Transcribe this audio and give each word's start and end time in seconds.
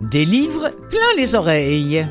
Des 0.00 0.24
livres 0.24 0.70
plein 0.88 1.16
les 1.16 1.34
oreilles. 1.34 2.06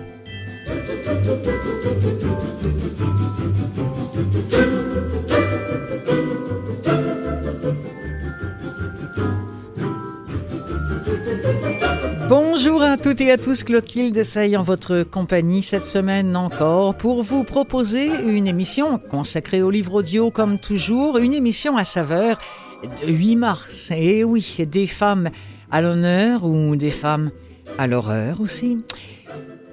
Bonjour 12.27 12.81
à 12.81 12.97
toutes 12.97 13.21
et 13.21 13.31
à 13.31 13.37
tous, 13.37 13.63
Clotilde 13.63 14.21
Saille 14.23 14.57
en 14.57 14.63
votre 14.63 15.03
compagnie 15.03 15.63
cette 15.63 15.85
semaine 15.85 16.35
encore 16.35 16.95
pour 16.95 17.23
vous 17.23 17.45
proposer 17.45 18.09
une 18.27 18.47
émission 18.47 18.99
consacrée 18.99 19.61
au 19.61 19.69
livre 19.69 19.93
audio 19.93 20.29
comme 20.29 20.59
toujours, 20.59 21.17
une 21.19 21.33
émission 21.33 21.77
à 21.77 21.85
saveur 21.85 22.37
de 22.83 23.11
8 23.11 23.35
mars. 23.37 23.91
Et 23.91 24.25
oui, 24.25 24.57
des 24.69 24.87
femmes 24.87 25.29
à 25.71 25.81
l'honneur 25.81 26.43
ou 26.43 26.75
des 26.75 26.91
femmes 26.91 27.31
à 27.77 27.87
l'horreur 27.87 28.41
aussi. 28.41 28.77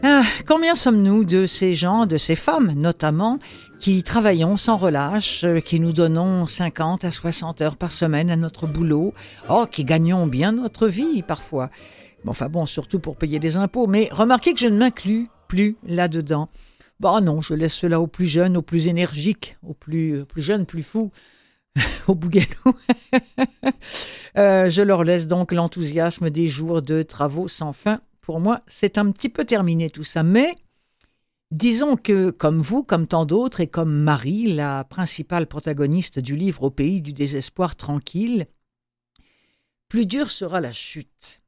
Ah, 0.03 0.23
combien 0.47 0.75
sommes-nous 0.75 1.25
de 1.25 1.47
ces 1.47 1.75
gens, 1.75 2.05
de 2.05 2.19
ces 2.19 2.37
femmes 2.37 2.73
notamment, 2.73 3.39
qui 3.79 4.03
travaillons 4.03 4.59
sans 4.59 4.77
relâche, 4.77 5.45
euh, 5.45 5.61
qui 5.61 5.81
nous 5.81 5.93
donnons 5.93 6.47
50 6.47 7.05
à 7.05 7.11
60 7.11 7.63
heures 7.63 7.77
par 7.79 7.91
semaine 7.91 8.31
à 8.31 8.37
notre 8.37 8.67
boulot, 8.67 9.15
oh, 9.49 9.67
qui 9.71 9.85
gagnons 9.85 10.27
bien 10.27 10.53
notre 10.53 10.89
vie 10.89 11.23
parfois. 11.23 11.71
Enfin 12.27 12.49
bon, 12.49 12.67
surtout 12.67 12.99
pour 12.99 13.17
payer 13.17 13.39
des 13.39 13.57
impôts, 13.57 13.87
mais 13.87 14.09
remarquez 14.13 14.53
que 14.53 14.61
je 14.61 14.69
ne 14.69 14.79
m'inclus 14.79 15.29
plus 15.49 15.77
là-dedans. 15.87 16.49
Bah 17.01 17.21
non, 17.21 17.41
je 17.41 17.55
laisse 17.55 17.75
cela 17.75 18.01
aux 18.01 18.07
plus 18.07 18.27
jeunes, 18.27 18.57
aux 18.57 18.63
plus 18.63 18.89
énergiques, 18.89 19.57
aux 19.63 19.75
plus, 19.75 20.19
euh, 20.19 20.25
plus 20.25 20.43
jeunes, 20.43 20.67
plus 20.67 20.83
fous, 20.83 21.13
au 22.09 22.15
bougalou. 22.15 22.75
euh, 24.39 24.69
je 24.69 24.83
leur 24.83 25.05
laisse 25.05 25.27
donc 25.27 25.53
l'enthousiasme 25.53 26.31
des 26.31 26.49
jours 26.49 26.83
de 26.83 27.03
travaux 27.03 27.49
sans 27.49 27.73
fin. 27.73 28.01
Pour 28.21 28.41
moi, 28.41 28.63
c'est 28.67 28.99
un 28.99 29.11
petit 29.11 29.29
peu 29.29 29.45
terminé 29.45 29.91
tout 29.91 30.05
ça, 30.05 30.23
mais 30.23 30.55
disons 31.51 31.97
que, 31.97 32.31
comme 32.31 32.59
vous, 32.61 32.83
comme 32.83 33.07
tant 33.07 33.27
d'autres, 33.27 33.61
et 33.61 33.67
comme 33.67 33.93
Marie, 33.93 34.53
la 34.53 34.85
principale 34.85 35.47
protagoniste 35.47 36.19
du 36.19 36.37
livre 36.37 36.65
Au 36.65 36.71
pays 36.71 37.01
du 37.03 37.13
désespoir 37.13 37.77
tranquille, 37.77 38.47
plus 39.89 40.07
dure 40.07 40.31
sera 40.31 40.61
la 40.61 40.73
chute. 40.73 41.43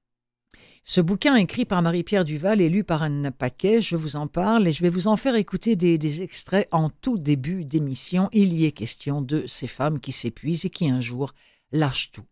Ce 0.89 1.01
bouquin 1.01 1.35
écrit 1.35 1.65
par 1.65 1.83
Marie-Pierre 1.83 2.25
Duval 2.25 2.61
et 2.61 2.69
lu 2.69 2.85
par 2.85 3.03
un 3.03 3.33
paquet, 3.33 3.83
je 3.83 3.97
vous 3.97 4.15
en 4.15 4.29
parle 4.29 4.69
et 4.69 4.73
je 4.73 4.83
vais 4.83 4.89
vous 4.89 5.09
en 5.09 5.17
faire 5.17 5.35
écouter 5.35 5.75
des, 5.75 5.99
des 5.99 6.23
extraits 6.23 6.69
en 6.71 6.91
tout 6.91 7.19
début 7.19 7.65
d'émission. 7.65 8.29
Il 8.33 8.55
y 8.55 8.67
est 8.67 8.71
question 8.71 9.21
de 9.21 9.43
ces 9.49 9.67
femmes 9.67 9.99
qui 9.99 10.13
s'épuisent 10.13 10.65
et 10.65 10.71
qui 10.71 10.89
un 10.89 11.01
jour 11.01 11.35
lâchent 11.73 12.13
tout. 12.13 12.23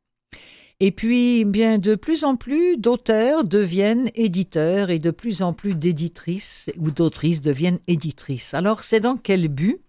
Et 0.79 0.93
puis, 0.93 1.45
bien, 1.45 1.79
de 1.79 1.97
plus 1.97 2.23
en 2.23 2.37
plus 2.37 2.77
d'auteurs 2.77 3.43
deviennent 3.43 4.09
éditeurs 4.15 4.91
et 4.91 5.01
de 5.01 5.11
plus 5.11 5.43
en 5.43 5.53
plus 5.53 5.75
d'éditrices 5.75 6.71
ou 6.79 6.93
d'autrices 6.93 7.41
deviennent 7.41 7.81
éditrices. 7.89 8.55
Alors, 8.55 8.85
c'est 8.85 9.01
dans 9.01 9.17
quel 9.17 9.49
but? 9.49 9.81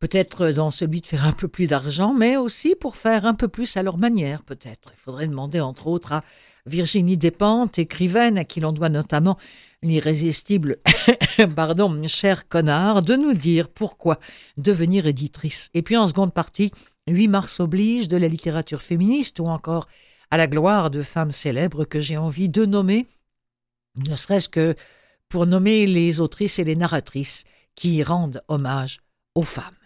Peut-être 0.00 0.50
dans 0.50 0.70
celui 0.70 1.00
de 1.00 1.06
faire 1.06 1.24
un 1.24 1.32
peu 1.32 1.48
plus 1.48 1.66
d'argent, 1.66 2.14
mais 2.14 2.36
aussi 2.36 2.74
pour 2.76 2.96
faire 2.96 3.26
un 3.26 3.34
peu 3.34 3.48
plus 3.48 3.76
à 3.76 3.82
leur 3.82 3.98
manière, 3.98 4.44
peut-être. 4.44 4.92
Il 4.96 5.00
faudrait 5.00 5.26
demander, 5.26 5.60
entre 5.60 5.88
autres, 5.88 6.12
à 6.12 6.24
Virginie 6.68 7.16
Despentes, 7.16 7.78
écrivaine 7.78 8.38
à 8.38 8.44
qui 8.44 8.60
l'on 8.60 8.72
doit 8.72 8.88
notamment 8.88 9.36
l'irrésistible, 9.82 10.78
pardon, 11.56 12.06
cher 12.06 12.48
connard, 12.48 13.02
de 13.02 13.14
nous 13.14 13.34
dire 13.34 13.68
pourquoi 13.68 14.18
devenir 14.56 15.06
éditrice. 15.06 15.70
Et 15.74 15.82
puis 15.82 15.96
en 15.96 16.06
seconde 16.06 16.32
partie, 16.32 16.70
8 17.08 17.28
mars 17.28 17.60
oblige 17.60 18.08
de 18.08 18.16
la 18.16 18.28
littérature 18.28 18.82
féministe 18.82 19.40
ou 19.40 19.46
encore 19.46 19.88
à 20.30 20.36
la 20.36 20.46
gloire 20.46 20.90
de 20.90 21.02
femmes 21.02 21.32
célèbres 21.32 21.84
que 21.84 22.00
j'ai 22.00 22.16
envie 22.16 22.48
de 22.48 22.64
nommer, 22.64 23.06
ne 24.06 24.14
serait-ce 24.14 24.48
que 24.48 24.74
pour 25.28 25.46
nommer 25.46 25.86
les 25.86 26.20
autrices 26.20 26.58
et 26.58 26.64
les 26.64 26.76
narratrices 26.76 27.44
qui 27.74 28.02
rendent 28.02 28.42
hommage 28.48 29.00
aux 29.34 29.42
femmes. 29.42 29.77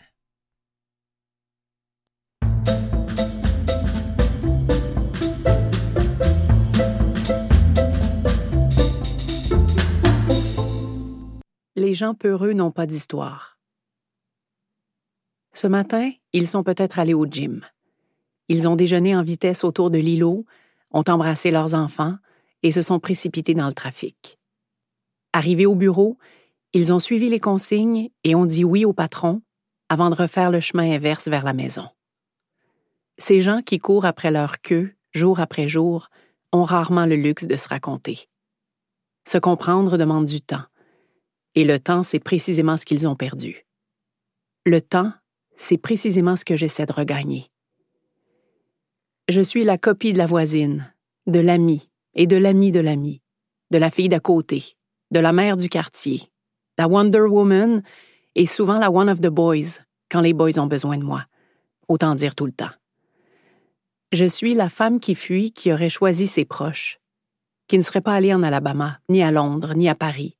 Les 11.76 11.94
gens 11.94 12.14
peureux 12.14 12.52
n'ont 12.52 12.70
pas 12.70 12.86
d'histoire. 12.86 13.58
Ce 15.54 15.66
matin, 15.66 16.10
ils 16.32 16.46
sont 16.46 16.62
peut-être 16.62 16.98
allés 16.98 17.14
au 17.14 17.26
gym. 17.26 17.64
Ils 18.48 18.68
ont 18.68 18.76
déjeuné 18.76 19.14
en 19.16 19.22
vitesse 19.22 19.64
autour 19.64 19.90
de 19.90 19.98
l'îlot, 19.98 20.44
ont 20.92 21.04
embrassé 21.08 21.50
leurs 21.50 21.74
enfants 21.74 22.16
et 22.62 22.72
se 22.72 22.82
sont 22.82 23.00
précipités 23.00 23.54
dans 23.54 23.66
le 23.66 23.72
trafic. 23.72 24.38
Arrivés 25.32 25.66
au 25.66 25.74
bureau, 25.74 26.18
ils 26.72 26.92
ont 26.92 26.98
suivi 26.98 27.28
les 27.28 27.40
consignes 27.40 28.10
et 28.24 28.34
ont 28.34 28.46
dit 28.46 28.64
oui 28.64 28.84
au 28.84 28.92
patron 28.92 29.42
avant 29.88 30.10
de 30.10 30.14
refaire 30.14 30.50
le 30.50 30.60
chemin 30.60 30.90
inverse 30.90 31.28
vers 31.28 31.44
la 31.44 31.52
maison. 31.52 31.86
Ces 33.18 33.40
gens 33.40 33.62
qui 33.62 33.78
courent 33.78 34.06
après 34.06 34.30
leur 34.30 34.60
queue, 34.60 34.94
jour 35.12 35.40
après 35.40 35.68
jour, 35.68 36.08
ont 36.50 36.64
rarement 36.64 37.06
le 37.06 37.16
luxe 37.16 37.46
de 37.46 37.56
se 37.56 37.68
raconter. 37.68 38.28
Se 39.26 39.38
comprendre 39.38 39.98
demande 39.98 40.26
du 40.26 40.40
temps. 40.40 40.64
Et 41.54 41.64
le 41.64 41.78
temps, 41.78 42.02
c'est 42.02 42.18
précisément 42.18 42.76
ce 42.76 42.86
qu'ils 42.86 43.06
ont 43.06 43.16
perdu. 43.16 43.66
Le 44.64 44.80
temps, 44.80 45.12
c'est 45.56 45.76
précisément 45.76 46.36
ce 46.36 46.44
que 46.44 46.56
j'essaie 46.56 46.86
de 46.86 46.92
regagner. 46.92 47.50
Je 49.28 49.40
suis 49.40 49.64
la 49.64 49.78
copie 49.78 50.12
de 50.12 50.18
la 50.18 50.26
voisine, 50.26 50.92
de 51.26 51.40
l'ami 51.40 51.88
et 52.14 52.26
de 52.26 52.36
l'ami 52.36 52.72
de 52.72 52.80
l'ami, 52.80 53.22
de 53.70 53.78
la 53.78 53.90
fille 53.90 54.08
d'à 54.08 54.20
côté, 54.20 54.76
de 55.10 55.20
la 55.20 55.32
mère 55.32 55.56
du 55.56 55.68
quartier, 55.68 56.22
la 56.78 56.88
Wonder 56.88 57.20
Woman 57.20 57.82
et 58.34 58.46
souvent 58.46 58.78
la 58.78 58.90
One 58.90 59.10
of 59.10 59.20
the 59.20 59.28
Boys 59.28 59.80
quand 60.10 60.20
les 60.20 60.32
boys 60.34 60.58
ont 60.58 60.66
besoin 60.66 60.98
de 60.98 61.04
moi, 61.04 61.24
autant 61.88 62.14
dire 62.14 62.34
tout 62.34 62.46
le 62.46 62.52
temps. 62.52 62.70
Je 64.12 64.26
suis 64.26 64.54
la 64.54 64.68
femme 64.68 65.00
qui 65.00 65.14
fuit 65.14 65.52
qui 65.52 65.72
aurait 65.72 65.88
choisi 65.88 66.26
ses 66.26 66.44
proches, 66.44 66.98
qui 67.66 67.78
ne 67.78 67.82
serait 67.82 68.02
pas 68.02 68.12
allée 68.12 68.34
en 68.34 68.42
Alabama, 68.42 68.98
ni 69.08 69.22
à 69.22 69.30
Londres, 69.30 69.72
ni 69.74 69.88
à 69.88 69.94
Paris, 69.94 70.36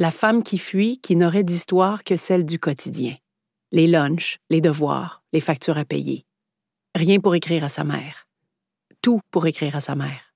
la 0.00 0.12
femme 0.12 0.44
qui 0.44 0.58
fuit 0.58 0.98
qui 0.98 1.16
n'aurait 1.16 1.42
d'histoire 1.42 2.04
que 2.04 2.16
celle 2.16 2.44
du 2.44 2.60
quotidien. 2.60 3.16
Les 3.72 3.88
lunchs, 3.88 4.38
les 4.48 4.60
devoirs, 4.60 5.24
les 5.32 5.40
factures 5.40 5.76
à 5.76 5.84
payer. 5.84 6.24
Rien 6.94 7.18
pour 7.18 7.34
écrire 7.34 7.64
à 7.64 7.68
sa 7.68 7.82
mère. 7.82 8.28
Tout 9.02 9.20
pour 9.32 9.46
écrire 9.46 9.74
à 9.74 9.80
sa 9.80 9.96
mère. 9.96 10.32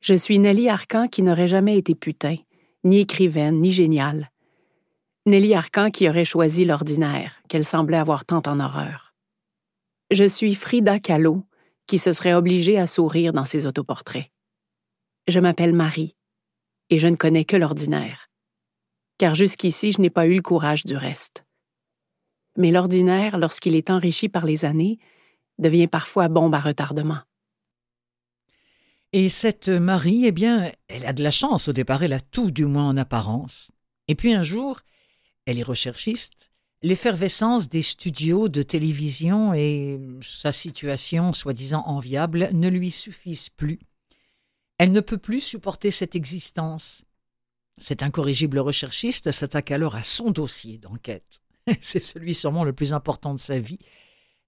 Je 0.00 0.14
suis 0.14 0.38
Nelly 0.38 0.68
Arcan 0.68 1.08
qui 1.08 1.22
n'aurait 1.22 1.48
jamais 1.48 1.76
été 1.76 1.96
putain, 1.96 2.36
ni 2.84 3.00
écrivaine, 3.00 3.60
ni 3.60 3.72
géniale. 3.72 4.30
Nelly 5.26 5.54
Arcan 5.54 5.90
qui 5.90 6.08
aurait 6.08 6.24
choisi 6.24 6.64
l'ordinaire, 6.64 7.42
qu'elle 7.48 7.64
semblait 7.64 7.96
avoir 7.96 8.24
tant 8.24 8.42
en 8.46 8.60
horreur. 8.60 9.12
Je 10.12 10.24
suis 10.24 10.54
Frida 10.54 11.00
Kahlo, 11.00 11.42
qui 11.88 11.98
se 11.98 12.12
serait 12.12 12.34
obligée 12.34 12.78
à 12.78 12.86
sourire 12.86 13.32
dans 13.32 13.44
ses 13.44 13.66
autoportraits. 13.66 14.30
Je 15.26 15.40
m'appelle 15.40 15.72
Marie, 15.72 16.14
et 16.90 17.00
je 17.00 17.08
ne 17.08 17.16
connais 17.16 17.44
que 17.44 17.56
l'ordinaire 17.56 18.25
car 19.18 19.34
jusqu'ici 19.34 19.92
je 19.92 20.00
n'ai 20.00 20.10
pas 20.10 20.26
eu 20.26 20.34
le 20.34 20.42
courage 20.42 20.84
du 20.84 20.96
reste. 20.96 21.44
Mais 22.56 22.70
l'ordinaire, 22.70 23.38
lorsqu'il 23.38 23.74
est 23.74 23.90
enrichi 23.90 24.28
par 24.28 24.46
les 24.46 24.64
années, 24.64 24.98
devient 25.58 25.86
parfois 25.86 26.28
bombe 26.28 26.54
à 26.54 26.60
retardement. 26.60 27.18
Et 29.12 29.28
cette 29.28 29.68
Marie, 29.68 30.26
eh 30.26 30.32
bien, 30.32 30.70
elle 30.88 31.06
a 31.06 31.12
de 31.12 31.22
la 31.22 31.30
chance 31.30 31.68
au 31.68 31.72
départ, 31.72 32.02
elle 32.02 32.12
a 32.12 32.20
tout 32.20 32.50
du 32.50 32.66
moins 32.66 32.88
en 32.88 32.96
apparence. 32.96 33.70
Et 34.08 34.14
puis 34.14 34.34
un 34.34 34.42
jour, 34.42 34.80
elle 35.46 35.58
est 35.58 35.62
recherchiste, 35.62 36.50
l'effervescence 36.82 37.68
des 37.68 37.82
studios 37.82 38.48
de 38.48 38.62
télévision 38.62 39.54
et 39.54 39.98
sa 40.22 40.52
situation 40.52 41.32
soi-disant 41.32 41.82
enviable 41.86 42.50
ne 42.52 42.68
lui 42.68 42.90
suffisent 42.90 43.48
plus. 43.48 43.78
Elle 44.78 44.92
ne 44.92 45.00
peut 45.00 45.18
plus 45.18 45.40
supporter 45.40 45.90
cette 45.90 46.14
existence. 46.14 47.05
Cet 47.78 48.02
incorrigible 48.02 48.58
recherchiste 48.58 49.32
s'attaque 49.32 49.70
alors 49.70 49.96
à 49.96 50.02
son 50.02 50.30
dossier 50.30 50.78
d'enquête. 50.78 51.40
C'est 51.80 52.00
celui 52.00 52.34
sûrement 52.34 52.64
le 52.64 52.72
plus 52.72 52.92
important 52.92 53.34
de 53.34 53.38
sa 53.40 53.58
vie. 53.58 53.78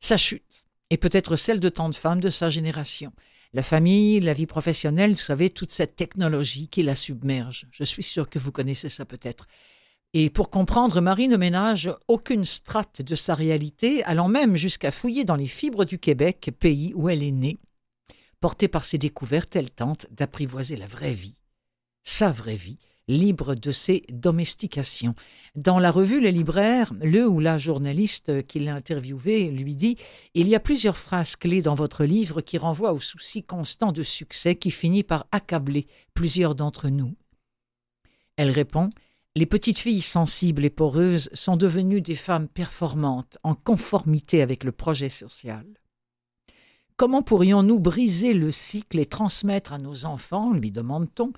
Sa 0.00 0.16
chute, 0.16 0.64
et 0.90 0.96
peut-être 0.96 1.36
celle 1.36 1.60
de 1.60 1.68
tant 1.68 1.88
de 1.88 1.94
femmes 1.94 2.20
de 2.20 2.30
sa 2.30 2.48
génération. 2.48 3.12
La 3.52 3.62
famille, 3.62 4.20
la 4.20 4.34
vie 4.34 4.46
professionnelle, 4.46 5.12
vous 5.12 5.16
savez, 5.16 5.50
toute 5.50 5.72
cette 5.72 5.96
technologie 5.96 6.68
qui 6.68 6.82
la 6.82 6.94
submerge. 6.94 7.66
Je 7.70 7.84
suis 7.84 8.02
sûr 8.02 8.28
que 8.28 8.38
vous 8.38 8.52
connaissez 8.52 8.88
ça 8.88 9.04
peut-être. 9.04 9.46
Et 10.14 10.30
pour 10.30 10.50
comprendre, 10.50 11.00
Marie 11.00 11.28
ne 11.28 11.36
ménage 11.36 11.90
aucune 12.08 12.44
strate 12.44 13.02
de 13.02 13.14
sa 13.14 13.34
réalité, 13.34 14.02
allant 14.04 14.28
même 14.28 14.56
jusqu'à 14.56 14.90
fouiller 14.90 15.24
dans 15.24 15.36
les 15.36 15.46
fibres 15.46 15.84
du 15.84 15.98
Québec, 15.98 16.50
pays 16.58 16.92
où 16.94 17.08
elle 17.08 17.22
est 17.22 17.32
née. 17.32 17.58
Portée 18.40 18.68
par 18.68 18.84
ses 18.84 18.98
découvertes, 18.98 19.56
elle 19.56 19.70
tente 19.70 20.06
d'apprivoiser 20.10 20.76
la 20.76 20.86
vraie 20.86 21.12
vie, 21.12 21.36
sa 22.02 22.30
vraie 22.30 22.56
vie, 22.56 22.78
libre 23.08 23.54
de 23.54 23.72
ses 23.72 24.04
domestications. 24.10 25.14
Dans 25.56 25.78
la 25.78 25.90
revue 25.90 26.20
Les 26.20 26.30
Libraires, 26.30 26.92
le 27.02 27.26
ou 27.26 27.40
la 27.40 27.58
journaliste 27.58 28.46
qui 28.46 28.60
l'a 28.60 28.74
interviewé 28.74 29.50
lui 29.50 29.74
dit 29.74 29.96
Il 30.34 30.46
y 30.46 30.54
a 30.54 30.60
plusieurs 30.60 30.98
phrases 30.98 31.34
clés 31.34 31.62
dans 31.62 31.74
votre 31.74 32.04
livre 32.04 32.40
qui 32.42 32.58
renvoient 32.58 32.92
au 32.92 33.00
souci 33.00 33.42
constant 33.42 33.92
de 33.92 34.02
succès 34.02 34.54
qui 34.54 34.70
finit 34.70 35.02
par 35.02 35.26
accabler 35.32 35.86
plusieurs 36.14 36.54
d'entre 36.54 36.88
nous. 36.88 37.16
Elle 38.36 38.50
répond 38.50 38.90
Les 39.34 39.46
petites 39.46 39.78
filles 39.78 40.02
sensibles 40.02 40.64
et 40.64 40.70
poreuses 40.70 41.30
sont 41.32 41.56
devenues 41.56 42.02
des 42.02 42.14
femmes 42.14 42.48
performantes, 42.48 43.38
en 43.42 43.54
conformité 43.54 44.42
avec 44.42 44.62
le 44.64 44.72
projet 44.72 45.08
social. 45.08 45.66
Comment 46.96 47.22
pourrions-nous 47.22 47.78
briser 47.78 48.34
le 48.34 48.50
cycle 48.50 48.98
et 48.98 49.06
transmettre 49.06 49.72
à 49.72 49.78
nos 49.78 50.04
enfants, 50.04 50.52
lui 50.52 50.72
demande-t-on, 50.72 51.32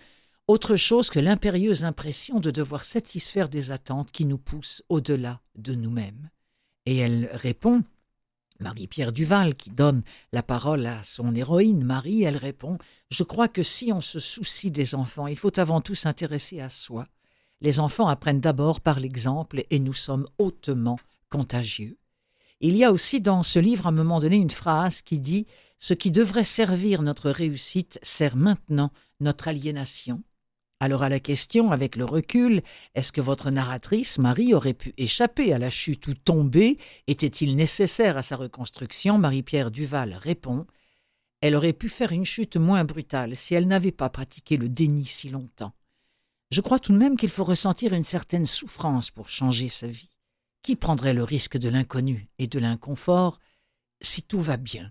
autre 0.51 0.75
chose 0.75 1.11
que 1.11 1.21
l'impérieuse 1.21 1.85
impression 1.85 2.41
de 2.41 2.51
devoir 2.51 2.83
satisfaire 2.83 3.49
des 3.49 3.71
attentes 3.71 4.11
qui 4.11 4.25
nous 4.25 4.37
poussent 4.37 4.83
au-delà 4.89 5.41
de 5.55 5.77
nous-mêmes 5.77 6.29
Et 6.87 6.97
elle 6.97 7.31
répond 7.33 7.85
Marie-Pierre 8.59 9.13
Duval, 9.13 9.55
qui 9.55 9.71
donne 9.71 10.03
la 10.33 10.43
parole 10.43 10.87
à 10.87 11.05
son 11.05 11.37
héroïne 11.37 11.85
Marie, 11.85 12.25
elle 12.25 12.37
répond 12.37 12.79
Je 13.11 13.23
crois 13.23 13.47
que 13.47 13.63
si 13.63 13.93
on 13.93 14.01
se 14.01 14.19
soucie 14.19 14.73
des 14.73 14.97
enfants, 14.97 15.29
il 15.29 15.39
faut 15.39 15.57
avant 15.61 15.81
tout 15.81 15.95
s'intéresser 15.95 16.61
à 16.61 16.69
soi. 16.69 17.07
Les 17.61 17.79
enfants 17.79 18.09
apprennent 18.09 18.41
d'abord 18.41 18.81
par 18.81 18.99
l'exemple 18.99 19.63
et 19.71 19.79
nous 19.79 19.95
sommes 19.95 20.27
hautement 20.39 20.99
contagieux. 21.29 21.97
Il 22.61 22.77
y 22.77 22.83
a 22.83 22.91
aussi 22.91 23.21
dans 23.21 23.45
ce 23.45 23.61
livre 23.61 23.87
à 23.87 23.91
un 23.91 23.93
moment 23.93 24.19
donné 24.19 24.37
une 24.37 24.51
phrase 24.51 25.01
qui 25.01 25.21
dit 25.21 25.47
Ce 25.79 25.95
qui 25.95 26.11
devrait 26.11 26.43
servir 26.43 27.03
notre 27.03 27.31
réussite 27.31 28.01
sert 28.03 28.35
maintenant 28.35 28.91
notre 29.21 29.47
aliénation. 29.47 30.25
Alors 30.83 31.03
à 31.03 31.11
la 31.11 31.21
question, 31.21 31.73
avec 31.73 31.95
le 31.95 32.07
recul, 32.07 32.63
est-ce 32.95 33.13
que 33.13 33.21
votre 33.21 33.51
narratrice, 33.51 34.17
Marie, 34.17 34.55
aurait 34.55 34.73
pu 34.73 34.95
échapper 34.97 35.53
à 35.53 35.59
la 35.59 35.69
chute 35.69 36.07
ou 36.07 36.15
tomber? 36.15 36.79
Était-il 37.07 37.55
nécessaire 37.55 38.17
à 38.17 38.23
sa 38.23 38.37
reconstruction? 38.37 39.19
Marie-Pierre 39.19 39.71
Duval 39.71 40.15
répond 40.15 40.67
Elle 41.43 41.55
aurait 41.55 41.75
pu 41.75 41.91
faire 41.91 42.13
une 42.13 42.25
chute 42.25 42.57
moins 42.57 42.85
brutale 42.85 43.37
si 43.37 43.55
elle 43.55 43.67
n'avait 43.67 43.93
pas 43.93 44.09
pratiqué 44.09 44.57
le 44.57 44.71
déni 44.71 45.05
si 45.05 45.29
longtemps. 45.29 45.75
Je 46.51 46.63
crois 46.63 46.79
tout 46.79 46.93
de 46.93 46.99
même 46.99 47.19
qu'il 47.19 47.29
faut 47.29 47.45
ressentir 47.45 47.93
une 47.93 48.03
certaine 48.03 48.47
souffrance 48.47 49.11
pour 49.11 49.29
changer 49.29 49.69
sa 49.69 49.87
vie. 49.87 50.09
Qui 50.63 50.77
prendrait 50.77 51.15
le 51.15 51.25
risque 51.25 51.59
de 51.59 51.69
l'inconnu 51.69 52.31
et 52.39 52.47
de 52.47 52.59
l'inconfort 52.59 53.39
si 54.01 54.23
tout 54.23 54.41
va 54.41 54.57
bien? 54.57 54.91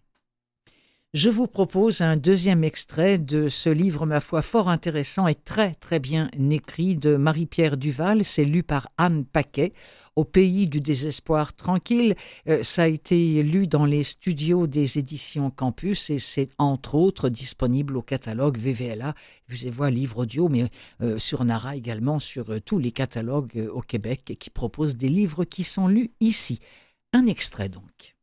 Je 1.16 1.32
vous 1.32 1.48
propose 1.48 2.02
un 2.02 2.18
deuxième 2.18 2.64
extrait 2.64 3.18
de 3.18 3.48
ce 3.48 3.70
livre, 3.72 4.06
ma 4.06 4.22
foi, 4.22 4.44
fort 4.44 4.70
intéressant 4.70 5.26
et 5.26 5.34
très 5.34 5.74
très 5.74 5.98
bien 5.98 6.30
écrit 6.52 6.96
de 6.96 7.16
Marie-Pierre 7.16 7.78
Duval. 7.78 8.24
C'est 8.24 8.46
lu 8.46 8.62
par 8.62 8.90
Anne 9.00 9.26
Paquet 9.26 9.74
au 10.16 10.24
pays 10.24 10.68
du 10.68 10.82
désespoir 10.82 11.56
tranquille. 11.56 12.16
Euh, 12.48 12.62
ça 12.62 12.84
a 12.84 12.88
été 12.88 13.42
lu 13.42 13.66
dans 13.66 13.86
les 13.86 14.04
studios 14.04 14.68
des 14.68 15.00
éditions 15.00 15.50
Campus 15.50 16.12
et 16.12 16.20
c'est 16.20 16.50
entre 16.60 16.94
autres 16.94 17.30
disponible 17.30 17.98
au 17.98 18.04
catalogue 18.04 18.60
VVLA, 18.60 19.16
voix 19.72 19.90
livre 19.90 20.20
audio, 20.20 20.48
mais 20.48 20.70
euh, 21.02 21.18
sur 21.18 21.44
Nara 21.44 21.76
également, 21.76 22.20
sur 22.20 22.52
euh, 22.52 22.60
tous 22.60 22.78
les 22.78 22.92
catalogues 22.92 23.68
au 23.74 23.82
Québec 23.82 24.38
qui 24.40 24.52
proposent 24.52 24.96
des 24.96 25.10
livres 25.10 25.44
qui 25.44 25.64
sont 25.64 25.88
lus 25.88 26.12
ici. 26.20 26.60
Un 27.14 27.26
extrait 27.26 27.70
donc. 27.70 28.19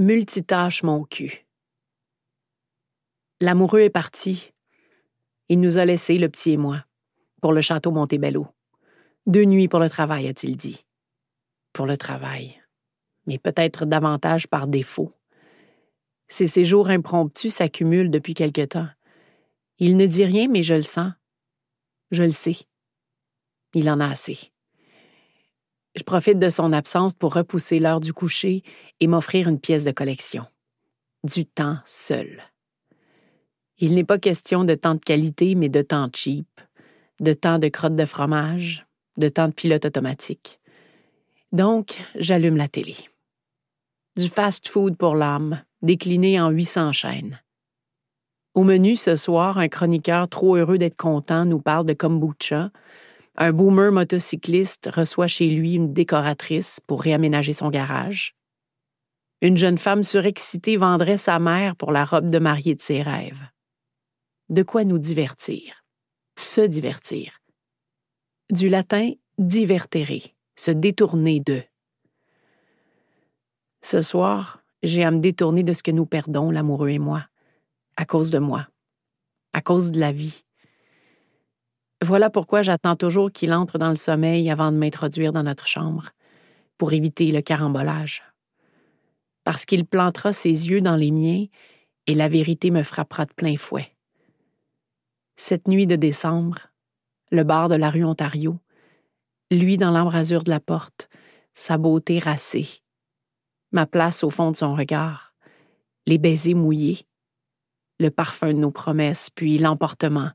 Multitâche 0.00 0.82
mon 0.82 1.04
cul. 1.04 1.46
L'amoureux 3.40 3.80
est 3.80 3.90
parti. 3.90 4.52
Il 5.48 5.60
nous 5.60 5.78
a 5.78 5.84
laissés, 5.84 6.18
le 6.18 6.28
petit 6.28 6.52
et 6.52 6.56
moi, 6.56 6.84
pour 7.40 7.52
le 7.52 7.60
château 7.60 7.90
Montebello. 7.90 8.46
Deux 9.26 9.44
nuits 9.44 9.68
pour 9.68 9.80
le 9.80 9.90
travail, 9.90 10.28
a-t-il 10.28 10.56
dit. 10.56 10.84
Pour 11.72 11.86
le 11.86 11.96
travail. 11.96 12.60
Mais 13.26 13.38
peut-être 13.38 13.84
davantage 13.84 14.46
par 14.46 14.66
défaut. 14.66 15.12
Ces 16.28 16.46
séjours 16.46 16.88
impromptus 16.88 17.54
s'accumulent 17.54 18.10
depuis 18.10 18.34
quelque 18.34 18.64
temps. 18.64 18.88
Il 19.78 19.96
ne 19.96 20.06
dit 20.06 20.24
rien, 20.24 20.48
mais 20.48 20.62
je 20.62 20.74
le 20.74 20.82
sens. 20.82 21.12
Je 22.10 22.22
le 22.22 22.30
sais. 22.30 22.56
Il 23.74 23.90
en 23.90 24.00
a 24.00 24.08
assez. 24.08 24.51
Je 25.94 26.02
profite 26.02 26.38
de 26.38 26.50
son 26.50 26.72
absence 26.72 27.12
pour 27.12 27.34
repousser 27.34 27.78
l'heure 27.78 28.00
du 28.00 28.12
coucher 28.12 28.62
et 29.00 29.06
m'offrir 29.06 29.48
une 29.48 29.60
pièce 29.60 29.84
de 29.84 29.90
collection. 29.90 30.44
Du 31.24 31.44
temps 31.44 31.78
seul. 31.86 32.42
Il 33.78 33.94
n'est 33.94 34.04
pas 34.04 34.18
question 34.18 34.64
de 34.64 34.74
temps 34.74 34.94
de 34.94 35.00
qualité, 35.00 35.54
mais 35.54 35.68
de 35.68 35.82
temps 35.82 36.08
cheap, 36.14 36.48
de 37.20 37.32
temps 37.32 37.58
de 37.58 37.68
crotte 37.68 37.96
de 37.96 38.04
fromage, 38.04 38.86
de 39.18 39.28
temps 39.28 39.48
de 39.48 39.52
pilote 39.52 39.84
automatique. 39.84 40.60
Donc, 41.52 42.00
j'allume 42.14 42.56
la 42.56 42.68
télé. 42.68 42.96
Du 44.16 44.28
fast-food 44.28 44.96
pour 44.96 45.14
l'âme, 45.14 45.62
décliné 45.82 46.40
en 46.40 46.50
800 46.50 46.92
chaînes. 46.92 47.40
Au 48.54 48.64
menu 48.64 48.96
ce 48.96 49.16
soir, 49.16 49.58
un 49.58 49.68
chroniqueur 49.68 50.28
trop 50.28 50.56
heureux 50.56 50.78
d'être 50.78 50.96
content 50.96 51.44
nous 51.44 51.60
parle 51.60 51.86
de 51.86 51.94
kombucha, 51.94 52.70
un 53.36 53.52
boomer 53.52 53.92
motocycliste 53.92 54.90
reçoit 54.92 55.26
chez 55.26 55.48
lui 55.48 55.74
une 55.74 55.92
décoratrice 55.92 56.80
pour 56.86 57.02
réaménager 57.02 57.52
son 57.52 57.70
garage. 57.70 58.34
Une 59.40 59.56
jeune 59.56 59.78
femme 59.78 60.04
surexcitée 60.04 60.76
vendrait 60.76 61.18
sa 61.18 61.38
mère 61.38 61.74
pour 61.76 61.92
la 61.92 62.04
robe 62.04 62.28
de 62.28 62.38
mariée 62.38 62.74
de 62.74 62.82
ses 62.82 63.02
rêves. 63.02 63.40
De 64.48 64.62
quoi 64.62 64.84
nous 64.84 64.98
divertir? 64.98 65.84
Se 66.36 66.60
divertir. 66.60 67.38
Du 68.50 68.68
latin 68.68 69.12
divertere, 69.38 70.34
se 70.56 70.70
détourner 70.70 71.40
de. 71.40 71.62
Ce 73.80 74.02
soir, 74.02 74.62
j'ai 74.82 75.04
à 75.04 75.10
me 75.10 75.20
détourner 75.20 75.62
de 75.62 75.72
ce 75.72 75.82
que 75.82 75.90
nous 75.90 76.06
perdons, 76.06 76.50
l'amoureux 76.50 76.90
et 76.90 76.98
moi, 76.98 77.26
à 77.96 78.04
cause 78.04 78.30
de 78.30 78.38
moi, 78.38 78.68
à 79.52 79.60
cause 79.60 79.90
de 79.90 80.00
la 80.00 80.12
vie, 80.12 80.44
voilà 82.02 82.30
pourquoi 82.30 82.62
j'attends 82.62 82.96
toujours 82.96 83.30
qu'il 83.30 83.52
entre 83.52 83.78
dans 83.78 83.90
le 83.90 83.96
sommeil 83.96 84.50
avant 84.50 84.72
de 84.72 84.76
m'introduire 84.76 85.32
dans 85.32 85.44
notre 85.44 85.66
chambre, 85.66 86.10
pour 86.76 86.92
éviter 86.92 87.30
le 87.30 87.42
carambolage. 87.42 88.22
Parce 89.44 89.64
qu'il 89.64 89.84
plantera 89.84 90.32
ses 90.32 90.68
yeux 90.68 90.80
dans 90.80 90.96
les 90.96 91.10
miens 91.10 91.46
et 92.06 92.14
la 92.14 92.28
vérité 92.28 92.70
me 92.70 92.82
frappera 92.82 93.24
de 93.24 93.32
plein 93.32 93.56
fouet. 93.56 93.94
Cette 95.36 95.68
nuit 95.68 95.86
de 95.86 95.96
décembre, 95.96 96.58
le 97.30 97.44
bar 97.44 97.68
de 97.68 97.74
la 97.74 97.90
rue 97.90 98.04
Ontario, 98.04 98.58
lui 99.50 99.76
dans 99.76 99.90
l'embrasure 99.90 100.42
de 100.42 100.50
la 100.50 100.60
porte, 100.60 101.08
sa 101.54 101.78
beauté 101.78 102.18
racée, 102.18 102.82
ma 103.70 103.86
place 103.86 104.24
au 104.24 104.30
fond 104.30 104.50
de 104.50 104.56
son 104.56 104.74
regard, 104.74 105.34
les 106.06 106.18
baisers 106.18 106.54
mouillés, 106.54 107.06
le 107.98 108.10
parfum 108.10 108.52
de 108.52 108.58
nos 108.58 108.70
promesses, 108.70 109.30
puis 109.30 109.58
l'emportement, 109.58 110.30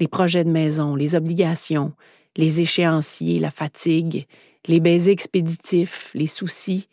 les 0.00 0.08
projets 0.08 0.44
de 0.44 0.50
maison, 0.50 0.96
les 0.96 1.14
obligations, 1.14 1.92
les 2.34 2.60
échéanciers, 2.60 3.38
la 3.38 3.50
fatigue, 3.50 4.26
les 4.66 4.80
baisers 4.80 5.12
expéditifs, 5.12 6.10
les 6.14 6.26
soucis, 6.26 6.88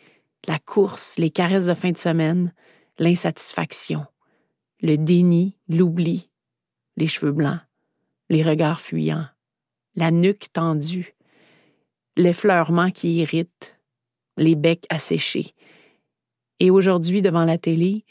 la 0.46 0.60
course, 0.60 1.18
les 1.18 1.30
caresses 1.30 1.66
de 1.66 1.74
fin 1.74 1.92
de 1.92 1.98
semaine, 1.98 2.54
l'insatisfaction, 3.00 4.06
le 4.82 4.98
déni, 4.98 5.58
l'oubli, 5.70 6.30
les 6.98 7.08
cheveux 7.08 7.32
blancs, 7.32 7.62
les 8.30 8.44
regards 8.44 8.82
fuyants, 8.82 9.26
la 9.96 10.12
nuque 10.12 10.52
tendue, 10.52 11.16
l'effleurement 12.18 12.92
qui 12.92 13.16
irrite, 13.16 13.80
les 14.38 14.56
becs 14.56 14.86
asséchés. 14.90 15.54
Et 16.60 16.72
aujourd'hui, 16.72 17.22
devant 17.22 17.46
la 17.46 17.58
télé, 17.58 18.04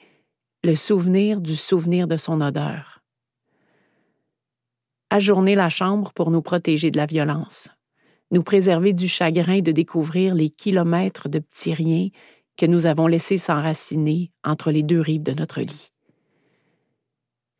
le 0.64 0.74
souvenir 0.74 1.40
du 1.40 1.54
souvenir 1.54 2.06
de 2.06 2.16
son 2.16 2.40
odeur 2.40 2.95
ajourner 5.16 5.54
la 5.54 5.70
chambre 5.70 6.12
pour 6.12 6.30
nous 6.30 6.42
protéger 6.42 6.90
de 6.90 6.98
la 6.98 7.06
violence, 7.06 7.70
nous 8.30 8.42
préserver 8.42 8.92
du 8.92 9.08
chagrin 9.08 9.60
de 9.60 9.72
découvrir 9.72 10.34
les 10.34 10.50
kilomètres 10.50 11.30
de 11.30 11.38
petits 11.38 11.72
riens 11.72 12.08
que 12.58 12.66
nous 12.66 12.84
avons 12.84 13.06
laissés 13.06 13.38
s'enraciner 13.38 14.30
entre 14.44 14.70
les 14.70 14.82
deux 14.82 15.00
rives 15.00 15.22
de 15.22 15.32
notre 15.32 15.62
lit. 15.62 15.88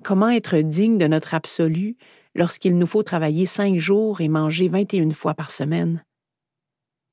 Comment 0.04 0.28
être 0.28 0.58
digne 0.58 0.98
de 0.98 1.06
notre 1.06 1.32
absolu 1.32 1.96
lorsqu'il 2.34 2.76
nous 2.76 2.86
faut 2.86 3.02
travailler 3.02 3.46
cinq 3.46 3.78
jours 3.78 4.20
et 4.20 4.28
manger 4.28 4.68
vingt 4.68 4.92
et 4.92 4.98
une 4.98 5.14
fois 5.14 5.32
par 5.32 5.50
semaine? 5.50 6.04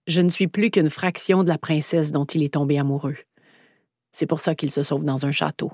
Je 0.08 0.20
ne 0.20 0.28
suis 0.28 0.50
plus 0.50 0.72
qu'une 0.72 0.90
fraction 0.90 1.44
de 1.44 1.50
la 1.50 1.58
princesse 1.58 2.12
dont 2.12 2.26
il 2.26 2.44
est 2.44 2.56
tombé 2.56 2.78
amoureux. 2.78 3.16
C'est 4.12 4.28
pour 4.28 4.42
ça 4.42 4.56
qu'il 4.56 4.72
se 4.72 4.84
sauve 4.84 5.06
dans 5.06 5.26
un 5.26 5.32
château. 5.32 5.72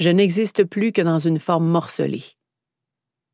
Je 0.00 0.08
n'existe 0.08 0.64
plus 0.64 0.92
que 0.92 1.02
dans 1.02 1.18
une 1.18 1.38
forme 1.38 1.68
morcelée, 1.68 2.24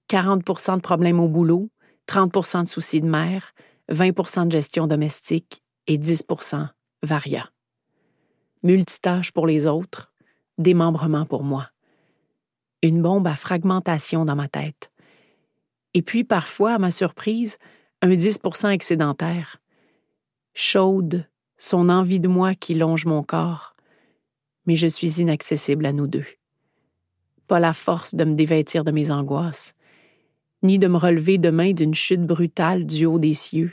40% 0.09 0.77
de 0.77 0.81
problèmes 0.81 1.21
au 1.21 1.29
boulot, 1.29 1.71
30% 2.09 2.65
de 2.65 2.69
soucis 2.69 3.00
de 3.00 3.07
mère, 3.07 3.55
20% 3.91 4.47
de 4.47 4.53
gestion 4.53 4.87
domestique 4.87 5.62
et 5.87 5.99
10% 5.99 6.69
Varia. 7.03 7.50
Multitâche 8.62 9.33
pour 9.33 9.47
les 9.47 9.67
autres, 9.67 10.12
démembrement 10.59 11.25
pour 11.25 11.45
moi. 11.45 11.71
Une 12.83 13.03
bombe 13.03 13.27
à 13.27 13.37
fragmentation 13.37 14.25
dans 14.25 14.37
ma 14.37 14.49
tête. 14.49 14.91
Et 15.95 16.03
puis 16.03 16.25
parfois, 16.25 16.75
à 16.75 16.79
ma 16.79 16.91
surprise, 16.91 17.59
un 18.03 18.11
10% 18.11 18.71
excédentaire. 18.71 19.57
Chaude, 20.55 21.27
son 21.57 21.88
envie 21.88 22.21
de 22.21 22.29
moi 22.29 22.55
qui 22.55 22.75
longe 22.75 23.05
mon 23.05 23.23
corps. 23.23 23.75
Mais 24.67 24.77
je 24.77 24.87
suis 24.87 25.21
inaccessible 25.21 25.87
à 25.87 25.93
nous 25.93 26.07
deux. 26.07 26.27
Pas 27.47 27.61
la 27.61 27.73
force 27.73 28.15
de 28.15 28.25
me 28.25 28.35
dévêtir 28.35 28.85
de 28.85 28.91
mes 28.91 29.11
angoisses, 29.11 29.75
ni 30.62 30.79
de 30.79 30.88
me 30.88 30.97
relever 30.97 31.38
demain 31.38 31.73
d'une 31.73 31.95
chute 31.95 32.27
brutale 32.27 32.85
du 32.87 33.07
haut 33.07 33.19
des 33.19 33.35
cieux, 33.35 33.73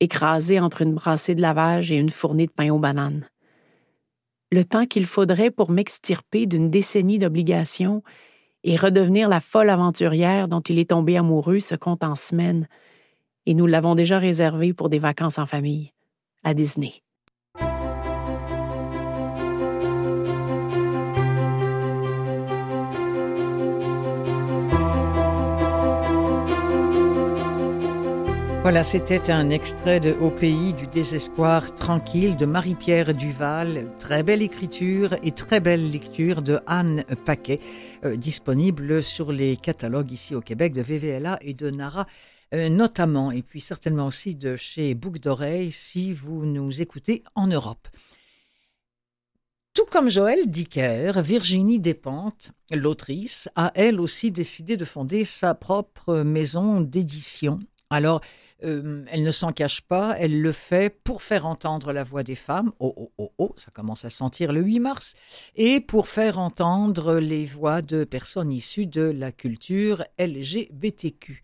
écrasée 0.00 0.60
entre 0.60 0.82
une 0.82 0.94
brassée 0.94 1.34
de 1.34 1.42
lavage 1.42 1.92
et 1.92 1.98
une 1.98 2.10
fournée 2.10 2.46
de 2.46 2.52
pain 2.52 2.70
aux 2.70 2.78
bananes. 2.78 3.28
Le 4.50 4.64
temps 4.64 4.86
qu'il 4.86 5.06
faudrait 5.06 5.50
pour 5.50 5.70
m'extirper 5.70 6.46
d'une 6.46 6.70
décennie 6.70 7.18
d'obligations 7.18 8.02
et 8.62 8.76
redevenir 8.76 9.28
la 9.28 9.40
folle 9.40 9.68
aventurière 9.68 10.48
dont 10.48 10.60
il 10.60 10.78
est 10.78 10.90
tombé 10.90 11.16
amoureux 11.16 11.60
se 11.60 11.74
compte 11.74 12.02
en 12.02 12.14
semaines, 12.14 12.66
et 13.46 13.54
nous 13.54 13.66
l'avons 13.66 13.94
déjà 13.94 14.18
réservé 14.18 14.72
pour 14.72 14.88
des 14.88 14.98
vacances 14.98 15.38
en 15.38 15.46
famille, 15.46 15.92
à 16.42 16.54
Disney. 16.54 17.03
Voilà, 28.64 28.82
c'était 28.82 29.30
un 29.30 29.50
extrait 29.50 30.00
de 30.00 30.12
Au 30.12 30.30
pays 30.30 30.72
du 30.72 30.86
désespoir 30.86 31.74
tranquille 31.74 32.34
de 32.34 32.46
Marie-Pierre 32.46 33.12
Duval. 33.12 33.94
Très 33.98 34.22
belle 34.22 34.40
écriture 34.40 35.14
et 35.22 35.32
très 35.32 35.60
belle 35.60 35.90
lecture 35.90 36.40
de 36.40 36.58
Anne 36.66 37.04
Paquet, 37.26 37.60
euh, 38.06 38.16
disponible 38.16 39.02
sur 39.02 39.32
les 39.32 39.58
catalogues 39.58 40.12
ici 40.12 40.34
au 40.34 40.40
Québec 40.40 40.72
de 40.72 40.80
VVLA 40.80 41.36
et 41.42 41.52
de 41.52 41.68
Nara 41.68 42.06
euh, 42.54 42.70
notamment, 42.70 43.32
et 43.32 43.42
puis 43.42 43.60
certainement 43.60 44.06
aussi 44.06 44.34
de 44.34 44.56
chez 44.56 44.94
Boucle 44.94 45.20
d'oreille 45.20 45.70
si 45.70 46.14
vous 46.14 46.46
nous 46.46 46.80
écoutez 46.80 47.22
en 47.34 47.48
Europe. 47.48 47.86
Tout 49.74 49.84
comme 49.90 50.08
Joël 50.08 50.46
Dicker, 50.46 51.20
Virginie 51.20 51.80
Despentes, 51.80 52.52
l'autrice, 52.70 53.46
a 53.56 53.72
elle 53.74 54.00
aussi 54.00 54.32
décidé 54.32 54.78
de 54.78 54.86
fonder 54.86 55.26
sa 55.26 55.54
propre 55.54 56.22
maison 56.22 56.80
d'édition. 56.80 57.60
Alors, 57.90 58.22
euh, 58.64 59.04
elle 59.10 59.22
ne 59.22 59.30
s'en 59.30 59.52
cache 59.52 59.82
pas, 59.82 60.16
elle 60.18 60.40
le 60.40 60.52
fait 60.52 60.90
pour 61.04 61.22
faire 61.22 61.46
entendre 61.46 61.92
la 61.92 62.04
voix 62.04 62.22
des 62.22 62.34
femmes. 62.34 62.72
Oh, 62.78 62.94
oh, 62.96 63.12
oh, 63.18 63.32
oh, 63.38 63.54
ça 63.56 63.70
commence 63.72 64.04
à 64.04 64.10
sentir 64.10 64.52
le 64.52 64.62
8 64.62 64.80
mars. 64.80 65.14
Et 65.54 65.80
pour 65.80 66.08
faire 66.08 66.38
entendre 66.38 67.16
les 67.16 67.44
voix 67.44 67.82
de 67.82 68.04
personnes 68.04 68.52
issues 68.52 68.86
de 68.86 69.02
la 69.02 69.32
culture 69.32 70.04
LGBTQ. 70.18 71.42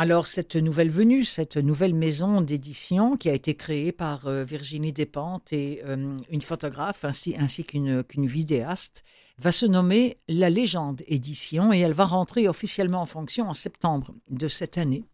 Alors, 0.00 0.28
cette 0.28 0.54
nouvelle 0.54 0.90
venue, 0.90 1.24
cette 1.24 1.56
nouvelle 1.56 1.94
maison 1.94 2.40
d'édition 2.40 3.16
qui 3.16 3.28
a 3.28 3.34
été 3.34 3.56
créée 3.56 3.90
par 3.90 4.28
euh, 4.28 4.44
Virginie 4.44 4.92
Despentes 4.92 5.52
et 5.52 5.82
euh, 5.86 6.16
une 6.30 6.40
photographe 6.40 7.04
ainsi, 7.04 7.34
ainsi 7.36 7.64
qu'une 7.64 8.04
vidéaste, 8.14 9.02
va 9.38 9.50
se 9.50 9.66
nommer 9.66 10.18
La 10.28 10.50
Légende 10.50 11.02
Édition 11.08 11.72
et 11.72 11.80
elle 11.80 11.94
va 11.94 12.04
rentrer 12.04 12.46
officiellement 12.46 13.00
en 13.00 13.06
fonction 13.06 13.48
en 13.48 13.54
septembre 13.54 14.14
de 14.30 14.46
cette 14.46 14.78
année. 14.78 15.04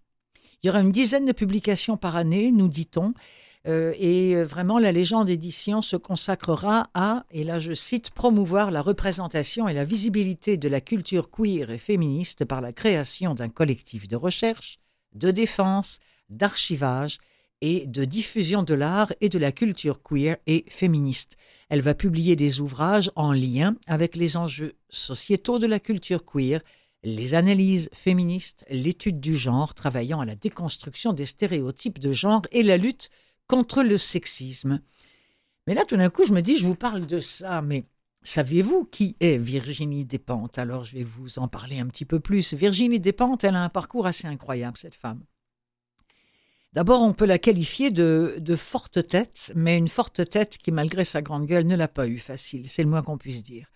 Il 0.65 0.69
y 0.69 0.71
aura 0.71 0.81
une 0.81 0.93
dizaine 0.93 1.27
de 1.27 1.33
publications 1.33 1.99
par 1.99 2.17
année, 2.17 2.51
nous 2.51 2.69
dit-on. 2.69 3.13
Euh, 3.69 3.93
et 3.99 4.35
euh, 4.35 4.47
vraiment, 4.47 4.79
la 4.79 4.93
légende 4.93 5.29
édition 5.29 5.83
se 5.83 5.95
consacrera 5.95 6.89
à, 6.95 7.27
et 7.31 7.45
là 7.45 7.59
je 7.59 7.75
cite, 7.75 8.13
promouvoir 8.13 8.71
la 8.71 8.81
représentation 8.81 9.69
et 9.69 9.75
la 9.75 9.85
visibilité 9.85 10.57
de 10.57 10.71
la 10.71 10.81
culture 10.81 11.31
queer 11.31 11.71
et 11.71 11.77
féministe 11.77 12.47
par 12.47 12.63
la 12.63 12.73
création 12.73 13.35
d'un 13.35 13.51
collectif 13.51 14.09
de 14.09 14.17
recherche, 14.17 14.79
de 15.13 15.31
défense, 15.31 15.99
d'archivage 16.31 17.19
et 17.61 17.87
de 17.87 18.07
diffusion 18.07 18.63
de 18.63 18.73
l'art 18.73 19.13
et 19.21 19.29
de 19.29 19.39
la 19.39 19.53
culture 19.53 20.03
queer 20.03 20.39
et 20.47 20.65
féministe. 20.69 21.37
Elle 21.69 21.83
va 21.83 21.95
publier 21.95 22.37
des 22.37 22.63
ouvrages 22.63 23.11
en 23.17 23.35
lien 23.35 23.77
avec 23.87 24.17
les 24.17 24.39
enjeux 24.39 24.73
sociétaux 24.89 25.59
de 25.59 25.67
la 25.67 25.79
culture 25.79 26.25
queer 26.25 26.63
les 27.05 27.35
analyses 27.35 27.91
féministes, 27.93 28.65
l'étude 28.71 29.21
du 29.21 29.37
genre, 29.37 29.75
travaillant 29.75 30.21
à 30.21 30.25
la 30.25 30.35
déconstruction 30.35 31.13
des 31.13 31.27
stéréotypes 31.27 31.99
de 31.99 32.13
genre 32.13 32.43
et 32.51 32.63
la 32.63 32.79
lutte 32.79 33.11
contre 33.47 33.83
le 33.83 33.99
sexisme. 33.99 34.81
Mais 35.67 35.75
là, 35.75 35.85
tout 35.85 35.97
d'un 35.97 36.11
coup, 36.11 36.25
je 36.25 36.33
me 36.33 36.41
dis, 36.41 36.57
je 36.57 36.67
vous 36.67 36.75
parle 36.75 37.07
de 37.07 37.21
ça, 37.21 37.61
mais 37.61 37.85
saviez-vous 38.23 38.85
qui 38.85 39.17
est 39.21 39.37
Virginie 39.37 40.07
Despentes? 40.07 40.59
Alors, 40.59 40.85
je 40.85 40.97
vais 40.97 41.03
vous 41.03 41.39
en 41.39 41.47
parler 41.47 41.79
un 41.79 41.87
petit 41.87 42.07
peu 42.07 42.21
plus. 42.21 42.55
Virginie 42.55 43.01
Despentes, 43.01 43.45
elle 43.45 43.57
a 43.57 43.63
un 43.63 43.69
parcours 43.69 44.07
assez 44.07 44.27
incroyable, 44.27 44.79
cette 44.79 44.95
femme. 44.95 45.23
D'abord, 46.73 47.03
on 47.03 47.13
peut 47.13 47.27
la 47.27 47.39
qualifier 47.39 47.91
de, 47.91 48.37
de, 48.41 48.57
forte 48.57 49.07
tête, 49.07 49.53
mais 49.55 49.77
une 49.77 49.89
forte 49.89 50.29
tête 50.29 50.57
qui, 50.59 50.73
malgré 50.73 51.05
sa 51.05 51.23
grande 51.23 51.47
gueule, 51.47 51.67
ne 51.67 51.77
l'a 51.77 51.87
pas 51.87 52.09
eu 52.09 52.19
facile, 52.19 52.69
c'est 52.69 52.83
le 52.83 52.89
moins 52.89 53.03
qu'on 53.03 53.19
puisse 53.19 53.45
dire. 53.45 53.69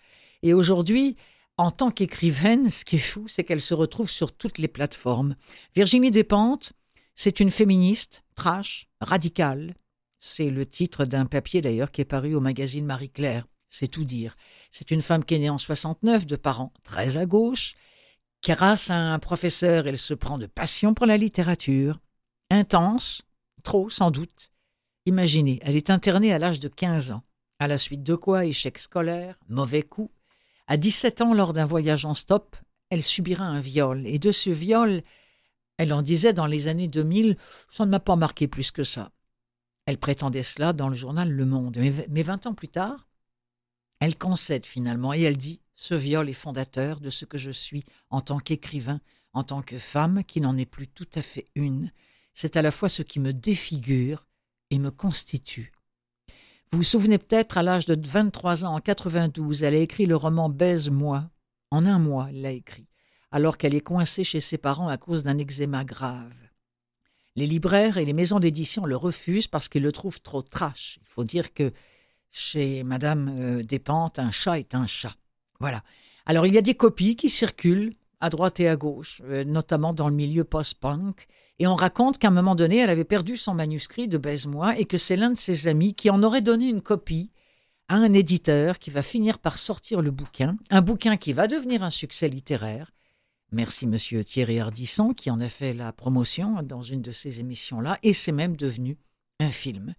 Et 0.43 0.53
aujourd'hui, 0.53 1.17
en 1.59 1.73
tant 1.73 1.91
qu'écrivaine, 1.91 2.71
ce 2.71 2.85
qui 2.85 2.97
est 2.97 3.01
fou, 3.01 3.27
c'est 3.27 3.43
qu'elle 3.43 3.61
se 3.61 3.75
retrouve 3.75 4.09
sur 4.09 4.33
toutes 4.33 4.59
les 4.59 4.69
plateformes. 4.69 5.35
Virginie 5.75 6.13
Despentes, 6.13 6.73
c'est 7.17 7.41
une 7.41 7.51
féministe, 7.51 8.23
trash, 8.37 8.89
radicale. 9.01 9.75
C'est 10.21 10.51
le 10.51 10.65
titre 10.65 11.05
d'un 11.05 11.27
papier 11.27 11.61
d'ailleurs 11.61 11.91
qui 11.91 12.01
est 12.01 12.05
paru 12.05 12.35
au 12.37 12.41
magazine 12.41 12.87
Marie-Claire. 12.87 13.45
C'est 13.69 13.89
tout 13.89 14.05
dire. 14.05 14.37
C'est 14.71 14.93
une 14.93 15.03
femme 15.03 15.25
qui 15.25 15.35
est 15.35 15.41
née 15.41 15.51
en 15.51 15.59
69, 15.59 16.27
de 16.27 16.37
parents 16.37 16.73
très 16.85 17.17
à 17.17 17.27
gauche. 17.27 17.75
Grâce 18.45 18.89
à 18.89 18.97
un 18.97 19.19
professeur, 19.19 19.89
elle 19.89 19.99
se 19.99 20.15
prend 20.15 20.39
de 20.39 20.47
passion 20.47 20.95
pour 20.95 21.07
la 21.07 21.17
littérature. 21.17 21.99
Intense, 22.51 23.23
trop 23.65 23.91
sans 23.91 24.13
doute. 24.13 24.53
Imaginez, 25.07 25.59
elle 25.63 25.77
est 25.77 25.91
internée 25.91 26.33
à 26.33 26.39
l'âge 26.39 26.61
de 26.61 26.69
15 26.69 27.11
ans. 27.11 27.25
À 27.59 27.67
la 27.67 27.79
suite 27.79 28.05
de 28.05 28.15
quoi 28.15 28.47
échec 28.47 28.79
scolaire, 28.79 29.39
mauvais 29.49 29.83
coup, 29.83 30.13
à 30.69 30.77
17 30.77 31.23
ans, 31.23 31.33
lors 31.33 31.55
d'un 31.55 31.65
voyage 31.65 32.05
en 32.05 32.15
stop, 32.15 32.55
elle 32.91 33.03
subira 33.03 33.45
un 33.45 33.59
viol. 33.61 34.07
Et 34.07 34.19
de 34.19 34.31
ce 34.31 34.51
viol, 34.51 35.03
elle 35.79 35.95
en 35.95 36.03
disait 36.03 36.35
dans 36.35 36.47
les 36.47 36.69
années 36.69 36.89
2000 36.89 37.37
Ça 37.71 37.87
ne 37.87 37.91
m'a 37.91 38.01
pas 38.01 38.17
marqué 38.17 38.47
plus 38.47 38.71
que 38.71 38.85
ça. 38.85 39.11
Elle 39.87 39.97
prétendait 39.97 40.43
cela 40.43 40.75
dans 40.75 40.91
le 40.91 40.95
journal 40.95 41.31
Le 41.31 41.47
Monde. 41.47 41.79
Mais, 42.11 42.23
20 42.23 42.47
ans 42.47 42.55
plus 42.55 42.69
tard, 42.69 43.09
elle 43.99 44.19
concède 44.19 44.67
finalement 44.67 45.15
et 45.15 45.23
elle 45.23 45.39
dit 45.39 45.61
Ce 45.75 45.95
viol 45.95 46.29
est 46.29 46.35
fondateur 46.35 47.01
de 47.01 47.09
ce 47.09 47.25
que 47.25 47.39
je 47.39 47.51
suis 47.51 47.87
en 48.11 48.21
tant 48.21 48.39
qu'écrivain, 48.39 49.01
en 49.33 49.45
tant 49.45 49.63
que 49.63 49.79
femme 49.79 50.23
qui 50.23 50.43
n'en 50.43 50.59
est 50.59 50.67
plus 50.67 50.87
tout 50.87 51.09
à 51.15 51.23
fait 51.23 51.47
une. 51.55 51.91
C'est 52.35 52.59
à 52.59 52.63
la 52.63 52.71
fois 52.71 52.91
ce 52.91 53.03
qui 53.03 53.21
me 53.21 53.33
défigure 53.33 54.27
et 54.71 54.79
me 54.79 54.91
constitue. 54.91 55.73
Vous 56.71 56.79
vous 56.79 56.85
souvenez 56.85 57.17
peut-être, 57.17 57.57
à 57.57 57.63
l'âge 57.63 57.87
de 57.87 57.97
23 57.99 58.67
ans, 58.67 58.75
en 58.75 58.81
92, 58.81 59.63
elle 59.63 59.75
a 59.75 59.79
écrit 59.79 60.05
le 60.05 60.17
roman 60.17 60.51
Baise-moi. 60.51 61.31
En 61.71 61.87
un 61.87 61.99
mois, 61.99 62.29
elle 62.29 62.43
l'a 62.43 62.51
écrit, 62.51 62.87
alors 63.31 63.57
qu'elle 63.57 63.75
est 63.75 63.81
coincée 63.81 64.25
chez 64.25 64.41
ses 64.41 64.59
parents 64.59 64.89
à 64.89 64.99
cause 64.99 65.23
d'un 65.23 65.39
eczéma 65.39 65.85
grave. 65.85 66.35
Les 67.37 67.47
libraires 67.47 67.97
et 67.97 68.05
les 68.05 68.13
maisons 68.13 68.41
d'édition 68.41 68.85
le 68.85 68.97
refusent 68.97 69.49
parce 69.49 69.69
qu'ils 69.69 69.83
le 69.83 69.93
trouvent 69.93 70.21
trop 70.21 70.43
trash. 70.43 70.99
Il 71.03 71.09
faut 71.09 71.25
dire 71.25 71.55
que 71.55 71.73
chez 72.31 72.83
Madame 72.85 73.35
euh, 73.39 73.63
Despentes, 73.63 74.19
un 74.19 74.31
chat 74.31 74.59
est 74.59 74.75
un 74.75 74.87
chat. 74.87 75.15
Voilà. 75.61 75.83
Alors 76.27 76.47
il 76.47 76.53
y 76.53 76.59
a 76.59 76.63
des 76.63 76.75
copies 76.75 77.17
qui 77.17 77.31
circulent 77.31 77.95
à 78.21 78.29
droite 78.29 78.61
et 78.61 78.69
à 78.69 78.77
gauche, 78.77 79.23
euh, 79.25 79.45
notamment 79.45 79.93
dans 79.95 80.09
le 80.09 80.15
milieu 80.15 80.45
post-punk, 80.45 81.27
et 81.59 81.67
on 81.67 81.75
raconte 81.75 82.19
qu'à 82.19 82.29
un 82.29 82.33
moment 82.33 82.55
donné, 82.55 82.79
elle 82.79 82.91
avait 82.91 83.05
perdu 83.05 83.37
son 83.37 83.55
manuscrit 83.55 84.09
de 84.09 84.19
Baise-moi 84.19 84.79
et 84.79 84.85
que 84.85 84.99
c'est 84.99 85.17
l'un 85.17 85.31
de 85.31 85.37
ses 85.37 85.67
amis 85.67 85.95
qui 85.95 86.11
en 86.11 86.23
aurait 86.23 86.41
donné 86.41 86.69
une 86.69 86.83
copie 86.83 87.31
à 87.89 87.97
un 87.97 88.13
éditeur 88.13 88.79
qui 88.79 88.91
va 88.91 89.03
finir 89.03 89.39
par 89.39 89.59
sortir 89.59 90.03
le 90.03 90.11
bouquin, 90.11 90.57
un 90.71 90.83
bouquin 90.83 91.17
qui 91.17 91.33
va 91.33 91.49
devenir 91.49 91.83
un 91.83 91.91
succès 91.91 92.29
littéraire. 92.29 92.93
Merci 93.51 93.87
monsieur 93.87 94.25
Thierry 94.25 94.61
Hardisson 94.61 95.11
qui 95.11 95.31
en 95.31 95.41
a 95.41 95.49
fait 95.49 95.73
la 95.73 95.93
promotion 95.93 96.63
dans 96.63 96.83
une 96.83 97.03
de 97.03 97.13
ces 97.13 97.41
émissions-là 97.41 97.99
et 98.03 98.13
c'est 98.13 98.33
même 98.33 98.57
devenu 98.57 98.99
un 99.41 99.51
film. 99.51 99.95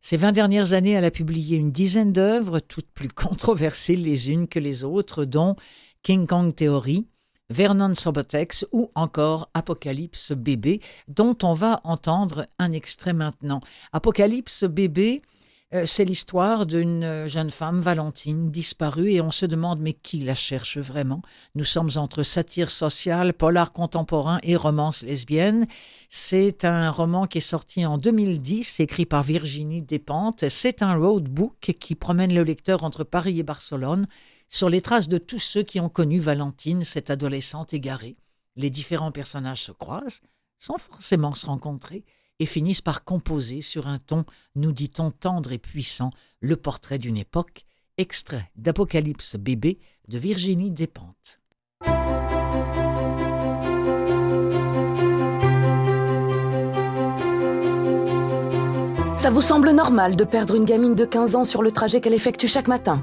Ces 0.00 0.16
vingt 0.16 0.32
dernières 0.32 0.72
années, 0.72 0.92
elle 0.92 1.04
a 1.04 1.10
publié 1.10 1.56
une 1.56 1.70
dizaine 1.70 2.12
d'œuvres, 2.12 2.60
toutes 2.60 2.90
plus 2.92 3.08
controversées 3.14 3.96
les 3.96 4.30
unes 4.30 4.48
que 4.48 4.58
les 4.58 4.84
autres, 4.84 5.24
dont 5.24 5.54
King 6.02 6.26
Kong 6.26 6.54
Theory, 6.54 7.06
Vernon 7.50 7.94
Sobotex 7.94 8.66
ou 8.72 8.90
encore 8.94 9.50
Apocalypse 9.54 10.32
bébé, 10.32 10.80
dont 11.08 11.36
on 11.42 11.52
va 11.52 11.80
entendre 11.84 12.46
un 12.58 12.72
extrait 12.72 13.12
maintenant. 13.12 13.60
Apocalypse 13.92 14.64
bébé, 14.64 15.22
Euh, 15.74 15.86
c'est 15.86 16.04
l'histoire 16.04 16.66
d'une 16.66 17.02
euh, 17.02 17.26
jeune 17.26 17.50
femme, 17.50 17.80
Valentine, 17.80 18.50
disparue, 18.50 19.10
et 19.10 19.20
on 19.20 19.32
se 19.32 19.44
demande 19.44 19.80
mais 19.80 19.92
qui 19.92 20.20
la 20.20 20.34
cherche 20.34 20.78
vraiment? 20.78 21.20
Nous 21.56 21.64
sommes 21.64 21.90
entre 21.96 22.22
satire 22.22 22.70
sociale, 22.70 23.32
polar 23.32 23.72
contemporain 23.72 24.38
et 24.44 24.54
romance 24.54 25.02
lesbienne. 25.02 25.66
C'est 26.08 26.64
un 26.64 26.90
roman 26.90 27.26
qui 27.26 27.38
est 27.38 27.40
sorti 27.40 27.84
en 27.84 27.98
2010, 27.98 28.78
écrit 28.80 29.06
par 29.06 29.24
Virginie 29.24 29.82
Despentes. 29.82 30.48
C'est 30.48 30.80
un 30.80 30.94
roadbook 30.96 31.74
qui 31.80 31.94
promène 31.96 32.32
le 32.32 32.44
lecteur 32.44 32.84
entre 32.84 33.02
Paris 33.02 33.40
et 33.40 33.42
Barcelone 33.42 34.06
sur 34.48 34.68
les 34.68 34.80
traces 34.80 35.08
de 35.08 35.18
tous 35.18 35.38
ceux 35.38 35.62
qui 35.62 35.80
ont 35.80 35.88
connu 35.88 36.18
Valentine, 36.18 36.84
cette 36.84 37.10
adolescente 37.10 37.74
égarée. 37.74 38.16
Les 38.56 38.70
différents 38.70 39.12
personnages 39.12 39.62
se 39.62 39.72
croisent, 39.72 40.20
sans 40.58 40.78
forcément 40.78 41.34
se 41.34 41.46
rencontrer, 41.46 42.04
et 42.38 42.46
finissent 42.46 42.80
par 42.80 43.04
composer 43.04 43.60
sur 43.60 43.86
un 43.86 43.98
ton, 43.98 44.24
nous 44.54 44.72
dit-on, 44.72 45.10
tendre 45.10 45.52
et 45.52 45.58
puissant, 45.58 46.10
le 46.40 46.56
portrait 46.56 46.98
d'une 46.98 47.16
époque, 47.16 47.64
extrait 47.96 48.50
d'Apocalypse 48.56 49.36
bébé 49.36 49.78
de 50.08 50.18
Virginie 50.18 50.70
Despentes. 50.70 51.40
Ça 59.16 59.30
vous 59.30 59.40
semble 59.40 59.70
normal 59.70 60.16
de 60.16 60.24
perdre 60.24 60.54
une 60.54 60.66
gamine 60.66 60.94
de 60.94 61.06
15 61.06 61.34
ans 61.34 61.44
sur 61.44 61.62
le 61.62 61.72
trajet 61.72 62.02
qu'elle 62.02 62.12
effectue 62.12 62.46
chaque 62.46 62.68
matin? 62.68 63.02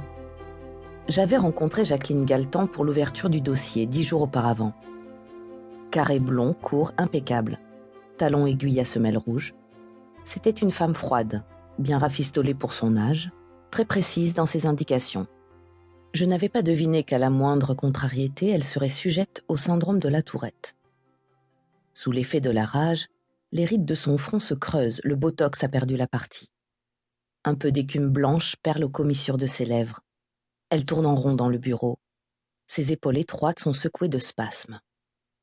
J'avais 1.08 1.38
rencontré 1.38 1.86
Jacqueline 1.86 2.26
Galtan 2.26 2.68
pour 2.68 2.86
l'ouverture 2.86 3.30
du 3.30 3.42
dossier 3.42 3.86
dix 3.86 4.04
jours 4.04 4.22
auparavant. 4.22 4.74
Carré 5.92 6.20
blond, 6.20 6.54
court, 6.54 6.94
impeccable 6.98 7.60
talons 8.22 8.46
aiguilles 8.46 8.80
à 8.80 8.86
semelles 8.86 9.18
rouges. 9.18 9.56
C'était 10.26 10.52
une 10.52 10.70
femme 10.70 10.94
froide, 10.94 11.44
bien 11.80 11.98
rafistolée 11.98 12.54
pour 12.54 12.74
son 12.74 12.96
âge, 12.96 13.32
très 13.72 13.84
précise 13.84 14.36
dans 14.36 14.46
ses 14.46 14.68
indications. 14.68 15.26
Je 16.14 16.26
n'avais 16.26 16.48
pas 16.48 16.62
deviné 16.62 17.02
qu'à 17.02 17.18
la 17.18 17.32
moindre 17.32 17.74
contrariété, 17.74 18.50
elle 18.50 18.64
serait 18.64 18.90
sujette 18.90 19.44
au 19.48 19.58
syndrome 19.58 19.98
de 19.98 20.08
la 20.08 20.22
tourette. 20.22 20.76
Sous 21.96 22.12
l'effet 22.12 22.42
de 22.42 22.52
la 22.52 22.64
rage, 22.64 23.08
les 23.52 23.66
rides 23.66 23.86
de 23.86 23.96
son 23.96 24.20
front 24.20 24.40
se 24.40 24.54
creusent, 24.54 25.02
le 25.04 25.16
botox 25.16 25.64
a 25.64 25.68
perdu 25.68 25.98
la 25.98 26.06
partie. 26.06 26.52
Un 27.44 27.56
peu 27.56 27.72
d'écume 27.72 28.10
blanche 28.10 28.56
perle 28.62 28.84
aux 28.84 28.90
commissures 28.90 29.40
de 29.40 29.48
ses 29.48 29.66
lèvres. 29.66 30.02
Elle 30.72 30.86
tourne 30.86 31.06
en 31.06 31.16
rond 31.16 31.36
dans 31.36 31.50
le 31.50 31.58
bureau. 31.58 32.00
Ses 32.66 32.94
épaules 32.94 33.18
étroites 33.18 33.60
sont 33.60 33.74
secouées 33.74 34.08
de 34.08 34.20
spasmes. 34.20 34.80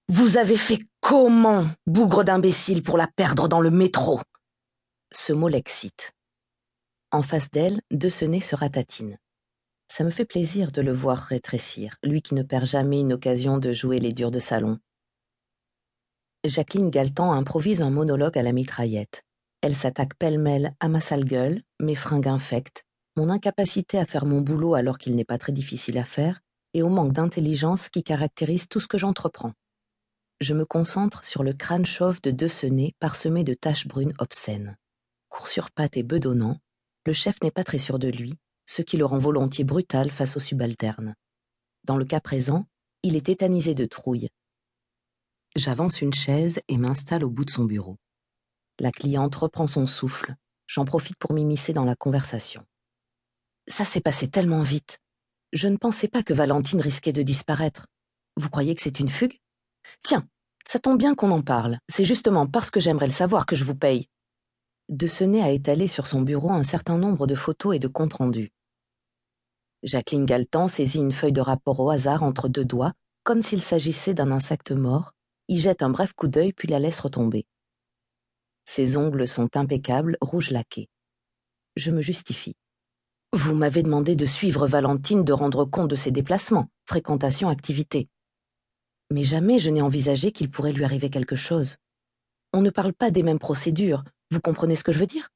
Vous 0.08 0.38
avez 0.38 0.56
fait 0.56 0.78
comment, 1.02 1.66
bougre 1.86 2.24
d'imbécile, 2.24 2.82
pour 2.82 2.96
la 2.96 3.06
perdre 3.06 3.46
dans 3.46 3.60
le 3.60 3.70
métro? 3.70 4.20
Ce 5.12 5.34
mot 5.34 5.48
l'excite. 5.48 6.12
En 7.10 7.22
face 7.22 7.50
d'elle, 7.50 7.82
De 7.90 8.08
se 8.08 8.54
ratatine. 8.54 9.18
Ça 9.88 10.02
me 10.02 10.10
fait 10.10 10.24
plaisir 10.24 10.72
de 10.72 10.80
le 10.80 10.94
voir 10.94 11.18
rétrécir, 11.18 11.96
lui 12.02 12.22
qui 12.22 12.34
ne 12.34 12.42
perd 12.42 12.64
jamais 12.64 13.00
une 13.00 13.12
occasion 13.12 13.58
de 13.58 13.74
jouer 13.74 13.98
les 13.98 14.14
durs 14.14 14.30
de 14.30 14.40
salon. 14.40 14.78
Jacqueline 16.44 16.88
Galtan 16.88 17.32
improvise 17.32 17.82
un 17.82 17.90
monologue 17.90 18.38
à 18.38 18.42
la 18.42 18.52
mitraillette. 18.52 19.24
Elle 19.60 19.76
s'attaque 19.76 20.14
pêle-mêle 20.14 20.74
à 20.80 20.88
ma 20.88 21.02
sale 21.02 21.24
gueule, 21.24 21.62
mes 21.80 21.96
fringues 21.96 22.28
infectes, 22.28 22.86
mon 23.18 23.28
incapacité 23.28 23.98
à 23.98 24.06
faire 24.06 24.24
mon 24.24 24.40
boulot 24.40 24.74
alors 24.74 24.96
qu'il 24.96 25.14
n'est 25.14 25.24
pas 25.24 25.38
très 25.38 25.52
difficile 25.52 25.98
à 25.98 26.04
faire, 26.04 26.40
et 26.72 26.82
au 26.82 26.88
manque 26.88 27.12
d'intelligence 27.12 27.90
qui 27.90 28.02
caractérise 28.02 28.68
tout 28.68 28.80
ce 28.80 28.88
que 28.88 28.98
j'entreprends 28.98 29.52
je 30.40 30.54
me 30.54 30.64
concentre 30.64 31.24
sur 31.24 31.42
le 31.42 31.52
crâne 31.52 31.86
chauve 31.86 32.20
de 32.22 32.30
Dessonnet 32.30 32.94
parsemé 33.00 33.42
de 33.42 33.54
taches 33.54 33.88
brunes 33.88 34.14
obscènes. 34.18 34.76
Court 35.28 35.48
sur 35.48 35.70
pattes 35.70 35.96
et 35.96 36.02
bedonnant, 36.02 36.58
le 37.06 37.12
chef 37.12 37.42
n'est 37.42 37.50
pas 37.50 37.64
très 37.64 37.78
sûr 37.78 37.98
de 37.98 38.08
lui, 38.08 38.34
ce 38.66 38.82
qui 38.82 38.96
le 38.96 39.04
rend 39.04 39.18
volontiers 39.18 39.64
brutal 39.64 40.10
face 40.10 40.36
aux 40.36 40.40
subalternes. 40.40 41.14
Dans 41.84 41.96
le 41.96 42.04
cas 42.04 42.20
présent, 42.20 42.66
il 43.02 43.16
est 43.16 43.26
tétanisé 43.26 43.74
de 43.74 43.84
trouille. 43.84 44.28
J'avance 45.56 46.02
une 46.02 46.14
chaise 46.14 46.60
et 46.68 46.76
m'installe 46.76 47.24
au 47.24 47.30
bout 47.30 47.44
de 47.44 47.50
son 47.50 47.64
bureau. 47.64 47.96
La 48.78 48.92
cliente 48.92 49.34
reprend 49.34 49.66
son 49.66 49.86
souffle. 49.86 50.34
J'en 50.66 50.84
profite 50.84 51.16
pour 51.16 51.32
m'immiscer 51.32 51.72
dans 51.72 51.84
la 51.84 51.96
conversation. 51.96 52.64
Ça 53.68 53.84
s'est 53.84 54.00
passé 54.00 54.28
tellement 54.28 54.62
vite. 54.62 54.98
Je 55.52 55.68
ne 55.68 55.76
pensais 55.76 56.08
pas 56.08 56.22
que 56.22 56.32
Valentine 56.32 56.80
risquait 56.80 57.12
de 57.12 57.22
disparaître. 57.22 57.86
Vous 58.36 58.48
croyez 58.48 58.74
que 58.74 58.82
c'est 58.82 58.98
une 58.98 59.10
fugue? 59.10 59.38
Tiens, 60.02 60.26
ça 60.66 60.78
tombe 60.78 60.98
bien 60.98 61.14
qu'on 61.14 61.30
en 61.30 61.42
parle. 61.42 61.78
C'est 61.88 62.04
justement 62.04 62.46
parce 62.46 62.70
que 62.70 62.80
j'aimerais 62.80 63.06
le 63.06 63.12
savoir 63.12 63.44
que 63.44 63.56
je 63.56 63.64
vous 63.64 63.74
paye. 63.74 64.08
De 64.88 65.06
a 65.42 65.50
étalé 65.50 65.86
sur 65.86 66.06
son 66.06 66.22
bureau 66.22 66.50
un 66.50 66.62
certain 66.62 66.96
nombre 66.96 67.26
de 67.26 67.34
photos 67.34 67.76
et 67.76 67.78
de 67.78 67.88
comptes 67.88 68.14
rendus. 68.14 68.52
Jacqueline 69.82 70.24
Galtan 70.24 70.66
saisit 70.68 70.98
une 70.98 71.12
feuille 71.12 71.32
de 71.32 71.42
rapport 71.42 71.78
au 71.78 71.90
hasard 71.90 72.22
entre 72.22 72.48
deux 72.48 72.64
doigts, 72.64 72.94
comme 73.22 73.42
s'il 73.42 73.62
s'agissait 73.62 74.14
d'un 74.14 74.32
insecte 74.32 74.72
mort, 74.72 75.12
y 75.48 75.58
jette 75.58 75.82
un 75.82 75.90
bref 75.90 76.14
coup 76.14 76.26
d'œil 76.26 76.54
puis 76.54 76.68
la 76.68 76.78
laisse 76.78 77.00
retomber. 77.00 77.46
Ses 78.64 78.96
ongles 78.96 79.28
sont 79.28 79.56
impeccables, 79.56 80.16
rouge 80.22 80.50
laqués. 80.50 80.88
Je 81.76 81.90
me 81.90 82.00
justifie. 82.00 82.56
Vous 83.32 83.54
m'avez 83.54 83.82
demandé 83.82 84.16
de 84.16 84.26
suivre 84.26 84.66
Valentine, 84.66 85.24
de 85.24 85.32
rendre 85.32 85.64
compte 85.64 85.88
de 85.88 85.96
ses 85.96 86.10
déplacements, 86.10 86.68
fréquentation, 86.86 87.48
activité 87.48 88.08
mais 89.10 89.24
jamais 89.24 89.58
je 89.58 89.70
n'ai 89.70 89.82
envisagé 89.82 90.32
qu'il 90.32 90.50
pourrait 90.50 90.72
lui 90.72 90.84
arriver 90.84 91.10
quelque 91.10 91.36
chose. 91.36 91.76
On 92.52 92.60
ne 92.60 92.70
parle 92.70 92.92
pas 92.92 93.10
des 93.10 93.22
mêmes 93.22 93.38
procédures, 93.38 94.04
vous 94.30 94.40
comprenez 94.40 94.76
ce 94.76 94.84
que 94.84 94.92
je 94.92 94.98
veux 94.98 95.06
dire? 95.06 95.28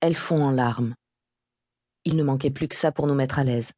Elle 0.00 0.16
fond 0.16 0.42
en 0.42 0.50
larmes. 0.50 0.94
Il 2.04 2.16
ne 2.16 2.22
manquait 2.22 2.50
plus 2.50 2.68
que 2.68 2.76
ça 2.76 2.92
pour 2.92 3.06
nous 3.06 3.14
mettre 3.14 3.38
à 3.38 3.44
l'aise. 3.44 3.72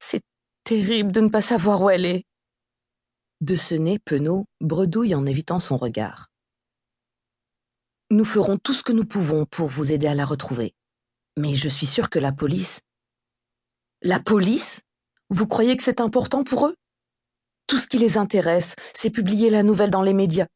C'est 0.00 0.22
terrible 0.64 1.12
de 1.12 1.20
ne 1.20 1.28
pas 1.28 1.42
savoir 1.42 1.82
où 1.82 1.90
elle 1.90 2.04
est. 2.04 2.24
De 3.40 3.56
ce 3.56 3.74
nez, 3.74 3.98
Penaud 3.98 4.46
bredouille 4.60 5.14
en 5.14 5.26
évitant 5.26 5.60
son 5.60 5.76
regard. 5.76 6.28
Nous 8.10 8.24
ferons 8.24 8.56
tout 8.56 8.72
ce 8.72 8.82
que 8.82 8.92
nous 8.92 9.04
pouvons 9.04 9.44
pour 9.44 9.68
vous 9.68 9.92
aider 9.92 10.06
à 10.06 10.14
la 10.14 10.24
retrouver. 10.24 10.74
Mais 11.38 11.54
je 11.54 11.68
suis 11.68 11.86
sûre 11.86 12.08
que 12.08 12.18
la 12.18 12.32
police. 12.32 12.80
La 14.02 14.20
police 14.20 14.80
Vous 15.28 15.46
croyez 15.46 15.76
que 15.76 15.82
c'est 15.82 16.00
important 16.00 16.44
pour 16.44 16.66
eux? 16.66 16.76
Tout 17.66 17.78
ce 17.78 17.88
qui 17.88 17.98
les 17.98 18.16
intéresse, 18.16 18.74
c'est 18.94 19.10
publier 19.10 19.50
la 19.50 19.62
nouvelle 19.62 19.90
dans 19.90 20.02
les 20.02 20.14
médias. 20.14 20.46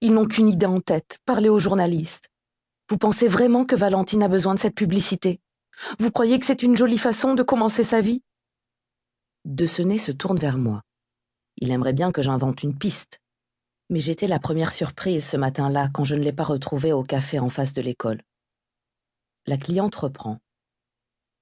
Ils 0.00 0.12
n'ont 0.12 0.26
qu'une 0.26 0.48
idée 0.48 0.66
en 0.66 0.80
tête, 0.80 1.18
parler 1.24 1.48
aux 1.48 1.58
journalistes. 1.58 2.28
Vous 2.90 2.98
pensez 2.98 3.28
vraiment 3.28 3.64
que 3.64 3.76
Valentine 3.76 4.22
a 4.22 4.28
besoin 4.28 4.54
de 4.54 4.60
cette 4.60 4.74
publicité? 4.74 5.40
Vous 5.98 6.10
croyez 6.10 6.38
que 6.38 6.46
c'est 6.46 6.62
une 6.62 6.76
jolie 6.76 6.98
façon 6.98 7.34
de 7.34 7.42
commencer 7.42 7.84
sa 7.84 8.00
vie? 8.00 8.22
De 9.44 9.66
se 9.66 10.12
tourne 10.12 10.38
vers 10.38 10.58
moi. 10.58 10.82
Il 11.56 11.70
aimerait 11.70 11.92
bien 11.92 12.12
que 12.12 12.22
j'invente 12.22 12.62
une 12.62 12.76
piste. 12.76 13.20
Mais 13.88 14.00
j'étais 14.00 14.28
la 14.28 14.40
première 14.40 14.72
surprise 14.72 15.24
ce 15.24 15.36
matin-là 15.36 15.88
quand 15.94 16.04
je 16.04 16.14
ne 16.14 16.22
l'ai 16.22 16.32
pas 16.32 16.44
retrouvée 16.44 16.92
au 16.92 17.04
café 17.04 17.38
en 17.38 17.48
face 17.48 17.72
de 17.72 17.80
l'école. 17.80 18.20
La 19.48 19.56
cliente 19.56 19.94
reprend. 19.94 20.38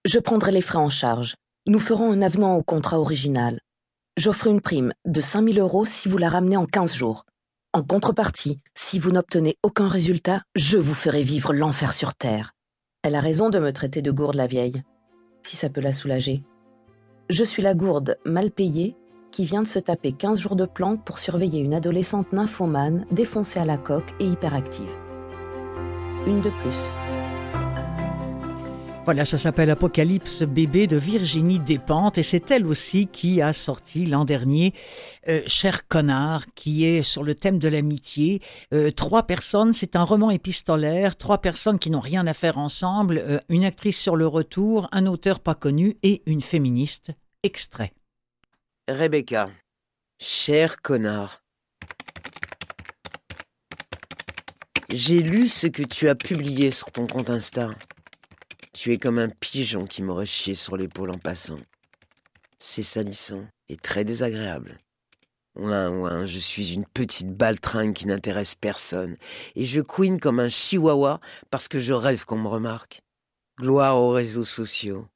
Je 0.05 0.19
prendrai 0.19 0.53
les 0.53 0.61
frais 0.61 0.77
en 0.77 0.91
charge. 0.91 1.37
Nous 1.67 1.79
ferons 1.79 2.13
un 2.13 2.21
avenant 2.21 2.57
au 2.57 2.63
contrat 2.63 3.01
original. 3.01 3.61
J'offre 4.19 4.47
une 4.47 4.61
prime 4.61 4.93
de 5.07 5.23
5000 5.23 5.59
euros 5.59 5.87
si 5.87 6.11
vous 6.11 6.19
la 6.19 6.29
ramenez 6.29 6.59
en 6.59 6.67
15 6.67 6.93
jours. 6.93 7.25
En 7.73 7.83
contrepartie, 7.83 8.61
si 8.75 8.99
vous 8.99 9.11
n'obtenez 9.11 9.57
aucun 9.63 9.89
résultat, 9.89 10.43
je 10.55 10.77
vous 10.77 10.93
ferai 10.93 11.23
vivre 11.23 11.55
l'enfer 11.55 11.95
sur 11.95 12.13
Terre. 12.13 12.53
Elle 13.03 13.15
a 13.15 13.21
raison 13.21 13.49
de 13.49 13.59
me 13.59 13.73
traiter 13.73 14.03
de 14.03 14.11
gourde 14.11 14.35
la 14.35 14.47
vieille, 14.47 14.83
si 15.43 15.57
ça 15.57 15.71
peut 15.71 15.81
la 15.81 15.95
soulager. 15.95 16.45
Je 17.31 17.43
suis 17.43 17.63
la 17.63 17.73
gourde 17.73 18.19
mal 18.27 18.51
payée 18.51 18.97
qui 19.31 19.47
vient 19.47 19.63
de 19.63 19.69
se 19.69 19.79
taper 19.79 20.13
15 20.13 20.41
jours 20.41 20.57
de 20.57 20.67
planque 20.67 21.03
pour 21.07 21.19
surveiller 21.19 21.61
une 21.61 21.73
adolescente 21.73 22.35
nymphomane 22.35 23.07
défoncée 23.11 23.61
à 23.61 23.65
la 23.65 23.79
coque 23.79 24.13
et 24.21 24.27
hyperactive. 24.27 24.95
Une 26.27 26.43
de 26.43 26.51
plus. 26.51 26.91
Voilà, 29.05 29.27
ça 29.27 29.37
s'appelle 29.37 29.69
Apocalypse 29.69 30.45
bébé 30.45 30.87
de 30.87 30.97
Virginie 30.97 31.59
Despentes 31.59 32.17
et 32.17 32.23
c'est 32.23 32.51
elle 32.51 32.67
aussi 32.67 33.07
qui 33.07 33.43
a 33.43 33.53
sorti 33.53 34.07
l'an 34.07 34.25
dernier 34.25 34.73
euh, 35.29 35.43
Cher 35.47 35.87
connard, 35.89 36.47
qui 36.55 36.87
est 36.87 37.03
sur 37.03 37.23
le 37.23 37.35
thème 37.35 37.59
de 37.59 37.69
l'amitié. 37.69 38.41
Euh, 38.73 38.91
trois 38.91 39.25
personnes, 39.25 39.75
c'est 39.75 39.95
un 39.95 40.05
roman 40.05 40.31
épistolaire, 40.31 41.17
trois 41.17 41.43
personnes 41.43 41.79
qui 41.79 41.91
n'ont 41.91 42.01
rien 42.01 42.27
à 42.27 42.33
faire 42.33 42.57
ensemble, 42.57 43.19
euh, 43.19 43.39
une 43.51 43.67
actrice 43.67 44.01
sur 44.01 44.17
le 44.17 44.27
retour, 44.27 44.89
un 44.91 45.05
auteur 45.05 45.41
pas 45.41 45.55
connu 45.55 45.99
et 46.03 46.23
une 46.25 46.41
féministe. 46.41 47.11
Extrait. 47.43 47.93
Rebecca, 48.89 49.51
cher 50.19 50.81
connard. 50.81 51.43
J'ai 54.89 55.21
lu 55.21 55.49
ce 55.49 55.67
que 55.67 55.83
tu 55.83 56.09
as 56.09 56.15
publié 56.15 56.71
sur 56.71 56.91
ton 56.91 57.07
compte 57.07 57.29
Insta. 57.29 57.69
Tu 58.75 58.93
es 58.93 58.99
comme 58.99 59.21
un 59.21 59.29
pigeon 59.29 59.85
qui 59.85 60.03
m'aurait 60.03 60.27
chié 60.27 60.57
sur 60.57 60.77
l'épaule 60.77 61.11
en 61.11 61.19
passant. 61.19 61.61
C'est 62.59 62.83
salissant 62.83 63.47
et 63.69 63.77
très 63.77 64.05
désagréable. 64.05 64.79
Ouin, 65.55 65.97
ouin, 65.97 66.25
je 66.25 66.39
suis 66.41 66.75
une 66.75 66.85
petite 66.85 67.31
baltringue 67.31 67.95
qui 67.95 68.09
n'intéresse 68.09 68.57
personne, 68.57 69.17
et 69.55 69.65
je 69.65 69.81
couine 69.81 70.19
comme 70.19 70.41
un 70.41 70.49
chihuahua 70.49 71.21
parce 71.51 71.69
que 71.69 71.79
je 71.79 71.93
rêve 71.93 72.25
qu'on 72.25 72.39
me 72.39 72.49
remarque. 72.49 73.01
Gloire 73.61 73.97
aux 73.97 74.11
réseaux 74.11 74.45
sociaux. 74.45 75.07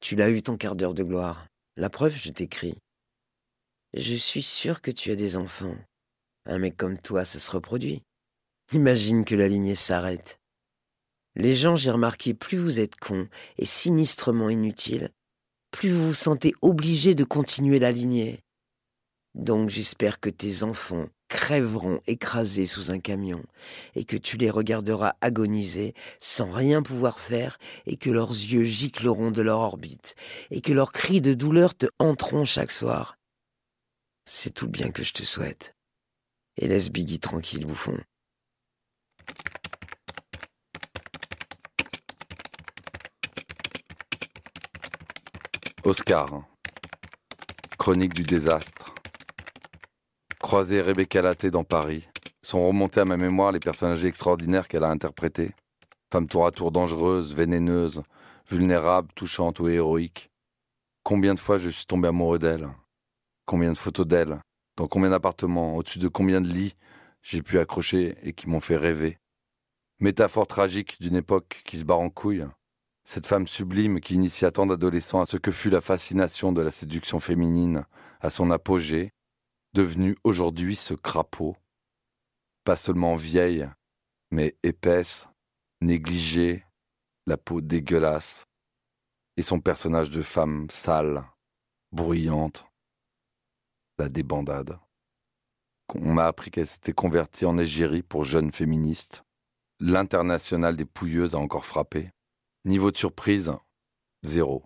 Tu 0.00 0.16
l'as 0.16 0.30
eu 0.30 0.42
ton 0.42 0.56
quart 0.56 0.76
d'heure 0.76 0.94
de 0.94 1.02
gloire. 1.02 1.44
La 1.76 1.90
preuve, 1.90 2.16
je 2.16 2.30
t'écris. 2.30 2.78
Je 3.92 4.14
suis 4.14 4.42
sûr 4.42 4.80
que 4.80 4.90
tu 4.90 5.10
as 5.10 5.16
des 5.16 5.36
enfants. 5.36 5.76
Un 6.46 6.58
mec 6.58 6.78
comme 6.78 6.96
toi, 6.96 7.26
ça 7.26 7.38
se 7.38 7.50
reproduit. 7.50 8.02
Imagine 8.72 9.26
que 9.26 9.34
la 9.34 9.46
lignée 9.46 9.74
s'arrête. 9.74 10.38
Les 11.36 11.54
gens, 11.54 11.76
j'ai 11.76 11.90
remarqué, 11.90 12.32
plus 12.32 12.56
vous 12.56 12.80
êtes 12.80 12.96
cons 12.96 13.28
et 13.58 13.66
sinistrement 13.66 14.48
inutiles, 14.48 15.10
plus 15.70 15.90
vous 15.90 16.08
vous 16.08 16.14
sentez 16.14 16.54
obligé 16.62 17.14
de 17.14 17.24
continuer 17.24 17.78
la 17.78 17.92
lignée. 17.92 18.40
Donc 19.34 19.68
j'espère 19.68 20.18
que 20.18 20.30
tes 20.30 20.62
enfants 20.62 21.08
crèveront 21.28 22.00
écrasés 22.06 22.64
sous 22.64 22.90
un 22.90 23.00
camion 23.00 23.42
et 23.94 24.04
que 24.04 24.16
tu 24.16 24.38
les 24.38 24.48
regarderas 24.48 25.16
agoniser 25.20 25.92
sans 26.22 26.50
rien 26.50 26.82
pouvoir 26.82 27.20
faire 27.20 27.58
et 27.84 27.98
que 27.98 28.08
leurs 28.08 28.30
yeux 28.30 28.64
gicleront 28.64 29.30
de 29.30 29.42
leur 29.42 29.58
orbite 29.58 30.14
et 30.50 30.62
que 30.62 30.72
leurs 30.72 30.92
cris 30.92 31.20
de 31.20 31.34
douleur 31.34 31.74
te 31.74 31.86
hanteront 31.98 32.46
chaque 32.46 32.70
soir. 32.70 33.18
C'est 34.24 34.54
tout 34.54 34.64
le 34.64 34.70
bien 34.70 34.90
que 34.90 35.04
je 35.04 35.12
te 35.12 35.22
souhaite. 35.22 35.74
Et 36.56 36.66
laisse 36.66 36.90
Biggie 36.90 37.20
tranquille, 37.20 37.66
bouffon. 37.66 37.98
Oscar. 45.86 46.42
Chronique 47.78 48.12
du 48.12 48.24
désastre. 48.24 48.92
Croiser 50.40 50.80
Rebecca 50.82 51.22
Laté 51.22 51.52
dans 51.52 51.62
Paris. 51.62 52.08
Sont 52.42 52.66
remontés 52.66 52.98
à 52.98 53.04
ma 53.04 53.16
mémoire 53.16 53.52
les 53.52 53.60
personnages 53.60 54.04
extraordinaires 54.04 54.66
qu'elle 54.66 54.82
a 54.82 54.90
interprétés. 54.90 55.52
Femme 56.12 56.26
tour 56.26 56.44
à 56.44 56.50
tour 56.50 56.72
dangereuse, 56.72 57.36
vénéneuse, 57.36 58.02
vulnérable, 58.50 59.12
touchante 59.14 59.60
ou 59.60 59.68
héroïque. 59.68 60.28
Combien 61.04 61.34
de 61.34 61.38
fois 61.38 61.58
je 61.58 61.70
suis 61.70 61.86
tombé 61.86 62.08
amoureux 62.08 62.40
d'elle? 62.40 62.68
Combien 63.44 63.70
de 63.70 63.76
photos 63.76 64.08
d'elle? 64.08 64.40
Dans 64.76 64.88
combien 64.88 65.10
d'appartements? 65.10 65.76
Au-dessus 65.76 66.00
de 66.00 66.08
combien 66.08 66.40
de 66.40 66.48
lits 66.48 66.74
j'ai 67.22 67.42
pu 67.42 67.60
accrocher 67.60 68.16
et 68.24 68.32
qui 68.32 68.48
m'ont 68.48 68.58
fait 68.58 68.76
rêver? 68.76 69.18
Métaphore 70.00 70.48
tragique 70.48 71.00
d'une 71.00 71.14
époque 71.14 71.62
qui 71.64 71.78
se 71.78 71.84
barre 71.84 72.00
en 72.00 72.10
couille. 72.10 72.44
Cette 73.08 73.28
femme 73.28 73.46
sublime 73.46 74.00
qui 74.00 74.14
initia 74.14 74.50
tant 74.50 74.66
d'adolescents 74.66 75.20
à 75.20 75.26
ce 75.26 75.36
que 75.36 75.52
fut 75.52 75.70
la 75.70 75.80
fascination 75.80 76.50
de 76.50 76.60
la 76.60 76.72
séduction 76.72 77.20
féminine, 77.20 77.86
à 78.20 78.30
son 78.30 78.50
apogée, 78.50 79.12
devenue 79.74 80.16
aujourd'hui 80.24 80.74
ce 80.74 80.92
crapaud, 80.92 81.56
pas 82.64 82.74
seulement 82.74 83.14
vieille, 83.14 83.70
mais 84.32 84.56
épaisse, 84.64 85.28
négligée, 85.80 86.66
la 87.28 87.36
peau 87.36 87.60
dégueulasse, 87.60 88.44
et 89.36 89.42
son 89.42 89.60
personnage 89.60 90.10
de 90.10 90.22
femme 90.22 90.66
sale, 90.68 91.24
bruyante, 91.92 92.66
la 93.98 94.08
débandade. 94.08 94.80
On 95.94 96.12
m'a 96.12 96.26
appris 96.26 96.50
qu'elle 96.50 96.66
s'était 96.66 96.92
convertie 96.92 97.44
en 97.44 97.56
égérie 97.56 98.02
pour 98.02 98.24
jeunes 98.24 98.50
féministes. 98.50 99.22
L'international 99.78 100.76
des 100.76 100.84
pouilleuses 100.84 101.36
a 101.36 101.38
encore 101.38 101.64
frappé. 101.64 102.10
Niveau 102.66 102.90
de 102.90 102.96
surprise, 102.96 103.52
zéro. 104.24 104.64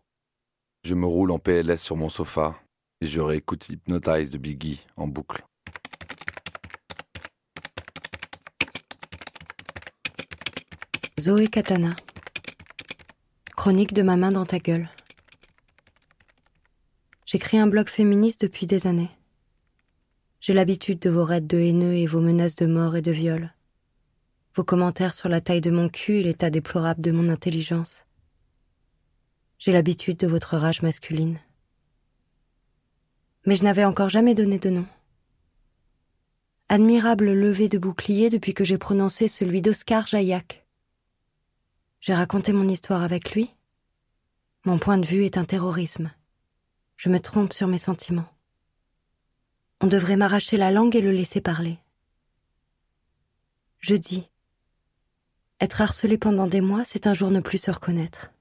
Je 0.84 0.94
me 0.94 1.04
roule 1.04 1.30
en 1.32 1.38
PLS 1.38 1.76
sur 1.76 1.96
mon 1.96 2.08
sofa 2.08 2.58
et 3.02 3.06
je 3.06 3.20
réécoute 3.20 3.68
Hypnotize 3.68 4.30
de 4.30 4.38
Biggie 4.38 4.80
en 4.96 5.06
boucle. 5.06 5.44
Zoé 11.20 11.48
Katana. 11.48 11.94
Chronique 13.54 13.92
de 13.92 14.00
ma 14.00 14.16
main 14.16 14.32
dans 14.32 14.46
ta 14.46 14.60
gueule. 14.60 14.88
J'écris 17.26 17.58
un 17.58 17.66
blog 17.66 17.90
féministe 17.90 18.40
depuis 18.40 18.66
des 18.66 18.86
années. 18.86 19.10
J'ai 20.40 20.54
l'habitude 20.54 21.00
de 21.00 21.10
vos 21.10 21.24
raids 21.24 21.42
de 21.42 21.58
haineux 21.58 21.92
et 21.92 22.06
vos 22.06 22.22
menaces 22.22 22.56
de 22.56 22.64
mort 22.64 22.96
et 22.96 23.02
de 23.02 23.12
viol 23.12 23.52
vos 24.54 24.64
commentaires 24.64 25.14
sur 25.14 25.28
la 25.28 25.40
taille 25.40 25.60
de 25.60 25.70
mon 25.70 25.88
cul 25.88 26.18
et 26.18 26.22
l'état 26.22 26.50
déplorable 26.50 27.00
de 27.00 27.10
mon 27.10 27.28
intelligence. 27.28 28.04
J'ai 29.58 29.72
l'habitude 29.72 30.16
de 30.16 30.26
votre 30.26 30.56
rage 30.56 30.82
masculine. 30.82 31.38
Mais 33.46 33.56
je 33.56 33.64
n'avais 33.64 33.84
encore 33.84 34.08
jamais 34.08 34.34
donné 34.34 34.58
de 34.58 34.70
nom. 34.70 34.86
Admirable 36.68 37.32
levé 37.32 37.68
de 37.68 37.78
bouclier 37.78 38.30
depuis 38.30 38.54
que 38.54 38.64
j'ai 38.64 38.78
prononcé 38.78 39.28
celui 39.28 39.62
d'Oscar 39.62 40.06
Jaillac. 40.06 40.66
J'ai 42.00 42.14
raconté 42.14 42.52
mon 42.52 42.68
histoire 42.68 43.02
avec 43.02 43.32
lui. 43.32 43.54
Mon 44.64 44.78
point 44.78 44.98
de 44.98 45.06
vue 45.06 45.24
est 45.24 45.38
un 45.38 45.44
terrorisme. 45.44 46.10
Je 46.96 47.08
me 47.08 47.20
trompe 47.20 47.52
sur 47.52 47.66
mes 47.66 47.78
sentiments. 47.78 48.28
On 49.80 49.86
devrait 49.86 50.16
m'arracher 50.16 50.56
la 50.56 50.70
langue 50.70 50.96
et 50.96 51.00
le 51.00 51.12
laisser 51.12 51.40
parler. 51.40 51.78
Je 53.78 53.94
dis, 53.94 54.28
être 55.60 55.82
harcelé 55.82 56.16
pendant 56.16 56.46
des 56.46 56.62
mois, 56.62 56.84
c'est 56.84 57.06
un 57.06 57.14
jour 57.14 57.30
ne 57.30 57.40
plus 57.40 57.58
se 57.58 57.70
reconnaître. 57.70 58.32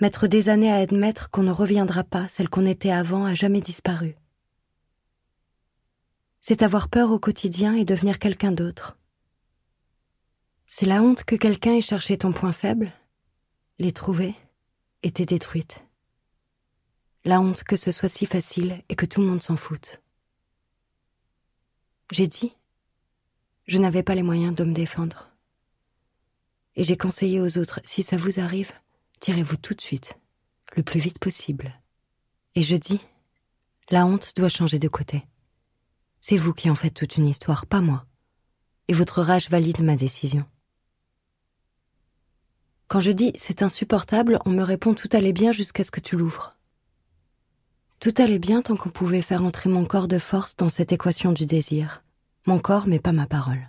Mettre 0.00 0.28
des 0.28 0.48
années 0.48 0.70
à 0.70 0.76
admettre 0.76 1.30
qu'on 1.30 1.42
ne 1.42 1.50
reviendra 1.50 2.04
pas, 2.04 2.28
celle 2.28 2.48
qu'on 2.48 2.66
était 2.66 2.90
avant 2.90 3.24
a 3.24 3.34
jamais 3.34 3.60
disparu. 3.60 4.16
C'est 6.40 6.62
avoir 6.62 6.88
peur 6.88 7.10
au 7.10 7.18
quotidien 7.18 7.74
et 7.74 7.84
devenir 7.84 8.18
quelqu'un 8.18 8.52
d'autre. 8.52 8.96
C'est 10.66 10.86
la 10.86 11.02
honte 11.02 11.24
que 11.24 11.34
quelqu'un 11.34 11.74
ait 11.74 11.80
cherché 11.80 12.18
ton 12.18 12.32
point 12.32 12.52
faible, 12.52 12.92
l'ait 13.78 13.92
trouvé 13.92 14.34
et 15.02 15.10
t'ait 15.10 15.26
détruite. 15.26 15.82
La 17.24 17.40
honte 17.40 17.64
que 17.64 17.76
ce 17.76 17.90
soit 17.90 18.08
si 18.08 18.26
facile 18.26 18.82
et 18.88 18.94
que 18.94 19.06
tout 19.06 19.20
le 19.20 19.26
monde 19.26 19.42
s'en 19.42 19.56
foute. 19.56 20.00
J'ai 22.12 22.28
dit, 22.28 22.54
je 23.66 23.78
n'avais 23.78 24.04
pas 24.04 24.14
les 24.14 24.22
moyens 24.22 24.54
de 24.54 24.62
me 24.62 24.72
défendre 24.72 25.25
et 26.76 26.84
j'ai 26.84 26.96
conseillé 26.96 27.40
aux 27.40 27.58
autres, 27.58 27.80
si 27.84 28.02
ça 28.02 28.16
vous 28.16 28.38
arrive, 28.38 28.72
tirez-vous 29.20 29.56
tout 29.56 29.74
de 29.74 29.80
suite, 29.80 30.14
le 30.76 30.82
plus 30.82 31.00
vite 31.00 31.18
possible. 31.18 31.80
Et 32.54 32.62
je 32.62 32.76
dis, 32.76 33.00
la 33.90 34.06
honte 34.06 34.34
doit 34.36 34.48
changer 34.48 34.78
de 34.78 34.88
côté. 34.88 35.26
C'est 36.20 36.36
vous 36.36 36.52
qui 36.52 36.70
en 36.70 36.74
faites 36.74 36.94
toute 36.94 37.16
une 37.16 37.26
histoire, 37.26 37.66
pas 37.66 37.80
moi. 37.80 38.04
Et 38.88 38.92
votre 38.92 39.22
rage 39.22 39.48
valide 39.48 39.82
ma 39.82 39.96
décision. 39.96 40.44
Quand 42.88 43.00
je 43.00 43.10
dis 43.10 43.32
c'est 43.36 43.62
insupportable, 43.62 44.38
on 44.44 44.50
me 44.50 44.62
répond 44.62 44.94
tout 44.94 45.08
allait 45.12 45.32
bien 45.32 45.52
jusqu'à 45.52 45.82
ce 45.82 45.90
que 45.90 46.00
tu 46.00 46.16
l'ouvres. 46.16 46.56
Tout 47.98 48.14
allait 48.18 48.38
bien 48.38 48.62
tant 48.62 48.76
qu'on 48.76 48.90
pouvait 48.90 49.22
faire 49.22 49.42
entrer 49.42 49.70
mon 49.70 49.84
corps 49.84 50.08
de 50.08 50.18
force 50.18 50.54
dans 50.56 50.68
cette 50.68 50.92
équation 50.92 51.32
du 51.32 51.46
désir. 51.46 52.04
Mon 52.46 52.58
corps, 52.58 52.86
mais 52.86 53.00
pas 53.00 53.12
ma 53.12 53.26
parole. 53.26 53.68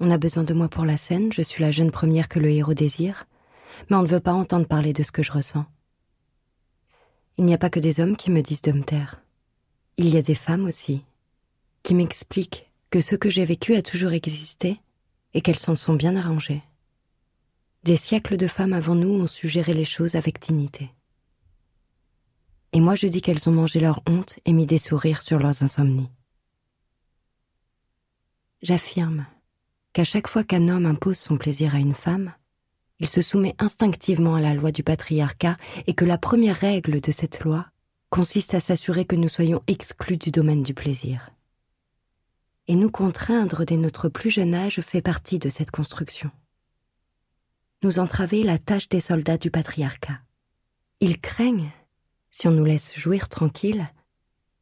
On 0.00 0.10
a 0.10 0.18
besoin 0.18 0.44
de 0.44 0.54
moi 0.54 0.68
pour 0.68 0.84
la 0.84 0.96
scène, 0.96 1.32
je 1.32 1.42
suis 1.42 1.62
la 1.62 1.70
jeune 1.70 1.90
première 1.90 2.28
que 2.28 2.40
le 2.40 2.50
héros 2.50 2.74
désire, 2.74 3.26
mais 3.88 3.96
on 3.96 4.02
ne 4.02 4.08
veut 4.08 4.20
pas 4.20 4.32
entendre 4.32 4.66
parler 4.66 4.92
de 4.92 5.02
ce 5.02 5.12
que 5.12 5.22
je 5.22 5.32
ressens. 5.32 5.66
Il 7.38 7.44
n'y 7.44 7.54
a 7.54 7.58
pas 7.58 7.70
que 7.70 7.80
des 7.80 8.00
hommes 8.00 8.16
qui 8.16 8.30
me 8.30 8.42
disent 8.42 8.62
de 8.62 8.72
me 8.72 8.82
taire. 8.82 9.22
Il 9.96 10.08
y 10.08 10.16
a 10.16 10.22
des 10.22 10.34
femmes 10.34 10.64
aussi, 10.64 11.04
qui 11.82 11.94
m'expliquent 11.94 12.70
que 12.90 13.00
ce 13.00 13.14
que 13.14 13.30
j'ai 13.30 13.44
vécu 13.44 13.74
a 13.74 13.82
toujours 13.82 14.12
existé 14.12 14.80
et 15.32 15.40
qu'elles 15.40 15.58
s'en 15.58 15.74
sont 15.74 15.94
bien 15.94 16.16
arrangées. 16.16 16.62
Des 17.84 17.96
siècles 17.96 18.36
de 18.36 18.46
femmes 18.46 18.72
avant 18.72 18.94
nous 18.94 19.22
ont 19.22 19.26
su 19.26 19.48
gérer 19.48 19.74
les 19.74 19.84
choses 19.84 20.14
avec 20.14 20.40
dignité. 20.40 20.90
Et 22.72 22.80
moi 22.80 22.94
je 22.94 23.06
dis 23.06 23.20
qu'elles 23.20 23.48
ont 23.48 23.52
mangé 23.52 23.78
leur 23.78 24.02
honte 24.08 24.40
et 24.44 24.52
mis 24.52 24.66
des 24.66 24.78
sourires 24.78 25.22
sur 25.22 25.38
leurs 25.38 25.62
insomnies. 25.62 26.10
J'affirme 28.62 29.26
qu'à 29.94 30.04
chaque 30.04 30.28
fois 30.28 30.44
qu'un 30.44 30.68
homme 30.68 30.86
impose 30.86 31.18
son 31.18 31.38
plaisir 31.38 31.74
à 31.74 31.78
une 31.78 31.94
femme, 31.94 32.34
il 32.98 33.08
se 33.08 33.22
soumet 33.22 33.54
instinctivement 33.58 34.34
à 34.34 34.40
la 34.40 34.52
loi 34.52 34.72
du 34.72 34.82
patriarcat 34.82 35.56
et 35.86 35.94
que 35.94 36.04
la 36.04 36.18
première 36.18 36.56
règle 36.56 37.00
de 37.00 37.12
cette 37.12 37.40
loi 37.44 37.66
consiste 38.10 38.54
à 38.54 38.60
s'assurer 38.60 39.04
que 39.04 39.16
nous 39.16 39.28
soyons 39.28 39.62
exclus 39.66 40.16
du 40.16 40.30
domaine 40.30 40.62
du 40.62 40.74
plaisir. 40.74 41.30
Et 42.66 42.74
nous 42.76 42.90
contraindre 42.90 43.64
dès 43.64 43.76
notre 43.76 44.08
plus 44.08 44.30
jeune 44.30 44.54
âge 44.54 44.80
fait 44.80 45.02
partie 45.02 45.38
de 45.38 45.48
cette 45.48 45.70
construction. 45.70 46.30
Nous 47.82 47.98
entraver 47.98 48.42
la 48.42 48.58
tâche 48.58 48.88
des 48.88 49.00
soldats 49.00 49.38
du 49.38 49.50
patriarcat. 49.50 50.20
Ils 51.00 51.20
craignent, 51.20 51.70
si 52.30 52.48
on 52.48 52.52
nous 52.52 52.64
laisse 52.64 52.96
jouir 52.96 53.28
tranquille, 53.28 53.88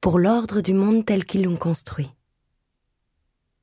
pour 0.01 0.19
l'ordre 0.19 0.61
du 0.61 0.75
monde 0.75 1.07
tel 1.07 1.25
qu'ils 1.25 1.45
l'ont 1.45 1.57
construit. 1.57 2.11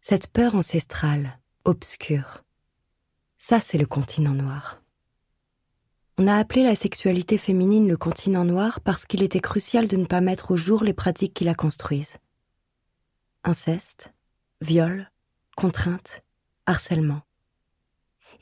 Cette 0.02 0.28
peur 0.28 0.56
ancestrale, 0.56 1.39
obscur. 1.66 2.44
Ça, 3.38 3.62
c'est 3.62 3.78
le 3.78 3.86
continent 3.86 4.34
noir. 4.34 4.82
On 6.18 6.28
a 6.28 6.36
appelé 6.36 6.64
la 6.64 6.76
sexualité 6.76 7.38
féminine 7.38 7.88
le 7.88 7.96
continent 7.96 8.44
noir 8.44 8.82
parce 8.82 9.06
qu'il 9.06 9.24
était 9.24 9.40
crucial 9.40 9.88
de 9.88 9.96
ne 9.96 10.06
pas 10.06 10.20
mettre 10.20 10.52
au 10.52 10.58
jour 10.58 10.84
les 10.84 10.94
pratiques 10.94 11.34
qui 11.34 11.46
la 11.46 11.56
construisent. 11.56 12.18
Inceste, 13.46 14.14
viol, 14.60 15.10
contrainte, 15.56 16.22
harcèlement. 16.66 17.22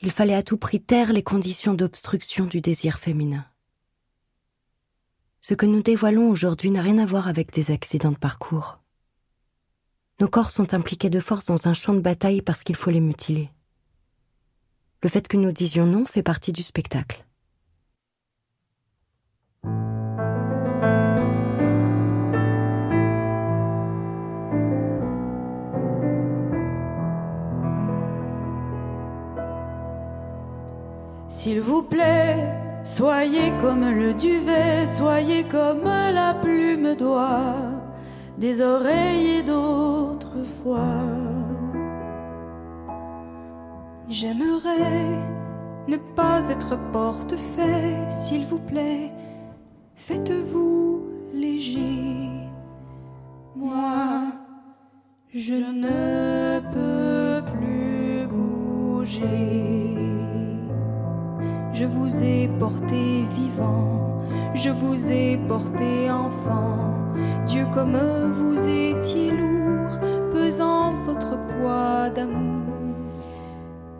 il 0.02 0.10
fallait 0.10 0.34
à 0.34 0.42
tout 0.42 0.58
prix 0.58 0.80
taire 0.80 1.12
les 1.12 1.22
conditions 1.22 1.74
d'obstruction 1.74 2.46
du 2.46 2.60
désir 2.60 2.98
féminin. 2.98 3.46
Ce 5.40 5.54
que 5.54 5.66
nous 5.66 5.82
dévoilons 5.82 6.30
aujourd'hui 6.30 6.70
n'a 6.70 6.82
rien 6.82 6.98
à 6.98 7.06
voir 7.06 7.28
avec 7.28 7.52
des 7.52 7.70
accidents 7.70 8.12
de 8.12 8.18
parcours. 8.18 8.80
Nos 10.20 10.26
corps 10.26 10.50
sont 10.50 10.74
impliqués 10.74 11.10
de 11.10 11.20
force 11.20 11.46
dans 11.46 11.68
un 11.68 11.74
champ 11.74 11.94
de 11.94 12.00
bataille 12.00 12.42
parce 12.42 12.64
qu'il 12.64 12.74
faut 12.74 12.90
les 12.90 12.98
mutiler. 12.98 13.50
Le 15.00 15.08
fait 15.08 15.28
que 15.28 15.36
nous 15.36 15.52
disions 15.52 15.86
non 15.86 16.06
fait 16.06 16.24
partie 16.24 16.52
du 16.52 16.64
spectacle. 16.64 17.24
S'il 31.28 31.60
vous 31.60 31.84
plaît, 31.84 32.52
soyez 32.82 33.52
comme 33.60 33.88
le 33.88 34.14
duvet, 34.14 34.84
soyez 34.88 35.44
comme 35.44 35.84
la 35.84 36.34
plume 36.34 36.96
d'oie 36.96 37.87
des 38.38 38.62
oreilles 38.62 39.42
d'autrefois. 39.42 41.02
J'aimerais 44.08 45.28
ne 45.88 45.96
pas 45.96 46.48
être 46.48 46.78
porte-fait, 46.92 48.10
s'il 48.10 48.44
vous 48.46 48.58
plaît, 48.58 49.12
faites-vous 49.94 51.02
léger. 51.34 52.30
Moi, 53.56 54.32
je 55.30 55.54
ne 55.54 56.60
peux 56.72 57.44
plus 57.52 58.26
bouger. 58.28 59.96
Je 61.72 61.84
vous 61.84 62.22
ai 62.22 62.48
porté 62.58 63.24
vivant, 63.34 64.22
je 64.54 64.70
vous 64.70 65.10
ai 65.10 65.38
porté 65.48 66.10
enfant. 66.10 67.07
Dieu, 67.48 67.66
comme 67.72 67.96
vous 68.32 68.68
étiez 68.68 69.30
lourd, 69.30 69.98
pesant 70.34 70.92
votre 71.06 71.30
poids 71.46 72.10
d'amour. 72.10 72.74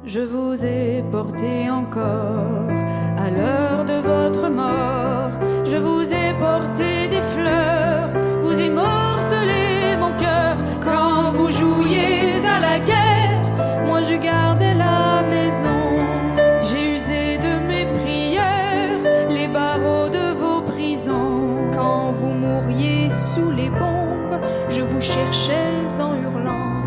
Je 0.04 0.20
vous 0.20 0.62
ai 0.62 1.02
porté 1.11 1.70
encore 1.70 2.68
à 3.16 3.30
l'heure 3.30 3.87
de 3.87 4.06
votre 4.06 4.50
mort. 4.50 5.32
Je 5.64 5.78
vous 5.78 6.12
ai 6.12 6.34
porté 6.38 6.97
cherchais 25.18 26.00
en 26.00 26.14
hurlant. 26.22 26.83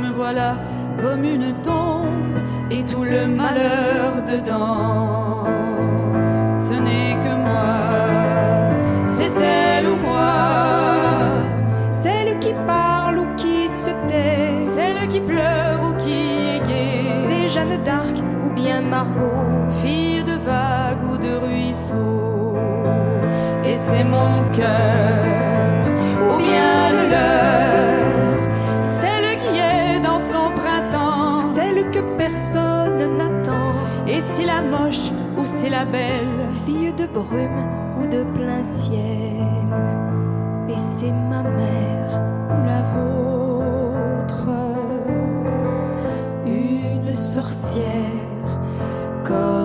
Me 0.00 0.10
voilà 0.10 0.56
comme 0.98 1.24
une 1.24 1.52
tombe 1.62 2.38
et 2.70 2.84
tout 2.84 3.04
le 3.04 3.26
malheur 3.26 4.10
dedans. 4.26 5.44
Ce 6.58 6.74
n'est 6.74 7.16
que 7.24 7.34
moi, 7.48 7.76
c'est 9.06 9.32
elle 9.40 9.88
ou 9.88 9.96
moi, 9.96 10.34
Celle 11.90 12.38
qui 12.38 12.54
parle 12.66 13.18
ou 13.18 13.26
qui 13.36 13.68
se 13.68 13.90
tait, 14.08 14.58
celle 14.58 15.08
qui 15.08 15.20
pleure 15.20 15.80
ou 15.86 15.94
qui 16.02 16.20
est 16.54 16.60
gaie, 16.68 17.14
c'est 17.14 17.48
Jeanne 17.48 17.76
d'Arc 17.84 18.16
ou 18.44 18.50
bien 18.50 18.80
Margot. 18.80 19.68
fille 19.82 20.24
de 20.24 20.36
vagues 20.50 21.04
ou 21.10 21.16
de 21.18 21.32
ruisseaux. 21.44 22.56
Et 23.64 23.74
c'est 23.74 24.04
mon 24.04 24.34
cœur, 24.52 25.51
celle 28.82 29.38
qui 29.38 29.58
est 29.58 30.00
dans 30.00 30.20
son 30.32 30.50
printemps. 30.60 31.40
Celle 31.40 31.90
que 31.90 32.00
personne 32.16 33.16
n'attend, 33.18 33.72
Et 34.06 34.20
si 34.20 34.44
la 34.44 34.62
moche 34.62 35.10
ou 35.36 35.44
si 35.44 35.68
la 35.68 35.84
belle, 35.84 36.48
fille 36.64 36.92
de 36.92 37.06
brume 37.06 37.62
ou 37.98 38.06
de 38.06 38.22
plein 38.34 38.64
ciel. 38.64 39.70
Et 40.68 40.78
c'est 40.78 41.12
ma 41.30 41.42
mère 41.42 42.12
ou 42.50 42.58
la 42.66 42.82
vôtre, 42.94 44.48
une 46.46 47.14
sorcière 47.14 48.52
comme 49.24 49.61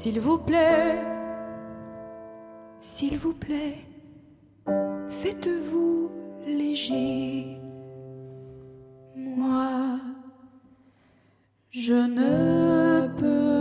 S'il 0.00 0.20
vous 0.20 0.38
plaît, 0.38 0.94
S'il 2.78 3.16
vous 3.18 3.34
plaît, 3.34 3.78
faites-vous 5.08 6.12
léger. 6.46 7.58
moi, 9.16 9.98
je 11.70 11.94
ne 11.94 13.08
peux 13.18 13.57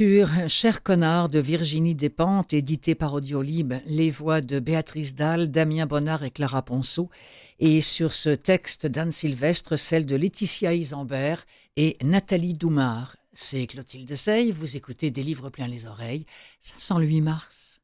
Sur 0.00 0.30
Cher 0.48 0.82
connard 0.82 1.28
de 1.28 1.38
Virginie 1.38 1.94
Despentes, 1.94 2.54
édité 2.54 2.94
par 2.94 3.12
Audiolib, 3.12 3.74
les 3.84 4.10
voix 4.10 4.40
de 4.40 4.58
Béatrice 4.58 5.14
Dalle, 5.14 5.50
Damien 5.50 5.84
Bonnard 5.84 6.24
et 6.24 6.30
Clara 6.30 6.62
Ponceau, 6.62 7.10
et 7.58 7.82
sur 7.82 8.14
ce 8.14 8.30
texte 8.30 8.86
d'Anne 8.86 9.10
Sylvestre, 9.10 9.76
celle 9.76 10.06
de 10.06 10.16
Laetitia 10.16 10.72
Isambert 10.72 11.44
et 11.76 11.98
Nathalie 12.02 12.54
Doumard. 12.54 13.16
C'est 13.34 13.66
Clotilde 13.66 14.14
Sey, 14.14 14.52
vous 14.52 14.74
écoutez 14.74 15.10
des 15.10 15.22
livres 15.22 15.50
plein 15.50 15.68
les 15.68 15.84
oreilles, 15.84 16.24
ça 16.62 16.76
sent 16.78 16.98
le 16.98 17.04
8 17.04 17.20
mars. 17.20 17.82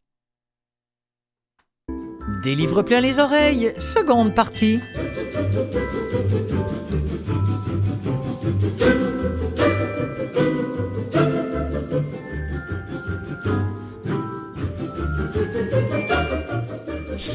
Des 2.43 2.55
livres 2.55 2.83
plein 2.83 3.03
les 3.03 3.19
oreilles, 3.19 3.75
seconde 3.79 4.35
partie. 4.35 4.81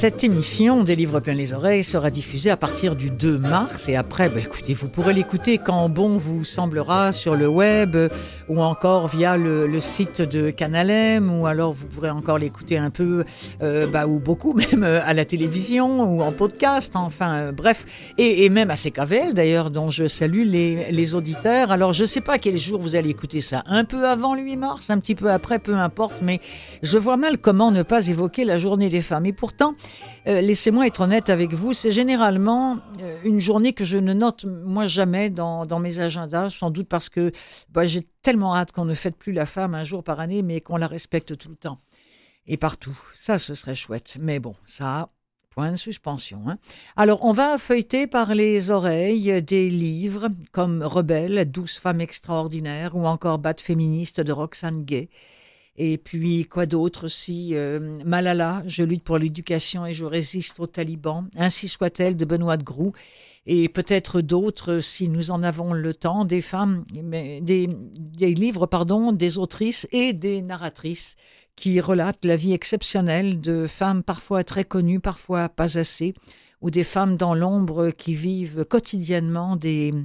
Cette 0.01 0.23
émission 0.23 0.83
des 0.83 0.95
livres 0.95 1.19
plein 1.19 1.35
les 1.35 1.53
oreilles 1.53 1.83
sera 1.83 2.09
diffusée 2.09 2.49
à 2.49 2.57
partir 2.57 2.95
du 2.95 3.11
2 3.11 3.37
mars 3.37 3.87
et 3.87 3.95
après, 3.95 4.29
bah, 4.29 4.39
écoutez, 4.39 4.73
vous 4.73 4.87
pourrez 4.87 5.13
l'écouter 5.13 5.59
quand 5.59 5.89
bon 5.89 6.17
vous 6.17 6.43
semblera 6.43 7.11
sur 7.11 7.35
le 7.35 7.47
web 7.47 7.95
euh, 7.95 8.09
ou 8.49 8.63
encore 8.63 9.07
via 9.09 9.37
le, 9.37 9.79
site 9.79 10.23
de 10.23 10.49
Canalem 10.49 11.31
ou 11.31 11.45
alors 11.45 11.73
vous 11.73 11.85
pourrez 11.85 12.09
encore 12.09 12.39
l'écouter 12.39 12.79
un 12.79 12.89
peu 12.89 13.23
euh, 13.61 13.85
bah, 13.85 14.07
ou 14.07 14.19
beaucoup 14.19 14.53
même 14.71 14.83
euh, 14.83 15.01
à 15.05 15.13
la 15.13 15.23
télévision 15.23 16.11
ou 16.11 16.23
en 16.23 16.31
podcast, 16.31 16.93
enfin 16.95 17.51
bref, 17.51 17.85
et, 18.17 18.49
même 18.49 18.71
à 18.71 18.77
CKVL 18.77 19.35
d'ailleurs 19.35 19.69
dont 19.69 19.91
je 19.91 20.07
salue 20.07 20.47
les, 20.47 20.91
les 20.91 21.13
auditeurs. 21.13 21.69
Alors 21.69 21.93
je 21.93 22.05
sais 22.05 22.21
pas 22.21 22.39
quel 22.39 22.57
jour 22.57 22.81
vous 22.81 22.95
allez 22.95 23.11
écouter 23.11 23.39
ça, 23.39 23.61
un 23.67 23.85
peu 23.85 24.07
avant 24.07 24.33
le 24.33 24.41
8 24.41 24.57
mars, 24.57 24.89
un 24.89 24.99
petit 24.99 25.13
peu 25.13 25.29
après, 25.29 25.59
peu 25.59 25.75
importe, 25.75 26.23
mais 26.23 26.39
je 26.81 26.97
vois 26.97 27.17
mal 27.17 27.37
comment 27.37 27.69
ne 27.69 27.83
pas 27.83 28.07
évoquer 28.07 28.45
la 28.45 28.57
journée 28.57 28.89
des 28.89 29.03
femmes. 29.03 29.27
Et 29.27 29.33
pourtant, 29.33 29.75
euh, 30.27 30.41
laissez-moi 30.41 30.87
être 30.87 31.01
honnête 31.01 31.29
avec 31.29 31.53
vous, 31.53 31.73
c'est 31.73 31.91
généralement 31.91 32.79
euh, 32.99 33.17
une 33.23 33.39
journée 33.39 33.73
que 33.73 33.85
je 33.85 33.97
ne 33.97 34.13
note 34.13 34.45
moi 34.45 34.85
jamais 34.85 35.29
dans, 35.29 35.79
mes 35.79 35.99
agendas, 35.99 36.49
sans 36.49 36.69
doute 36.69 36.87
parce 36.87 37.09
que 37.09 37.31
bah, 37.69 37.85
j'ai 37.85 38.01
tellement 38.21 38.55
hâte 38.55 38.71
qu'on 38.71 38.85
ne 38.85 38.93
fête 38.93 39.15
plus 39.15 39.33
la 39.33 39.45
femme 39.45 39.73
un 39.73 39.83
jour 39.83 40.03
par 40.03 40.19
année, 40.19 40.41
mais 40.41 40.61
qu'on 40.61 40.77
la 40.77 40.87
respecte 40.87 41.37
tout 41.37 41.49
le 41.49 41.55
temps 41.55 41.79
et 42.47 42.57
partout. 42.57 42.97
Ça, 43.13 43.39
ce 43.39 43.55
serait 43.55 43.75
chouette. 43.75 44.17
Mais 44.19 44.39
bon, 44.39 44.53
ça, 44.65 45.09
point 45.49 45.71
de 45.71 45.75
suspension. 45.75 46.43
hein. 46.47 46.57
Alors, 46.95 47.23
on 47.23 47.31
va 47.31 47.57
feuilleter 47.57 48.07
par 48.07 48.35
les 48.35 48.71
oreilles 48.71 49.41
des 49.41 49.69
livres 49.69 50.27
comme 50.51 50.83
Rebelle, 50.83 51.49
Douce 51.49 51.77
femme 51.77 52.01
extraordinaire 52.01 52.95
ou 52.95 53.05
encore 53.05 53.39
Batte 53.39 53.61
féministe 53.61 54.21
de 54.21 54.31
Roxane 54.31 54.83
Gay. 54.83 55.09
Et 55.83 55.97
puis, 55.97 56.45
quoi 56.45 56.67
d'autre 56.67 57.05
aussi 57.05 57.55
euh, 57.55 57.97
Malala, 58.05 58.61
je 58.67 58.83
lutte 58.83 59.03
pour 59.03 59.17
l'éducation 59.17 59.83
et 59.83 59.95
je 59.95 60.05
résiste 60.05 60.59
aux 60.59 60.67
talibans. 60.67 61.27
Ainsi 61.35 61.67
soit-elle 61.67 62.15
de 62.15 62.23
Benoît 62.23 62.57
de 62.57 62.63
Groux. 62.63 62.93
Et 63.47 63.67
peut-être 63.67 64.21
d'autres, 64.21 64.79
si 64.79 65.09
nous 65.09 65.31
en 65.31 65.41
avons 65.41 65.73
le 65.73 65.95
temps, 65.95 66.23
des 66.23 66.41
femmes, 66.41 66.85
mais 67.03 67.41
des, 67.41 67.67
des 67.67 68.35
livres, 68.35 68.67
pardon, 68.67 69.11
des 69.11 69.39
autrices 69.39 69.87
et 69.91 70.13
des 70.13 70.43
narratrices 70.43 71.15
qui 71.55 71.81
relate 71.81 72.23
la 72.25 72.35
vie 72.35 72.53
exceptionnelle 72.53 73.41
de 73.41 73.65
femmes 73.65 74.03
parfois 74.03 74.43
très 74.43 74.65
connues, 74.65 74.99
parfois 74.99 75.49
pas 75.49 75.79
assez, 75.79 76.13
ou 76.61 76.69
des 76.69 76.83
femmes 76.83 77.17
dans 77.17 77.33
l'ombre 77.33 77.89
qui 77.89 78.13
vivent 78.13 78.65
quotidiennement 78.65 79.55
des, 79.55 79.95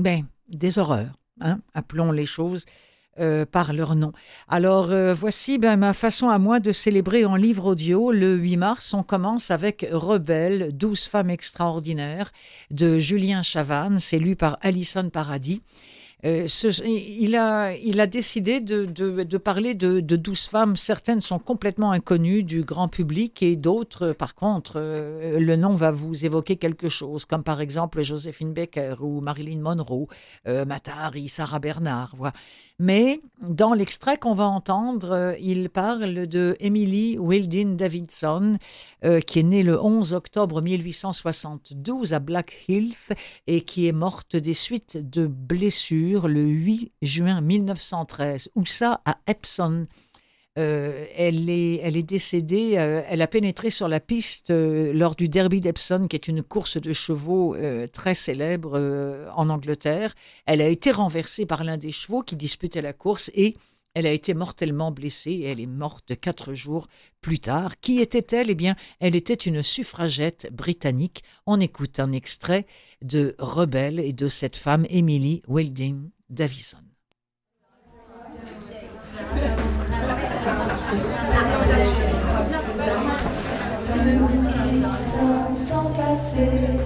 ben, 0.00 0.24
des 0.48 0.78
horreurs, 0.78 1.12
hein, 1.42 1.58
appelons 1.74 2.12
les 2.12 2.24
choses 2.24 2.64
euh, 3.20 3.46
par 3.46 3.72
leur 3.72 3.94
nom. 3.94 4.10
Alors 4.48 4.90
euh, 4.90 5.14
voici 5.14 5.58
ben, 5.58 5.76
ma 5.76 5.92
façon 5.92 6.28
à 6.30 6.38
moi 6.38 6.58
de 6.58 6.72
célébrer 6.72 7.24
en 7.24 7.36
livre 7.36 7.66
audio. 7.66 8.10
Le 8.10 8.34
8 8.34 8.56
mars, 8.56 8.92
on 8.92 9.04
commence 9.04 9.52
avec 9.52 9.86
Rebelle, 9.88 10.76
douze 10.76 11.04
femmes 11.04 11.30
extraordinaires 11.30 12.32
de 12.72 12.98
Julien 12.98 13.42
Chavannes, 13.42 14.00
c'est 14.00 14.18
lu 14.18 14.34
par 14.34 14.58
Alison 14.62 15.10
Paradis. 15.10 15.62
Euh, 16.26 16.48
il, 16.86 17.36
a, 17.36 18.06
décidé 18.06 18.60
de, 18.60 19.36
parler 19.36 19.74
de, 19.74 20.00
de, 20.00 20.16
douze 20.16 20.46
femmes. 20.46 20.74
Certaines 20.74 21.20
sont 21.20 21.38
complètement 21.38 21.92
inconnues 21.92 22.42
du 22.42 22.64
grand 22.64 22.88
public 22.88 23.42
et 23.42 23.56
d'autres, 23.56 24.12
par 24.12 24.34
contre, 24.34 24.80
le 24.80 25.56
nom 25.56 25.74
va 25.74 25.90
vous 25.90 26.24
évoquer 26.24 26.56
quelque 26.56 26.88
chose, 26.88 27.26
comme 27.26 27.44
par 27.44 27.60
exemple 27.60 28.02
Joséphine 28.02 28.54
Baker 28.54 28.94
ou 29.00 29.20
Marilyn 29.20 29.60
Monroe, 29.60 30.08
Matahari, 30.46 31.28
Sarah 31.28 31.58
Bernard. 31.58 32.16
Mais 32.80 33.20
dans 33.40 33.72
l'extrait 33.72 34.18
qu'on 34.18 34.34
va 34.34 34.46
entendre, 34.46 35.12
euh, 35.12 35.34
il 35.40 35.70
parle 35.70 36.26
de 36.26 36.56
Emily 36.58 37.16
Wildin 37.18 37.76
Davidson, 37.76 38.58
euh, 39.04 39.20
qui 39.20 39.38
est 39.38 39.44
née 39.44 39.62
le 39.62 39.80
11 39.80 40.12
octobre 40.12 40.60
1872 40.60 42.14
à 42.14 42.18
Black 42.18 42.64
Hills 42.66 42.96
et 43.46 43.60
qui 43.60 43.86
est 43.86 43.92
morte 43.92 44.34
des 44.34 44.54
suites 44.54 44.96
de 44.96 45.28
blessures 45.28 46.26
le 46.26 46.42
8 46.42 46.90
juin 47.00 47.40
1913. 47.40 48.50
Où 48.56 48.66
ça? 48.66 49.00
À 49.04 49.18
Epsom, 49.28 49.86
euh, 50.56 51.06
elle, 51.16 51.50
est, 51.50 52.02
décédée, 52.02 52.74
euh, 52.76 53.02
elle 53.08 53.22
a 53.22 53.26
pénétré 53.26 53.70
sur 53.70 53.88
la 53.88 53.98
piste 53.98 54.50
euh, 54.50 54.92
lors 54.92 55.16
du 55.16 55.28
Derby 55.28 55.60
d'Epsom, 55.60 56.06
qui 56.06 56.14
est 56.14 56.28
une 56.28 56.44
course 56.44 56.80
de 56.80 56.92
chevaux 56.92 57.56
très 57.92 58.14
célèbre 58.14 58.78
en 59.34 59.48
Angleterre. 59.48 60.14
Elle 60.46 60.60
a 60.60 60.68
été 60.68 60.92
renversée 60.92 61.46
par 61.46 61.64
l'un 61.64 61.76
des 61.76 61.92
chevaux 61.92 62.22
qui 62.22 62.36
disputait 62.36 62.82
la 62.82 62.92
course 62.92 63.30
et 63.34 63.56
elle 63.94 64.06
a 64.06 64.12
été 64.12 64.34
mortellement 64.34 64.90
blessée 64.90 65.30
et 65.30 65.44
elle 65.44 65.60
est 65.60 65.66
morte 65.66 66.18
quatre 66.20 66.52
jours 66.52 66.88
plus 67.20 67.38
tard. 67.38 67.78
Qui 67.80 68.00
était-elle? 68.00 68.50
Eh 68.50 68.54
bien, 68.54 68.74
elle 69.00 69.14
était 69.14 69.34
une 69.34 69.62
suffragette 69.62 70.48
britannique. 70.52 71.22
On 71.46 71.60
écoute 71.60 72.00
un 72.00 72.12
extrait 72.12 72.66
de 73.02 73.34
Rebelle 73.38 74.00
et 74.00 74.12
de 74.12 74.28
cette 74.28 74.56
femme, 74.56 74.86
Emily 74.88 75.42
Wilding 75.48 76.10
Davison. 76.28 76.93
Sans 85.56 85.90
passer 85.90 86.83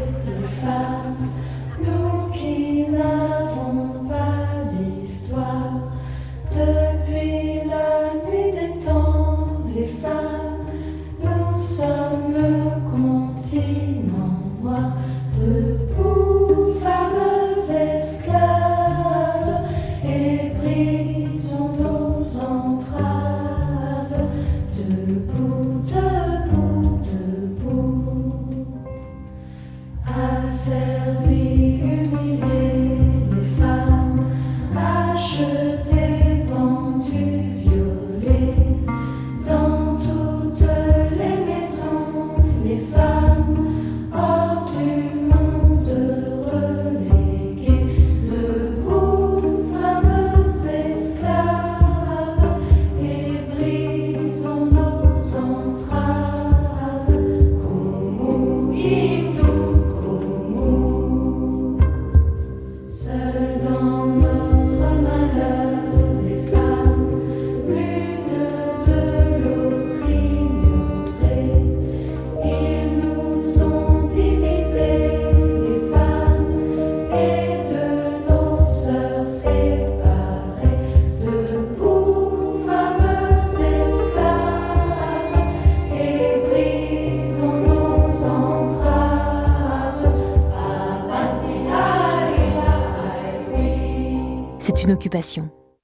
Marcel 30.59 31.17
Viermillet. 31.29 32.58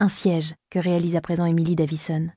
Un 0.00 0.08
siège 0.08 0.54
que 0.70 0.78
réalise 0.78 1.16
à 1.16 1.22
présent 1.22 1.46
Emily 1.46 1.76
Davison. 1.76 2.28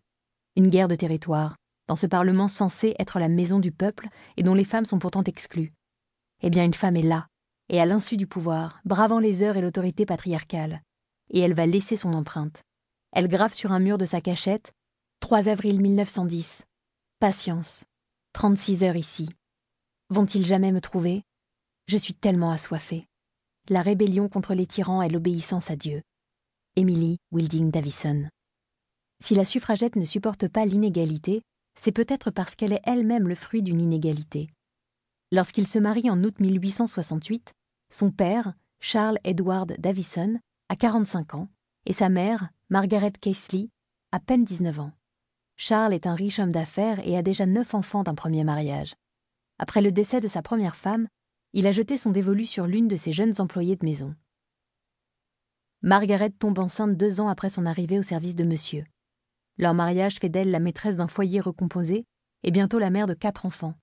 Une 0.55 0.69
guerre 0.69 0.87
de 0.87 0.95
territoire, 0.95 1.57
dans 1.87 1.97
ce 1.97 2.05
Parlement 2.05 2.47
censé 2.47 2.95
être 2.97 3.19
la 3.19 3.27
maison 3.27 3.59
du 3.59 3.71
peuple 3.71 4.07
et 4.37 4.43
dont 4.43 4.53
les 4.53 4.63
femmes 4.63 4.85
sont 4.85 4.99
pourtant 4.99 5.23
exclues. 5.23 5.73
Eh 6.41 6.49
bien, 6.49 6.63
une 6.63 6.73
femme 6.73 6.95
est 6.95 7.01
là, 7.01 7.27
et 7.67 7.81
à 7.81 7.85
l'insu 7.85 8.15
du 8.15 8.25
pouvoir, 8.25 8.79
bravant 8.85 9.19
les 9.19 9.43
heures 9.43 9.57
et 9.57 9.61
l'autorité 9.61 10.05
patriarcale. 10.05 10.81
Et 11.29 11.39
elle 11.39 11.53
va 11.53 11.65
laisser 11.65 11.97
son 11.97 12.13
empreinte. 12.13 12.63
Elle 13.11 13.27
grave 13.27 13.53
sur 13.53 13.73
un 13.73 13.79
mur 13.79 13.97
de 13.97 14.05
sa 14.05 14.21
cachette 14.21 14.71
3 15.19 15.49
avril 15.49 15.81
1910. 15.81 16.63
Patience. 17.19 17.83
36 18.31 18.83
heures 18.83 18.95
ici. 18.95 19.29
Vont-ils 20.09 20.45
jamais 20.45 20.71
me 20.71 20.79
trouver? 20.79 21.23
Je 21.87 21.97
suis 21.97 22.13
tellement 22.13 22.51
assoiffée. 22.51 23.07
La 23.67 23.81
rébellion 23.81 24.29
contre 24.29 24.53
les 24.53 24.67
tyrans 24.67 25.01
est 25.01 25.09
l'obéissance 25.09 25.69
à 25.69 25.75
Dieu. 25.75 26.01
Emily 26.77 27.17
Wilding 27.31 27.71
Davison. 27.71 28.29
Si 29.19 29.33
la 29.33 29.45
suffragette 29.45 29.95
ne 29.95 30.05
supporte 30.05 30.47
pas 30.47 30.63
l'inégalité, 30.63 31.41
c'est 31.73 31.91
peut-être 31.91 32.29
parce 32.29 32.55
qu'elle 32.55 32.71
est 32.71 32.83
elle-même 32.83 33.27
le 33.27 33.33
fruit 33.33 33.63
d'une 33.63 33.81
inégalité. 33.81 34.47
Lorsqu'il 35.31 35.65
se 35.65 35.79
marie 35.79 36.11
en 36.11 36.23
août 36.23 36.39
1868, 36.39 37.51
son 37.91 38.11
père, 38.11 38.53
Charles 38.79 39.17
Edward 39.23 39.73
Davison, 39.79 40.39
a 40.69 40.75
45 40.75 41.33
ans, 41.33 41.49
et 41.87 41.93
sa 41.93 42.09
mère, 42.09 42.49
Margaret 42.69 43.13
Casely, 43.19 43.71
à 44.11 44.19
peine 44.19 44.45
19 44.45 44.79
ans. 44.79 44.91
Charles 45.55 45.95
est 45.95 46.05
un 46.05 46.13
riche 46.13 46.37
homme 46.37 46.51
d'affaires 46.51 46.99
et 47.07 47.17
a 47.17 47.23
déjà 47.23 47.47
neuf 47.47 47.73
enfants 47.73 48.03
d'un 48.03 48.13
premier 48.13 48.43
mariage. 48.43 48.93
Après 49.57 49.81
le 49.81 49.91
décès 49.91 50.19
de 50.19 50.27
sa 50.27 50.43
première 50.43 50.75
femme, 50.75 51.07
il 51.53 51.65
a 51.65 51.71
jeté 51.71 51.97
son 51.97 52.11
dévolu 52.11 52.45
sur 52.45 52.67
l'une 52.67 52.87
de 52.87 52.97
ses 52.97 53.13
jeunes 53.13 53.33
employées 53.39 53.77
de 53.77 53.85
maison. 53.85 54.13
Margaret 55.83 56.31
tombe 56.31 56.57
enceinte 56.57 56.97
deux 56.97 57.21
ans 57.21 57.27
après 57.27 57.49
son 57.49 57.65
arrivée 57.65 57.99
au 57.99 58.03
service 58.03 58.35
de 58.35 58.43
monsieur. 58.43 58.83
Leur 59.57 59.73
mariage 59.73 60.15
fait 60.15 60.29
d'elle 60.29 60.49
la 60.49 60.59
maîtresse 60.59 60.95
d'un 60.95 61.07
foyer 61.07 61.39
recomposé 61.39 62.05
et 62.43 62.51
bientôt 62.51 62.79
la 62.79 62.89
mère 62.89 63.05
de 63.05 63.13
quatre 63.13 63.45
enfants. 63.45 63.75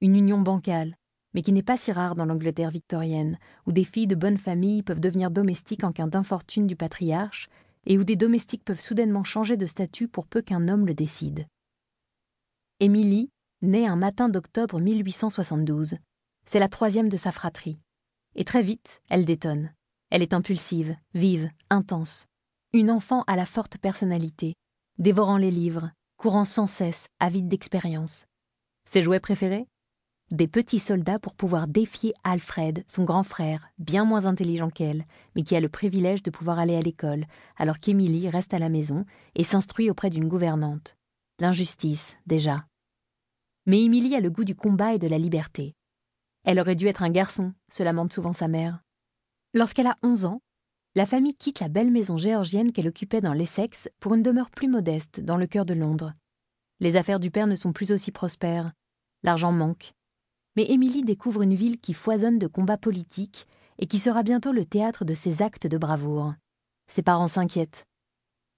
Une 0.00 0.14
union 0.14 0.40
bancale, 0.40 0.96
mais 1.34 1.42
qui 1.42 1.52
n'est 1.52 1.62
pas 1.62 1.76
si 1.76 1.90
rare 1.90 2.14
dans 2.14 2.24
l'Angleterre 2.24 2.70
victorienne, 2.70 3.38
où 3.66 3.72
des 3.72 3.84
filles 3.84 4.06
de 4.06 4.14
bonne 4.14 4.38
famille 4.38 4.82
peuvent 4.82 5.00
devenir 5.00 5.30
domestiques 5.30 5.84
en 5.84 5.92
cas 5.92 6.06
d'infortune 6.06 6.66
du 6.66 6.76
patriarche, 6.76 7.48
et 7.86 7.98
où 7.98 8.04
des 8.04 8.16
domestiques 8.16 8.64
peuvent 8.64 8.80
soudainement 8.80 9.24
changer 9.24 9.56
de 9.56 9.66
statut 9.66 10.08
pour 10.08 10.26
peu 10.26 10.40
qu'un 10.40 10.68
homme 10.68 10.86
le 10.86 10.94
décide. 10.94 11.46
Émilie, 12.80 13.30
née 13.62 13.86
un 13.86 13.96
matin 13.96 14.28
d'octobre 14.28 14.80
1872, 14.80 15.96
c'est 16.46 16.60
la 16.60 16.68
troisième 16.68 17.08
de 17.08 17.16
sa 17.16 17.32
fratrie. 17.32 17.78
Et 18.36 18.44
très 18.44 18.62
vite, 18.62 19.00
elle 19.10 19.24
détonne. 19.24 19.72
Elle 20.10 20.22
est 20.22 20.32
impulsive, 20.32 20.96
vive, 21.14 21.50
intense. 21.70 22.26
Une 22.72 22.90
enfant 22.90 23.24
à 23.26 23.36
la 23.36 23.46
forte 23.46 23.78
personnalité, 23.78 24.54
dévorant 24.98 25.36
les 25.36 25.50
livres, 25.50 25.90
courant 26.16 26.44
sans 26.44 26.66
cesse, 26.66 27.08
avide 27.20 27.48
d'expérience. 27.48 28.24
Ses 28.86 29.02
jouets 29.02 29.20
préférés? 29.20 29.66
Des 30.30 30.48
petits 30.48 30.78
soldats 30.78 31.18
pour 31.18 31.34
pouvoir 31.34 31.68
défier 31.68 32.12
Alfred, 32.22 32.84
son 32.86 33.04
grand 33.04 33.22
frère, 33.22 33.68
bien 33.78 34.04
moins 34.04 34.26
intelligent 34.26 34.68
qu'elle, 34.68 35.06
mais 35.34 35.42
qui 35.42 35.56
a 35.56 35.60
le 35.60 35.70
privilège 35.70 36.22
de 36.22 36.30
pouvoir 36.30 36.58
aller 36.58 36.76
à 36.76 36.80
l'école, 36.80 37.26
alors 37.56 37.78
qu'Émilie 37.78 38.28
reste 38.28 38.52
à 38.52 38.58
la 38.58 38.68
maison 38.68 39.06
et 39.34 39.44
s'instruit 39.44 39.88
auprès 39.88 40.10
d'une 40.10 40.28
gouvernante. 40.28 40.96
L'injustice, 41.38 42.18
déjà. 42.26 42.66
Mais 43.64 43.82
Émilie 43.82 44.16
a 44.16 44.20
le 44.20 44.30
goût 44.30 44.44
du 44.44 44.54
combat 44.54 44.94
et 44.94 44.98
de 44.98 45.08
la 45.08 45.18
liberté. 45.18 45.74
Elle 46.44 46.60
aurait 46.60 46.76
dû 46.76 46.86
être 46.86 47.02
un 47.02 47.10
garçon, 47.10 47.54
se 47.70 47.82
lamente 47.82 48.12
souvent 48.12 48.32
sa 48.32 48.48
mère. 48.48 48.82
Lorsqu'elle 49.54 49.86
a 49.86 49.96
onze 50.02 50.24
ans, 50.24 50.40
la 50.94 51.06
famille 51.06 51.34
quitte 51.34 51.60
la 51.60 51.68
belle 51.68 51.90
maison 51.90 52.16
géorgienne 52.16 52.72
qu'elle 52.72 52.88
occupait 52.88 53.20
dans 53.20 53.32
l'Essex 53.32 53.88
pour 53.98 54.14
une 54.14 54.22
demeure 54.22 54.50
plus 54.50 54.68
modeste 54.68 55.20
dans 55.20 55.36
le 55.36 55.46
cœur 55.46 55.64
de 55.64 55.74
Londres. 55.74 56.12
Les 56.80 56.96
affaires 56.96 57.20
du 57.20 57.30
père 57.30 57.46
ne 57.46 57.54
sont 57.54 57.72
plus 57.72 57.92
aussi 57.92 58.12
prospères. 58.12 58.72
L'argent 59.22 59.52
manque. 59.52 59.94
Mais 60.56 60.70
Émilie 60.70 61.02
découvre 61.02 61.42
une 61.42 61.54
ville 61.54 61.78
qui 61.78 61.94
foisonne 61.94 62.38
de 62.38 62.46
combats 62.46 62.78
politiques 62.78 63.46
et 63.78 63.86
qui 63.86 63.98
sera 63.98 64.22
bientôt 64.22 64.52
le 64.52 64.64
théâtre 64.64 65.04
de 65.04 65.14
ses 65.14 65.40
actes 65.40 65.66
de 65.66 65.78
bravoure. 65.78 66.34
Ses 66.88 67.02
parents 67.02 67.28
s'inquiètent. 67.28 67.86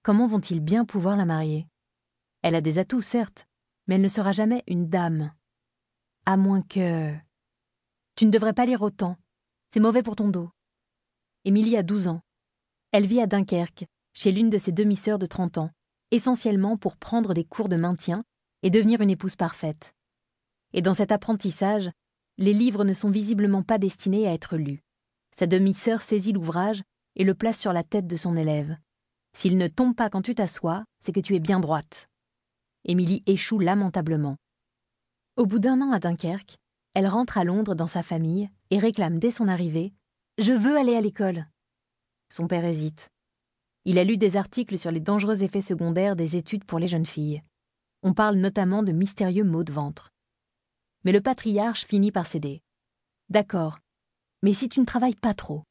Comment 0.03 0.25
vont-ils 0.25 0.61
bien 0.61 0.83
pouvoir 0.83 1.15
la 1.15 1.25
marier? 1.25 1.67
Elle 2.41 2.55
a 2.55 2.61
des 2.61 2.79
atouts, 2.79 3.01
certes, 3.01 3.45
mais 3.87 3.95
elle 3.95 4.01
ne 4.01 4.07
sera 4.07 4.31
jamais 4.31 4.63
une 4.67 4.89
dame. 4.89 5.31
À 6.25 6.37
moins 6.37 6.61
que. 6.63 7.13
Tu 8.15 8.25
ne 8.25 8.31
devrais 8.31 8.53
pas 8.53 8.65
lire 8.65 8.81
autant. 8.81 9.17
C'est 9.71 9.79
mauvais 9.79 10.03
pour 10.03 10.15
ton 10.15 10.27
dos. 10.27 10.49
Émilie 11.43 11.75
a 11.75 11.81
douze 11.81 12.07
ans. 12.07 12.21
Elle 12.91 13.07
vit 13.07 13.19
à 13.19 13.25
Dunkerque, 13.25 13.85
chez 14.13 14.31
l'une 14.31 14.51
de 14.51 14.59
ses 14.59 14.71
demi-sœurs 14.71 15.17
de 15.17 15.25
trente 15.25 15.57
ans, 15.57 15.71
essentiellement 16.11 16.77
pour 16.77 16.97
prendre 16.97 17.33
des 17.33 17.45
cours 17.45 17.67
de 17.67 17.77
maintien 17.77 18.23
et 18.61 18.69
devenir 18.69 19.01
une 19.01 19.09
épouse 19.09 19.35
parfaite. 19.35 19.95
Et 20.73 20.83
dans 20.83 20.93
cet 20.93 21.11
apprentissage, 21.11 21.89
les 22.37 22.53
livres 22.53 22.83
ne 22.83 22.93
sont 22.93 23.09
visiblement 23.09 23.63
pas 23.63 23.79
destinés 23.79 24.27
à 24.27 24.33
être 24.33 24.55
lus. 24.55 24.83
Sa 25.35 25.47
demi-sœur 25.47 26.03
saisit 26.03 26.31
l'ouvrage 26.31 26.83
et 27.15 27.23
le 27.23 27.33
place 27.33 27.59
sur 27.59 27.73
la 27.73 27.83
tête 27.83 28.05
de 28.05 28.17
son 28.17 28.37
élève. 28.37 28.77
S'il 29.33 29.57
ne 29.57 29.67
tombe 29.67 29.95
pas 29.95 30.11
quand 30.11 30.21
tu 30.21 30.35
t'assois, 30.35 30.83
c'est 30.99 31.11
que 31.11 31.19
tu 31.19 31.35
es 31.35 31.39
bien 31.39 31.59
droite. 31.59 32.07
Émilie 32.85 33.23
échoue 33.25 33.59
lamentablement. 33.59 34.37
Au 35.37 35.47
bout 35.47 35.59
d'un 35.59 35.81
an 35.81 35.91
à 35.91 35.99
Dunkerque, 35.99 36.57
elle 36.93 37.07
rentre 37.07 37.39
à 37.39 37.45
Londres 37.45 37.73
dans 37.73 37.87
sa 37.87 38.03
famille 38.03 38.49
et 38.69 38.77
réclame 38.77 39.17
dès 39.17 39.31
son 39.31 39.47
arrivée 39.47 39.93
Je 40.41 40.53
veux 40.53 40.75
aller 40.75 40.95
à 40.95 41.01
l'école. 41.01 41.45
Son 42.33 42.47
père 42.47 42.65
hésite. 42.65 43.09
Il 43.85 43.99
a 43.99 44.03
lu 44.03 44.17
des 44.17 44.37
articles 44.37 44.79
sur 44.79 44.89
les 44.89 44.99
dangereux 44.99 45.43
effets 45.43 45.61
secondaires 45.61 46.15
des 46.15 46.35
études 46.35 46.65
pour 46.65 46.79
les 46.79 46.87
jeunes 46.87 47.05
filles. 47.05 47.43
On 48.01 48.15
parle 48.15 48.37
notamment 48.37 48.81
de 48.81 48.91
mystérieux 48.91 49.43
maux 49.43 49.63
de 49.63 49.71
ventre. 49.71 50.09
Mais 51.03 51.11
le 51.11 51.21
patriarche 51.21 51.85
finit 51.85 52.11
par 52.11 52.25
céder. 52.25 52.63
D'accord, 53.29 53.77
mais 54.41 54.53
si 54.53 54.67
tu 54.67 54.79
ne 54.79 54.85
travailles 54.85 55.13
pas 55.13 55.35
trop. 55.35 55.61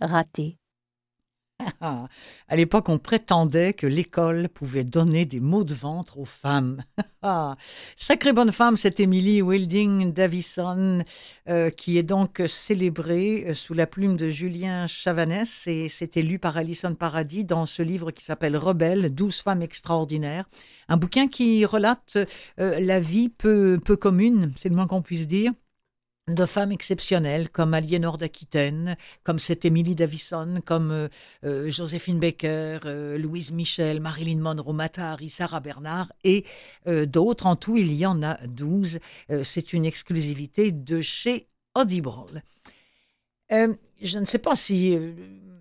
Raté. 0.00 0.56
À 1.80 2.56
l'époque, 2.56 2.88
on 2.88 2.98
prétendait 2.98 3.72
que 3.72 3.86
l'école 3.86 4.48
pouvait 4.48 4.84
donner 4.84 5.24
des 5.24 5.40
maux 5.40 5.64
de 5.64 5.74
ventre 5.74 6.18
aux 6.18 6.24
femmes. 6.24 6.82
Sacrée 7.96 8.32
bonne 8.32 8.52
femme, 8.52 8.76
cette 8.76 9.00
Emily 9.00 9.42
Wilding 9.42 10.12
Davison, 10.12 11.02
euh, 11.48 11.70
qui 11.70 11.98
est 11.98 12.02
donc 12.02 12.42
célébrée 12.46 13.46
euh, 13.48 13.54
sous 13.54 13.74
la 13.74 13.86
plume 13.86 14.16
de 14.16 14.28
Julien 14.28 14.86
Chavanès 14.86 15.66
et 15.66 15.88
c'était 15.88 16.22
lu 16.22 16.38
par 16.38 16.56
Alison 16.56 16.94
Paradis 16.94 17.44
dans 17.44 17.66
ce 17.66 17.82
livre 17.82 18.10
qui 18.10 18.24
s'appelle 18.24 18.56
Rebelle, 18.56 19.14
douze 19.14 19.40
femmes 19.40 19.62
extraordinaires. 19.62 20.48
Un 20.88 20.96
bouquin 20.96 21.26
qui 21.26 21.64
relate 21.64 22.16
euh, 22.60 22.78
la 22.78 23.00
vie 23.00 23.28
peu 23.28 23.78
commune, 24.00 24.52
c'est 24.56 24.68
le 24.68 24.76
moins 24.76 24.86
qu'on 24.86 25.02
puisse 25.02 25.26
dire, 25.26 25.52
de 26.28 26.44
femmes 26.44 26.72
exceptionnelles 26.72 27.50
comme 27.50 27.72
Aliénor 27.72 28.18
d'Aquitaine, 28.18 28.96
comme 29.22 29.38
cette 29.38 29.64
Émilie 29.64 29.94
Davison, 29.94 30.60
comme 30.64 30.90
euh, 30.90 31.08
euh, 31.44 31.70
Joséphine 31.70 32.18
Baker, 32.18 32.80
euh, 32.84 33.16
Louise 33.16 33.52
Michel, 33.52 34.00
Marilyn 34.00 34.38
Monroe, 34.38 34.72
Matahari, 34.72 35.28
Sarah 35.28 35.60
Bernard 35.60 36.12
et 36.24 36.44
d'autres. 37.06 37.46
En 37.46 37.54
tout, 37.54 37.76
il 37.76 37.92
y 37.92 38.04
en 38.06 38.22
a 38.22 38.38
douze. 38.46 38.98
C'est 39.42 39.72
une 39.72 39.84
exclusivité 39.84 40.72
de 40.72 41.00
chez 41.00 41.48
Audible. 41.74 42.42
je 43.50 44.18
ne 44.18 44.24
sais 44.24 44.38
pas 44.38 44.56
si 44.56 44.98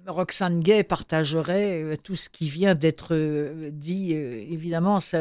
Roxane 0.08 0.62
Gay 0.62 0.84
partagerait 0.84 1.84
euh, 1.84 1.96
tout 1.98 2.16
ce 2.16 2.30
qui 2.30 2.48
vient 2.48 2.76
d'être 2.76 3.16
euh, 3.16 3.72
dit. 3.72 4.14
Euh, 4.14 4.46
évidemment, 4.50 5.00
ça, 5.00 5.20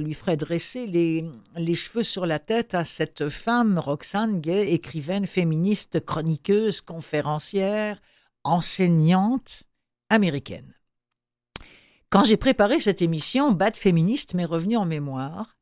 lui 0.00 0.14
ferait 0.14 0.36
dresser 0.36 0.86
les, 0.86 1.74
cheveux 1.74 2.02
sur 2.02 2.26
la 2.26 2.38
tête 2.38 2.74
à 2.74 2.84
cette 2.84 3.28
femme, 3.28 3.78
Roxane 3.78 4.40
Gay, 4.40 4.72
écrivaine, 4.72 5.26
féministe, 5.26 6.04
chroniqueuse, 6.04 6.80
conférencière, 6.80 8.00
enseignante 8.44 9.64
américaine. 10.10 10.74
Quand 12.10 12.24
j'ai 12.24 12.36
préparé 12.36 12.80
cette 12.80 13.02
émission, 13.02 13.52
Bad 13.52 13.76
Féministe 13.76 14.34
m'est 14.34 14.46
revenu 14.46 14.76
en 14.76 14.86
mémoire. 14.86 15.56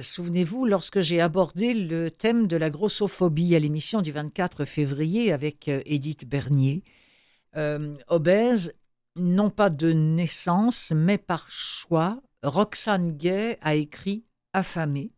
Souvenez-vous, 0.00 0.64
lorsque 0.64 1.02
j'ai 1.02 1.20
abordé 1.20 1.74
le 1.74 2.10
thème 2.10 2.46
de 2.46 2.56
la 2.56 2.70
grossophobie 2.70 3.54
à 3.54 3.58
l'émission 3.58 4.00
du 4.00 4.10
24 4.10 4.64
février 4.64 5.32
avec 5.32 5.68
Edith 5.68 6.26
Bernier, 6.26 6.82
euh, 7.56 7.96
obèse, 8.08 8.72
non 9.16 9.50
pas 9.50 9.70
de 9.70 9.92
naissance, 9.92 10.92
mais 10.94 11.18
par 11.18 11.50
choix, 11.50 12.20
Roxane 12.42 13.16
Gay 13.16 13.58
a 13.60 13.74
écrit 13.74 14.24
Affamée. 14.52 15.12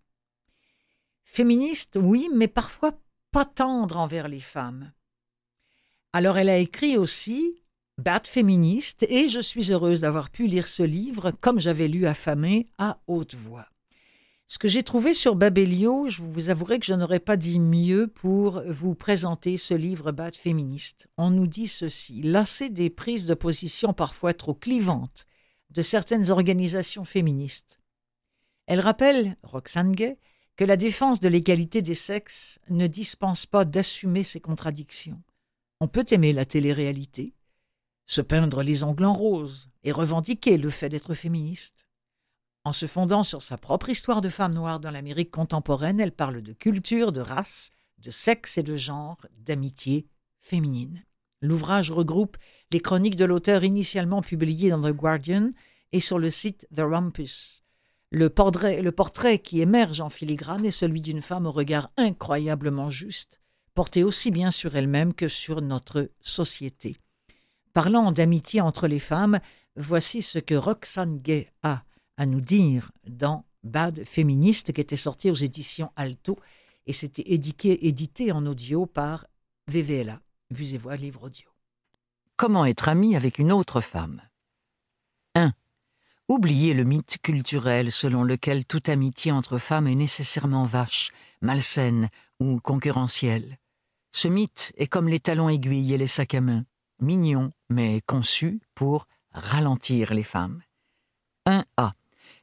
Féministe, 1.23 1.99
oui, 2.01 2.29
mais 2.35 2.49
parfois 2.49 2.99
pas 3.31 3.45
tendre 3.45 3.99
envers 3.99 4.29
les 4.29 4.41
femmes. 4.41 4.93
Alors 6.13 6.39
elle 6.39 6.49
a 6.49 6.59
écrit 6.59 6.97
aussi 6.97 7.63
Bad 7.99 8.27
féministe 8.27 9.05
et 9.09 9.29
je 9.29 9.41
suis 9.41 9.73
heureuse 9.73 10.01
d'avoir 10.01 10.31
pu 10.31 10.47
lire 10.47 10.69
ce 10.69 10.85
livre 10.85 11.33
comme 11.33 11.61
j'avais 11.61 11.89
lu 11.89 12.07
Affamée 12.07 12.69
à 12.79 13.01
haute 13.09 13.35
voix. 13.35 13.67
Ce 14.51 14.59
que 14.59 14.67
j'ai 14.67 14.83
trouvé 14.83 15.13
sur 15.13 15.37
Babelio, 15.37 16.07
je 16.09 16.23
vous 16.23 16.49
avouerai 16.49 16.79
que 16.79 16.87
je 16.87 16.95
n'aurais 16.95 17.21
pas 17.21 17.37
dit 17.37 17.61
mieux 17.61 18.07
pour 18.07 18.63
vous 18.67 18.95
présenter 18.95 19.59
ce 19.59 19.75
livre 19.75 20.11
Bad 20.11 20.35
féministe. 20.35 21.07
On 21.19 21.29
nous 21.29 21.47
dit 21.47 21.69
ceci, 21.69 22.23
lassé 22.23 22.71
des 22.71 22.89
prises 22.89 23.27
de 23.27 23.35
position 23.35 23.93
parfois 23.93 24.33
trop 24.33 24.55
clivantes 24.55 25.27
de 25.69 25.83
certaines 25.83 26.31
organisations 26.31 27.05
féministes. 27.05 27.79
Elle 28.67 28.81
rappelle, 28.81 29.37
Roxane 29.43 29.93
Gay, 29.93 30.19
que 30.57 30.65
la 30.65 30.79
défense 30.79 31.21
de 31.21 31.29
l'égalité 31.29 31.83
des 31.83 31.95
sexes 31.95 32.59
ne 32.71 32.87
dispense 32.87 33.45
pas 33.45 33.67
d'assumer 33.67 34.23
ses 34.23 34.41
contradictions. 34.41 35.23
On 35.81 35.89
peut 35.89 36.07
aimer 36.11 36.33
la 36.33 36.47
télé-réalité, 36.47 37.35
se 38.07 38.23
peindre 38.23 38.63
les 38.63 38.83
ongles 38.83 39.05
en 39.05 39.13
rose 39.13 39.69
et 39.85 39.93
revendiquer 39.93 40.57
le 40.57 40.71
fait 40.71 40.89
d'être 40.89 41.13
féministe. 41.13 41.88
En 42.65 42.73
se 42.73 42.87
fondant 42.87 43.23
sur 43.23 43.43
sa 43.43 43.57
propre 43.57 43.89
histoire 43.89 44.21
de 44.21 44.29
femme 44.29 44.55
noire 44.55 44.81
dans 44.81 44.91
l'Amérique 44.91 45.31
contemporaine, 45.31 46.01
elle 46.01 46.13
parle 46.13 46.43
de 46.43 46.53
culture, 46.53 47.13
de 47.13 47.21
race, 47.21 47.71
de 47.99 48.11
sexe 48.11 48.59
et 48.59 48.63
de 48.63 48.77
genre, 48.77 49.19
d'amitié 49.39 50.07
féminine. 50.39 51.05
L'ouvrage 51.41 51.91
regroupe 51.91 52.37
les 52.73 52.81
chroniques 52.81 53.17
de 53.17 53.25
l'auteur 53.25 53.65
initialement 53.65 54.23
publiées 54.23 54.71
dans 54.71 54.83
The 54.83 54.95
Guardian 54.95 55.53
et 55.93 56.01
sur 56.01 56.19
le 56.19 56.31
site 56.31 56.67
The 56.75 56.81
Rumpus. 56.81 57.63
Le 58.11 58.29
portrait, 58.29 59.39
qui 59.39 59.61
émerge 59.61 60.01
en 60.01 60.09
filigrane 60.09 60.65
est 60.65 60.71
celui 60.71 61.01
d'une 61.01 61.23
femme 61.23 61.47
au 61.47 61.53
regard 61.53 61.91
incroyablement 61.97 62.91
juste, 62.91 63.41
porté 63.75 64.03
aussi 64.03 64.31
bien 64.31 64.51
sur 64.51 64.75
elle-même 64.77 65.15
que 65.15 65.29
sur 65.29 65.61
notre 65.61 66.11
société. 66.21 66.97
Parlant 67.75 68.11
d'amitié 68.11 68.61
entre 68.61 68.89
les 68.89 68.99
femmes, 68.99 69.41
voici 69.77 70.23
ce 70.23 70.39
que 70.39 70.55
Roxane 70.55 71.19
Gay 71.19 71.53
a 71.63 71.85
à 72.19 72.27
nous 72.27 72.43
dire 72.43 72.93
dans 73.07 73.47
Bad 73.63 74.05
féministe 74.05 74.73
qui 74.73 74.81
était 74.81 74.97
sorti 74.97 75.31
aux 75.31 75.35
éditions 75.35 75.91
Alto 75.97 76.37
et 76.87 76.93
c'était 76.93 77.23
édité, 77.33 78.33
en 78.33 78.45
audio 78.47 78.87
par 78.87 79.27
VVLA, 79.69 80.21
Vues 80.51 80.75
et 80.75 80.79
Voix 80.79 80.97
Livre 80.97 81.25
Audio. 81.25 81.49
Comment 82.37 82.65
être 82.65 82.89
ami 82.89 83.15
avec 83.15 83.39
une 83.39 83.53
autre 83.53 83.81
femme? 83.81 84.23
1. 85.35 85.53
Oubliez 86.29 86.75
le 86.75 86.85
mythe 86.85 87.19
culturel 87.23 87.93
selon 87.93 88.25
lequel 88.25 88.65
toute 88.65 88.89
amitié 88.89 89.33
entre 89.33 89.59
femmes 89.59 89.87
est 89.87 89.95
nécessairement 89.95 90.65
vache, 90.65 91.11
malsaine 91.41 92.09
ou 92.41 92.59
concurrentielle. 92.61 93.59
Ce 94.13 94.29
mythe 94.29 94.73
est 94.77 94.87
comme 94.87 95.09
les 95.09 95.21
talons 95.21 95.51
aiguilles 95.51 95.93
et 95.93 95.99
les 95.99 96.07
sacs 96.07 96.35
à 96.35 96.41
main, 96.41 96.65
mignons 97.01 97.53
mais 97.69 98.01
conçus 98.07 98.61
pour 98.75 99.07
ralentir 99.33 100.15
les 100.15 100.23
femmes. 100.23 100.63
1A. 101.47 101.93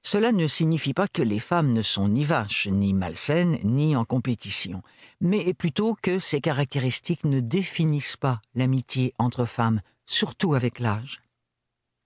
Cela 0.05 0.31
ne 0.31 0.45
signifie 0.45 0.93
pas 0.93 1.07
que 1.07 1.23
les 1.23 1.39
femmes 1.39 1.73
ne 1.73 1.81
sont 1.81 2.07
ni 2.07 2.25
vaches, 2.25 2.67
ni 2.67 2.93
malsaines, 2.93 3.57
ni 3.63 3.95
en 3.95 4.05
compétition, 4.05 4.83
mais 5.19 5.51
plutôt 5.55 5.97
que 5.99 6.19
ces 6.19 6.41
caractéristiques 6.41 7.23
ne 7.23 7.39
définissent 7.39 8.15
pas 8.15 8.39
l'amitié 8.53 9.15
entre 9.17 9.45
femmes, 9.45 9.81
surtout 10.05 10.53
avec 10.53 10.79
l'âge. 10.79 11.23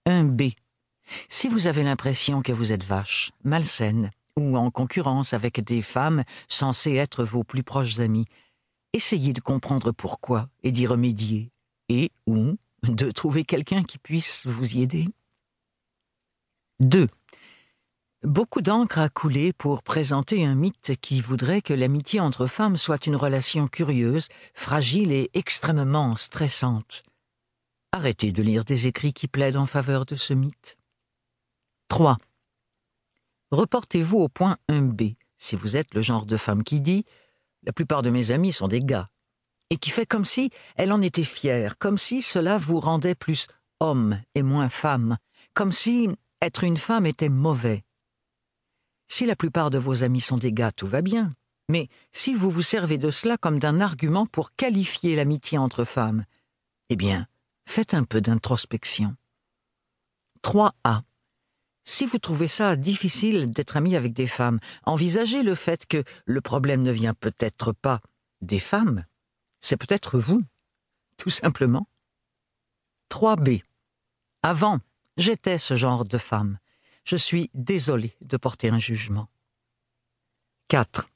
1b. 0.08 0.56
Si 1.28 1.50
vous 1.50 1.68
avez 1.68 1.84
l'impression 1.84 2.42
que 2.42 2.54
vous 2.54 2.72
êtes 2.72 2.86
vache, 2.86 3.34
malsaine 3.44 4.12
ou 4.38 4.56
en 4.56 4.72
concurrence 4.72 5.34
avec 5.34 5.62
des 5.62 5.82
femmes 5.82 6.24
censées 6.48 6.96
être 6.96 7.26
vos 7.26 7.44
plus 7.44 7.64
proches 7.64 8.00
amies. 8.00 8.28
Essayez 8.94 9.34
de 9.34 9.42
comprendre 9.42 9.92
pourquoi 9.92 10.48
et 10.64 10.72
d'y 10.72 10.88
remédier, 10.88 11.52
et 11.90 12.12
ou 12.28 12.56
de 12.84 13.12
trouver 13.12 13.44
quelqu'un 13.44 13.84
qui 13.84 13.98
puisse 13.98 14.48
vous 14.48 14.78
y 14.78 14.84
aider. 14.84 15.10
2. 16.80 17.10
Beaucoup 18.24 18.60
d'encre 18.60 19.00
a 19.00 19.08
coulé 19.08 19.54
pour 19.54 19.82
présenter 19.82 20.46
un 20.46 20.54
mythe 20.54 20.98
qui 21.00 21.22
voudrait 21.22 21.62
que 21.62 21.74
l'amitié 21.74 22.20
entre 22.20 22.48
femmes 22.48 22.76
soit 22.76 23.08
une 23.08 23.16
relation 23.16 23.70
curieuse, 23.70 24.28
fragile 24.54 25.14
et 25.14 25.30
extrêmement 25.34 26.18
stressante. 26.18 27.04
Arrêtez 27.94 28.34
de 28.34 28.44
lire 28.44 28.66
des 28.66 28.88
écrits 28.88 29.14
qui 29.14 29.30
plaident 29.30 29.56
en 29.56 29.66
faveur 29.66 30.06
de 30.06 30.18
ce 30.18 30.34
mythe. 30.34 30.78
3. 31.88 32.18
Reportez-vous 33.52 34.18
au 34.18 34.28
point 34.28 34.58
1b, 34.68 35.16
si 35.38 35.56
vous 35.56 35.78
êtes 35.78 35.94
le 35.94 36.02
genre 36.02 36.26
de 36.26 36.36
femme 36.36 36.66
qui 36.66 36.82
dit 36.82 37.06
La 37.64 37.72
plupart 37.72 38.02
de 38.02 38.10
mes 38.10 38.32
amis 38.32 38.52
sont 38.52 38.68
des 38.68 38.80
gars, 38.80 39.08
et 39.70 39.78
qui 39.78 39.92
fait 39.92 40.06
comme 40.06 40.26
si 40.26 40.52
elle 40.76 40.92
en 40.92 41.02
était 41.02 41.24
fière, 41.24 41.78
comme 41.78 41.98
si 41.98 42.22
cela 42.22 42.58
vous 42.58 42.82
rendait 42.82 43.16
plus 43.16 43.48
homme 43.80 44.22
et 44.36 44.44
moins 44.44 44.68
femme, 44.68 45.18
comme 45.54 45.72
si 45.72 46.10
être 46.42 46.66
une 46.66 46.78
femme 46.78 47.06
était 47.06 47.30
mauvais. 47.30 47.86
Si 49.10 49.26
la 49.26 49.36
plupart 49.36 49.72
de 49.72 49.78
vos 49.78 50.04
amis 50.04 50.22
sont 50.22 50.38
des 50.38 50.54
gars, 50.54 50.72
tout 50.72 50.88
va 50.88 51.02
bien. 51.02 51.34
Mais 51.68 51.90
si 52.14 52.34
vous 52.34 52.50
vous 52.50 52.62
servez 52.62 52.98
de 52.98 53.12
cela 53.12 53.38
comme 53.38 53.60
d'un 53.60 53.82
argument 53.82 54.26
pour 54.26 54.56
qualifier 54.56 55.16
l'amitié 55.16 55.58
entre 55.58 55.84
femmes, 55.84 56.26
eh 56.90 56.96
bien, 56.96 57.28
faites 57.68 57.94
un 57.94 58.04
peu 58.04 58.22
d'introspection. 58.22 59.16
3a. 60.44 61.02
Si 61.86 62.06
vous 62.06 62.20
trouvez 62.20 62.48
ça 62.48 62.76
difficile 62.76 63.52
d'être 63.52 63.78
ami 63.78 63.96
avec 63.96 64.14
des 64.14 64.28
femmes, 64.28 64.60
envisagez 64.84 65.44
le 65.44 65.56
fait 65.56 65.86
que 65.88 66.04
le 66.26 66.42
problème 66.42 66.84
ne 66.84 66.92
vient 66.92 67.16
peut-être 67.16 67.72
pas 67.72 68.02
des 68.42 68.60
femmes, 68.60 69.06
c'est 69.60 69.78
peut-être 69.78 70.20
vous, 70.20 70.42
tout 71.18 71.32
simplement. 71.32 71.88
3b. 73.12 73.64
Avant, 74.44 74.80
j'étais 75.18 75.58
ce 75.58 75.76
genre 75.76 76.06
de 76.06 76.18
femme. 76.18 76.60
Je 77.04 77.16
suis 77.16 77.50
désolé 77.54 78.16
de 78.22 78.38
porter 78.38 78.70
un 78.70 78.80
jugement. 78.80 79.28
4. 80.70 81.10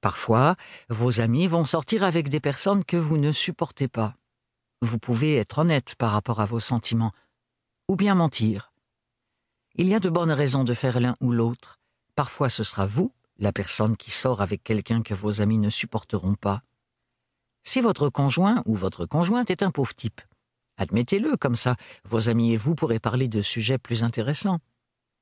Parfois, 0.00 0.56
vos 0.88 1.20
amis 1.20 1.46
vont 1.46 1.64
sortir 1.64 2.02
avec 2.02 2.28
des 2.28 2.40
personnes 2.40 2.84
que 2.84 2.96
vous 2.96 3.16
ne 3.16 3.32
supportez 3.32 3.88
pas. 3.88 4.16
Vous 4.82 4.98
pouvez 4.98 5.36
être 5.36 5.58
honnête 5.58 5.94
par 5.96 6.12
rapport 6.12 6.40
à 6.40 6.46
vos 6.46 6.60
sentiments, 6.60 7.12
ou 7.88 7.96
bien 7.96 8.14
mentir. 8.14 8.72
Il 9.76 9.88
y 9.88 9.94
a 9.94 10.00
de 10.00 10.10
bonnes 10.10 10.32
raisons 10.32 10.64
de 10.64 10.74
faire 10.74 11.00
l'un 11.00 11.16
ou 11.20 11.32
l'autre. 11.32 11.78
Parfois 12.14 12.48
ce 12.48 12.64
sera 12.64 12.86
vous, 12.86 13.12
la 13.38 13.52
personne 13.52 13.96
qui 13.96 14.10
sort 14.10 14.40
avec 14.40 14.62
quelqu'un 14.64 15.02
que 15.02 15.14
vos 15.14 15.40
amis 15.40 15.58
ne 15.58 15.70
supporteront 15.70 16.34
pas. 16.34 16.62
Si 17.62 17.80
votre 17.80 18.08
conjoint 18.08 18.62
ou 18.64 18.74
votre 18.74 19.06
conjointe 19.06 19.50
est 19.50 19.62
un 19.62 19.70
pauvre 19.70 19.94
type, 19.94 20.20
admettez-le, 20.78 21.36
comme 21.36 21.56
ça 21.56 21.76
vos 22.04 22.28
amis 22.28 22.52
et 22.52 22.56
vous 22.56 22.74
pourrez 22.74 22.98
parler 22.98 23.28
de 23.28 23.42
sujets 23.42 23.78
plus 23.78 24.04
intéressants. 24.04 24.60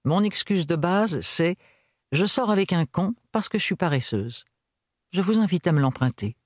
Mon 0.06 0.22
excuse 0.22 0.66
de 0.66 0.76
base, 0.76 1.20
c'est 1.20 1.56
je 2.12 2.26
sors 2.26 2.50
avec 2.50 2.74
un 2.74 2.84
con 2.84 3.14
parce 3.32 3.48
que 3.48 3.58
je 3.58 3.64
suis 3.64 3.74
paresseuse. 3.74 4.44
Je 5.12 5.22
vous 5.22 5.38
invite 5.38 5.66
à 5.66 5.72
me 5.72 5.80
l'emprunter. 5.80 6.36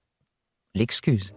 L'excuse. 0.76 1.34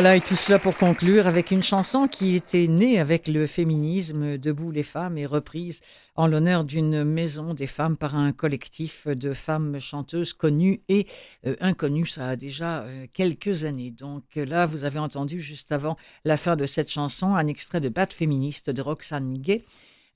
Voilà, 0.00 0.14
et 0.14 0.20
tout 0.20 0.36
cela 0.36 0.60
pour 0.60 0.76
conclure 0.76 1.26
avec 1.26 1.50
une 1.50 1.60
chanson 1.60 2.06
qui 2.06 2.36
était 2.36 2.68
née 2.68 3.00
avec 3.00 3.26
le 3.26 3.48
féminisme 3.48 4.38
Debout 4.38 4.70
les 4.70 4.84
femmes 4.84 5.18
et 5.18 5.26
reprise 5.26 5.80
en 6.14 6.28
l'honneur 6.28 6.62
d'une 6.62 7.02
maison 7.02 7.52
des 7.52 7.66
femmes 7.66 7.96
par 7.96 8.14
un 8.14 8.30
collectif 8.30 9.08
de 9.08 9.32
femmes 9.32 9.80
chanteuses 9.80 10.34
connues 10.34 10.82
et 10.88 11.08
euh, 11.48 11.56
inconnues. 11.58 12.06
Ça 12.06 12.28
a 12.28 12.36
déjà 12.36 12.82
euh, 12.82 13.08
quelques 13.12 13.64
années. 13.64 13.90
Donc 13.90 14.22
là, 14.36 14.66
vous 14.66 14.84
avez 14.84 15.00
entendu 15.00 15.40
juste 15.40 15.72
avant 15.72 15.96
la 16.24 16.36
fin 16.36 16.54
de 16.54 16.66
cette 16.66 16.92
chanson 16.92 17.34
un 17.34 17.48
extrait 17.48 17.80
de 17.80 17.88
Bad 17.88 18.12
féministe 18.12 18.70
de 18.70 18.80
Roxane 18.80 19.36
Gay. 19.38 19.64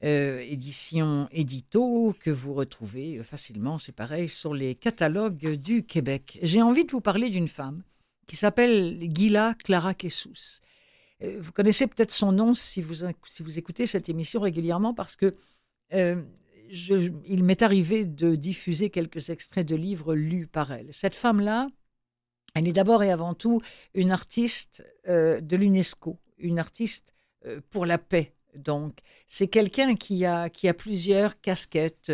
euh, 0.05 0.45
édition 0.49 1.29
édito 1.33 2.15
que 2.21 2.31
vous 2.31 2.55
retrouvez 2.55 3.21
facilement, 3.25 3.79
c'est 3.79 3.91
pareil, 3.91 4.29
sur 4.29 4.55
les 4.55 4.77
catalogues 4.77 5.57
du 5.57 5.83
Québec. 5.83 6.39
J'ai 6.41 6.63
envie 6.63 6.85
de 6.85 6.93
vous 6.93 7.01
parler 7.01 7.31
d'une 7.31 7.49
femme 7.49 7.83
qui 8.27 8.37
s'appelle 8.37 8.99
Gila 9.01 9.55
Clara 9.65 9.95
Kessous. 9.95 10.61
Euh, 11.23 11.39
Vous 11.41 11.53
connaissez 11.53 11.87
peut-être 11.87 12.13
son 12.13 12.33
nom 12.33 12.55
si 12.55 12.83
vous, 12.83 13.07
si 13.27 13.43
vous 13.43 13.59
écoutez 13.59 13.87
cette 13.87 14.09
émission 14.09 14.41
régulièrement 14.41 14.95
parce 14.95 15.17
que 15.17 15.35
euh, 15.93 16.23
il 16.71 17.45
m'est 17.45 17.61
arrivé 17.63 18.05
de 18.05 18.35
diffuser 18.35 18.89
quelques 18.89 19.29
extraits 19.29 19.67
de 19.67 19.77
livres 19.77 20.15
lus 20.15 20.47
par 20.47 20.73
elle. 20.73 20.89
Cette 20.93 21.15
femme-là, 21.15 21.67
elle 22.55 22.67
est 22.67 22.73
d'abord 22.73 23.03
et 23.03 23.11
avant 23.11 23.35
tout 23.35 23.61
une 23.95 24.11
artiste 24.11 24.83
euh, 25.07 25.41
de 25.41 25.57
l'UNESCO, 25.57 26.19
une 26.39 26.59
artiste 26.59 27.13
pour 27.71 27.87
la 27.87 27.99
paix. 27.99 28.35
Donc, 28.55 28.93
c'est 29.27 29.49
quelqu'un 29.49 29.97
qui 29.97 30.25
a, 30.25 30.49
qui 30.49 30.69
a 30.69 30.75
plusieurs 30.75 31.41
casquettes. 31.41 32.13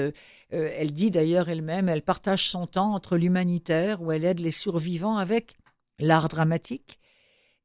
Elle 0.48 0.92
dit 0.92 1.10
d'ailleurs 1.10 1.50
elle-même, 1.50 1.90
elle 1.90 2.00
partage 2.00 2.48
son 2.48 2.66
temps 2.66 2.94
entre 2.94 3.18
l'humanitaire, 3.18 4.00
où 4.00 4.10
elle 4.10 4.24
aide 4.24 4.38
les 4.38 4.50
survivants, 4.50 5.18
avec 5.18 5.58
l'art 5.98 6.28
dramatique. 6.28 6.98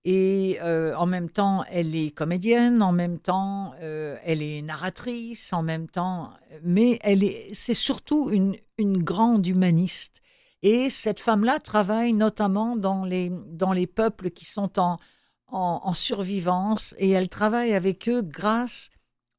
Et 0.05 0.57
euh, 0.61 0.95
en 0.95 1.05
même 1.05 1.29
temps, 1.29 1.63
elle 1.69 1.95
est 1.95 2.11
comédienne, 2.11 2.81
en 2.81 2.91
même 2.91 3.19
temps, 3.19 3.73
euh, 3.81 4.17
elle 4.25 4.41
est 4.41 4.61
narratrice, 4.61 5.53
en 5.53 5.63
même 5.63 5.87
temps, 5.87 6.33
mais 6.61 6.99
elle 7.03 7.23
est, 7.23 7.51
c'est 7.53 7.73
surtout 7.73 8.29
une, 8.29 8.57
une 8.77 9.01
grande 9.01 9.47
humaniste. 9.47 10.21
Et 10.61 10.89
cette 10.89 11.19
femme-là 11.19 11.59
travaille 11.59 12.13
notamment 12.13 12.75
dans 12.75 13.05
les, 13.05 13.31
dans 13.47 13.71
les 13.71 13.87
peuples 13.87 14.29
qui 14.29 14.45
sont 14.45 14.77
en, 14.79 14.97
en, 15.47 15.93
survivance 15.93 16.95
et 16.97 17.09
elle 17.11 17.29
travaille 17.29 17.73
avec 17.73 18.09
eux 18.09 18.21
grâce 18.21 18.89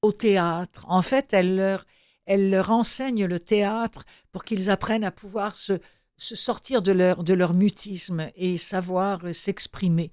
au 0.03 0.13
théâtre. 0.13 0.85
En 0.87 1.03
fait, 1.03 1.33
elle 1.33 1.57
leur, 1.57 1.85
elle 2.27 2.51
leur 2.51 2.71
enseigne 2.71 3.25
le 3.25 3.39
théâtre 3.41 4.05
pour 4.33 4.45
qu'ils 4.45 4.71
apprennent 4.71 5.05
à 5.05 5.11
pouvoir 5.11 5.57
se, 5.57 5.81
se 6.25 6.35
sortir 6.35 6.83
de 6.83 6.93
leur, 6.93 7.55
mutisme 7.55 8.31
et 8.37 8.57
savoir 8.57 9.21
s'exprimer. 9.33 10.11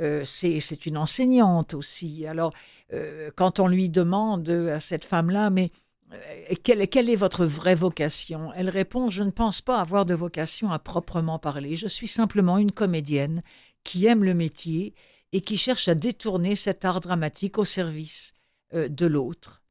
Euh, 0.00 0.24
c'est 0.24 0.86
une 0.86 0.96
enseignante 0.96 1.74
aussi. 1.74 2.26
Alors, 2.26 2.52
euh, 2.92 3.30
quand 3.36 3.60
on 3.60 3.68
lui 3.68 3.90
demande 3.90 4.48
à 4.48 4.80
cette 4.80 5.04
femme-là, 5.04 5.50
mais 5.50 5.70
euh, 6.12 6.54
quelle, 6.64 6.88
quelle 6.88 7.10
est 7.10 7.16
votre 7.16 7.44
vraie 7.44 7.74
vocation? 7.74 8.52
Elle 8.54 8.70
répond, 8.70 9.10
je 9.10 9.22
ne 9.22 9.30
pense 9.30 9.60
pas 9.60 9.80
avoir 9.80 10.04
de 10.04 10.14
vocation 10.14 10.70
à 10.70 10.78
proprement 10.78 11.38
parler. 11.38 11.76
Je 11.76 11.88
suis 11.88 12.08
simplement 12.08 12.56
une 12.58 12.72
comédienne 12.72 13.42
qui 13.84 14.06
aime 14.06 14.24
le 14.24 14.34
métier 14.34 14.94
et 15.32 15.42
qui 15.42 15.58
cherche 15.58 15.88
à 15.88 15.94
détourner 15.94 16.56
cet 16.56 16.84
art 16.84 17.00
dramatique 17.00 17.58
au 17.58 17.64
service 17.64 18.34
de 18.72 19.06
l'autre. 19.06 19.62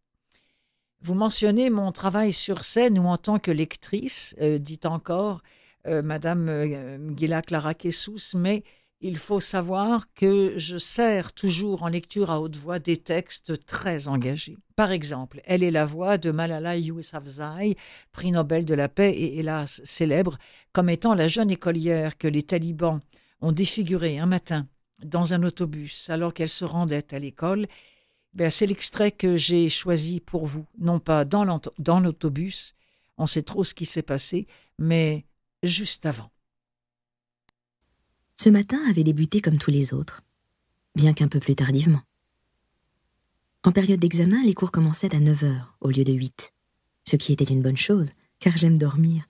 Vous 1.01 1.15
mentionnez 1.15 1.71
mon 1.71 1.91
travail 1.91 2.33
sur 2.33 2.63
scène 2.63 2.99
ou 2.99 3.07
en 3.07 3.17
tant 3.17 3.39
que 3.39 3.49
lectrice, 3.49 4.35
dit 4.59 4.79
encore 4.83 5.41
Madame 5.85 6.49
euh, 6.49 7.15
Gila 7.15 7.41
Clara 7.41 7.73
Kessous, 7.73 8.35
mais 8.35 8.63
il 9.01 9.17
faut 9.17 9.39
savoir 9.39 10.13
que 10.13 10.53
je 10.57 10.77
sers 10.77 11.33
toujours 11.33 11.83
en 11.83 11.87
lecture 11.87 12.29
à 12.29 12.39
haute 12.39 12.55
voix 12.55 12.77
des 12.77 12.97
textes 12.97 13.65
très 13.65 14.07
engagés. 14.07 14.57
Par 14.75 14.91
exemple, 14.91 15.41
Elle 15.45 15.63
est 15.63 15.71
la 15.71 15.85
voix 15.85 16.19
de 16.19 16.31
Malala 16.31 16.77
Yousafzai, 16.77 17.75
prix 18.11 18.31
Nobel 18.31 18.63
de 18.63 18.75
la 18.75 18.89
paix 18.89 19.11
et 19.11 19.39
hélas 19.39 19.81
célèbre 19.83 20.37
comme 20.71 20.89
étant 20.89 21.15
la 21.15 21.27
jeune 21.27 21.49
écolière 21.49 22.17
que 22.17 22.27
les 22.27 22.43
talibans 22.43 22.99
ont 23.41 23.51
défiguré 23.51 24.19
un 24.19 24.27
matin 24.27 24.67
dans 25.03 25.33
un 25.33 25.41
autobus 25.41 26.09
alors 26.11 26.33
qu'elle 26.33 26.49
se 26.49 26.65
rendait 26.65 27.13
à 27.13 27.19
l'école, 27.19 27.65
ben, 28.33 28.49
c'est 28.49 28.67
l'extrait 28.67 29.11
que 29.11 29.35
j'ai 29.35 29.67
choisi 29.67 30.19
pour 30.19 30.45
vous, 30.45 30.65
non 30.77 30.99
pas 30.99 31.25
dans 31.25 31.43
l'autobus, 31.43 32.75
on 33.17 33.25
sait 33.25 33.41
trop 33.41 33.63
ce 33.63 33.73
qui 33.73 33.85
s'est 33.85 34.03
passé, 34.03 34.47
mais 34.77 35.25
juste 35.63 36.05
avant. 36.05 36.31
Ce 38.37 38.49
matin 38.49 38.81
avait 38.89 39.03
débuté 39.03 39.41
comme 39.41 39.59
tous 39.59 39.71
les 39.71 39.93
autres, 39.93 40.23
bien 40.95 41.13
qu'un 41.13 41.27
peu 41.27 41.39
plus 41.39 41.55
tardivement. 41.55 42.01
En 43.63 43.71
période 43.71 43.99
d'examen, 43.99 44.43
les 44.43 44.55
cours 44.55 44.71
commençaient 44.71 45.15
à 45.15 45.19
9 45.19 45.43
heures 45.43 45.77
au 45.81 45.89
lieu 45.89 46.03
de 46.03 46.13
8, 46.13 46.51
ce 47.07 47.15
qui 47.15 47.33
était 47.33 47.43
une 47.43 47.61
bonne 47.61 47.77
chose, 47.77 48.09
car 48.39 48.57
j'aime 48.57 48.79
dormir, 48.79 49.25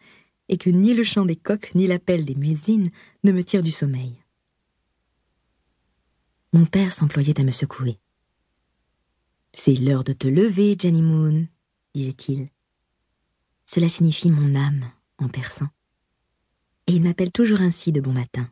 et 0.48 0.58
que 0.58 0.70
ni 0.70 0.94
le 0.94 1.04
chant 1.04 1.26
des 1.26 1.36
coqs 1.36 1.76
ni 1.76 1.88
l'appel 1.88 2.24
des 2.24 2.36
muezzines 2.36 2.92
ne 3.24 3.32
me 3.34 3.44
tirent 3.44 3.64
du 3.64 3.72
sommeil. 3.72 4.16
Mon 6.54 6.66
père 6.66 6.94
s'employait 6.94 7.40
à 7.40 7.44
me 7.44 7.52
secouer. 7.52 8.00
C'est 9.54 9.76
l'heure 9.76 10.06
de 10.06 10.14
te 10.14 10.28
lever, 10.28 10.78
Jenny 10.80 11.02
Moon, 11.02 11.48
disait-il. 11.94 12.50
Cela 13.66 13.90
signifie 13.90 14.32
mon 14.32 14.56
âme 14.56 14.90
en 15.18 15.28
persan. 15.28 15.68
Et 16.88 16.94
il 16.94 17.04
m'appelle 17.04 17.32
toujours 17.32 17.62
ainsi 17.62 17.92
de 17.92 18.02
bon 18.02 18.14
matin. 18.14 18.50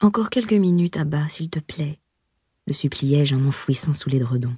Encore 0.00 0.30
quelques 0.30 0.52
minutes 0.52 0.96
à 0.96 1.04
bas, 1.04 1.28
s'il 1.28 1.50
te 1.50 1.60
plaît, 1.60 1.98
le 2.66 2.72
suppliai-je 2.72 3.34
en 3.34 3.38
m'enfouissant 3.38 3.92
sous 3.92 4.08
l'édredon. 4.08 4.54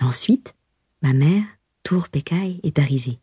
Ensuite, 0.00 0.54
ma 1.02 1.12
mère, 1.12 1.44
Tour 1.82 2.08
Pécaille, 2.08 2.60
est 2.62 2.78
arrivée. 2.78 3.20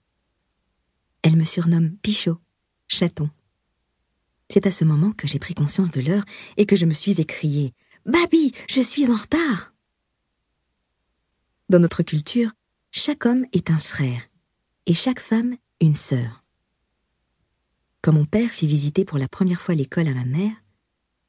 Elle 1.21 1.35
me 1.35 1.43
surnomme 1.43 1.95
Pichot, 1.97 2.39
chaton. 2.87 3.29
C'est 4.49 4.67
à 4.67 4.71
ce 4.71 4.83
moment 4.83 5.11
que 5.11 5.27
j'ai 5.27 5.39
pris 5.39 5.53
conscience 5.53 5.91
de 5.91 6.01
l'heure 6.01 6.25
et 6.57 6.65
que 6.65 6.75
je 6.75 6.85
me 6.85 6.93
suis 6.93 7.19
écrié 7.19 7.73
Babi, 8.05 8.53
je 8.69 8.81
suis 8.81 9.09
en 9.09 9.15
retard. 9.15 9.73
Dans 11.69 11.79
notre 11.79 12.03
culture, 12.03 12.51
chaque 12.91 13.25
homme 13.25 13.45
est 13.53 13.71
un 13.71 13.79
frère 13.79 14.21
et 14.85 14.93
chaque 14.93 15.21
femme 15.21 15.55
une 15.79 15.95
sœur. 15.95 16.42
Quand 18.03 18.11
mon 18.11 18.25
père 18.25 18.49
fit 18.49 18.67
visiter 18.67 19.05
pour 19.05 19.17
la 19.17 19.29
première 19.29 19.61
fois 19.61 19.75
l'école 19.75 20.09
à 20.09 20.13
ma 20.13 20.25
mère, 20.25 20.53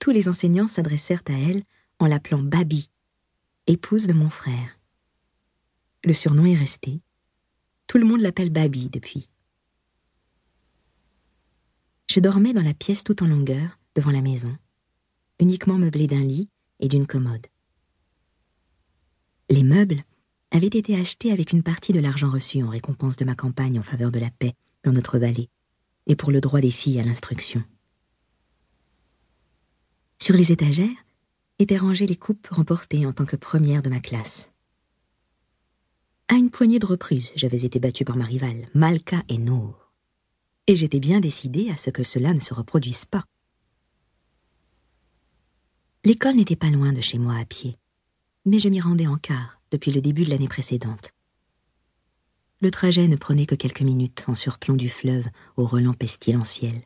tous 0.01 0.11
les 0.11 0.29
enseignants 0.29 0.67
s'adressèrent 0.67 1.23
à 1.29 1.33
elle 1.33 1.63
en 2.01 2.09
l'appelant 2.09 2.43
Babi, 2.43 2.91
épouse 3.69 4.09
de 4.09 4.13
mon 4.13 4.29
frère. 4.29 4.81
Le 6.03 6.13
surnom 6.13 6.45
est 6.47 6.57
resté. 6.57 7.01
Tout 7.87 7.99
le 7.99 8.05
monde 8.05 8.23
l'appelle 8.23 8.51
Babi 8.51 8.91
depuis. 8.91 9.29
Je 12.11 12.19
dormais 12.19 12.53
dans 12.53 12.63
la 12.63 12.75
pièce 12.75 13.05
tout 13.05 13.23
en 13.23 13.29
longueur, 13.29 13.79
devant 13.95 14.11
la 14.11 14.21
maison, 14.21 14.57
uniquement 15.39 15.79
meublée 15.79 16.09
d'un 16.09 16.23
lit 16.23 16.49
et 16.81 16.89
d'une 16.89 17.07
commode. 17.07 17.47
Les 19.49 19.63
meubles 19.63 20.03
avaient 20.51 20.67
été 20.67 20.99
achetés 20.99 21.31
avec 21.31 21.53
une 21.53 21.63
partie 21.63 21.93
de 21.93 22.01
l'argent 22.01 22.31
reçu 22.31 22.65
en 22.65 22.69
récompense 22.69 23.17
de 23.17 23.25
ma 23.25 23.37
campagne 23.37 23.79
en 23.79 23.85
faveur 23.85 24.11
de 24.11 24.19
la 24.19 24.31
paix 24.33 24.55
dans 24.83 24.93
notre 24.93 25.19
vallée 25.21 25.51
et 26.07 26.17
pour 26.17 26.31
le 26.31 26.41
droit 26.41 26.61
des 26.61 26.71
filles 26.71 27.01
à 27.01 27.05
l'instruction. 27.05 27.63
Sur 30.19 30.35
les 30.35 30.53
étagères 30.53 30.89
étaient 31.59 31.77
rangées 31.77 32.07
les 32.07 32.17
coupes 32.17 32.47
remportées 32.49 33.07
en 33.07 33.13
tant 33.13 33.27
que 33.27 33.37
première 33.37 33.83
de 33.83 33.91
ma 33.91 34.01
classe. 34.01 34.51
À 36.29 36.35
une 36.35 36.51
poignée 36.51 36.79
de 36.79 36.87
reprises, 36.87 37.33
j'avais 37.37 37.65
été 37.65 37.79
battue 37.79 38.05
par 38.05 38.17
ma 38.17 38.25
rivale, 38.25 38.67
Malka 38.75 39.23
et 39.29 39.39
Nour. 39.39 39.93
Et 40.67 40.77
j'étais 40.77 41.01
bien 41.01 41.21
décidée 41.21 41.71
à 41.71 41.77
ce 41.77 41.91
que 41.91 42.03
cela 42.03 42.33
ne 42.33 42.41
se 42.41 42.55
reproduise 42.55 43.05
pas. 43.05 43.25
L'école 46.05 46.37
n'était 46.37 46.57
pas 46.57 46.71
loin 46.71 46.93
de 46.93 47.01
chez 47.01 47.19
moi 47.19 47.37
à 47.37 47.45
pied, 47.45 47.77
mais 48.45 48.59
je 48.59 48.69
m'y 48.69 48.81
rendais 48.81 49.07
en 49.07 49.17
car 49.17 49.61
depuis 49.71 49.93
le 49.93 50.01
début 50.01 50.25
de 50.25 50.31
l'année 50.31 50.49
précédente. 50.49 51.14
Le 52.65 52.71
trajet 52.71 53.09
ne 53.09 53.17
prenait 53.17 53.45
que 53.45 53.55
quelques 53.55 53.83
minutes 53.83 54.25
en 54.27 54.35
surplomb 54.35 54.75
du 54.75 54.89
fleuve 54.89 55.27
au 55.59 55.67
relent 55.67 55.93
pestilentiel. 55.93 56.81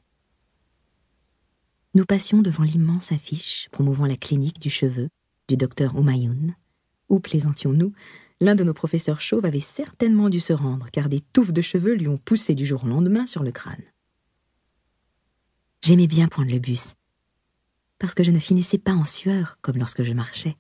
Nous 1.94 2.04
passions 2.04 2.42
devant 2.42 2.64
l'immense 2.64 3.12
affiche 3.12 3.68
promouvant 3.70 4.06
la 4.06 4.16
clinique 4.16 4.58
du 4.58 4.70
cheveu 4.70 5.08
du 5.46 5.56
docteur 5.56 5.96
Humayun, 5.96 6.56
où 7.08 7.20
plaisantions-nous, 7.20 7.92
l'un 8.40 8.56
de 8.56 8.64
nos 8.64 8.74
professeurs 8.74 9.20
chauves 9.20 9.44
avait 9.44 9.60
certainement 9.60 10.30
dû 10.30 10.40
se 10.40 10.52
rendre, 10.52 10.90
car 10.90 11.08
des 11.08 11.20
touffes 11.20 11.52
de 11.52 11.62
cheveux 11.62 11.94
lui 11.94 12.08
ont 12.08 12.18
poussé 12.18 12.56
du 12.56 12.66
jour 12.66 12.82
au 12.82 12.88
lendemain 12.88 13.28
sur 13.28 13.44
le 13.44 13.52
crâne. 13.52 13.84
J'aimais 15.84 16.08
bien 16.08 16.26
prendre 16.26 16.50
le 16.50 16.58
bus, 16.58 16.96
parce 18.00 18.14
que 18.14 18.24
je 18.24 18.32
ne 18.32 18.40
finissais 18.40 18.78
pas 18.78 18.94
en 18.94 19.04
sueur 19.04 19.58
comme 19.62 19.78
lorsque 19.78 20.02
je 20.02 20.12
marchais, 20.12 20.56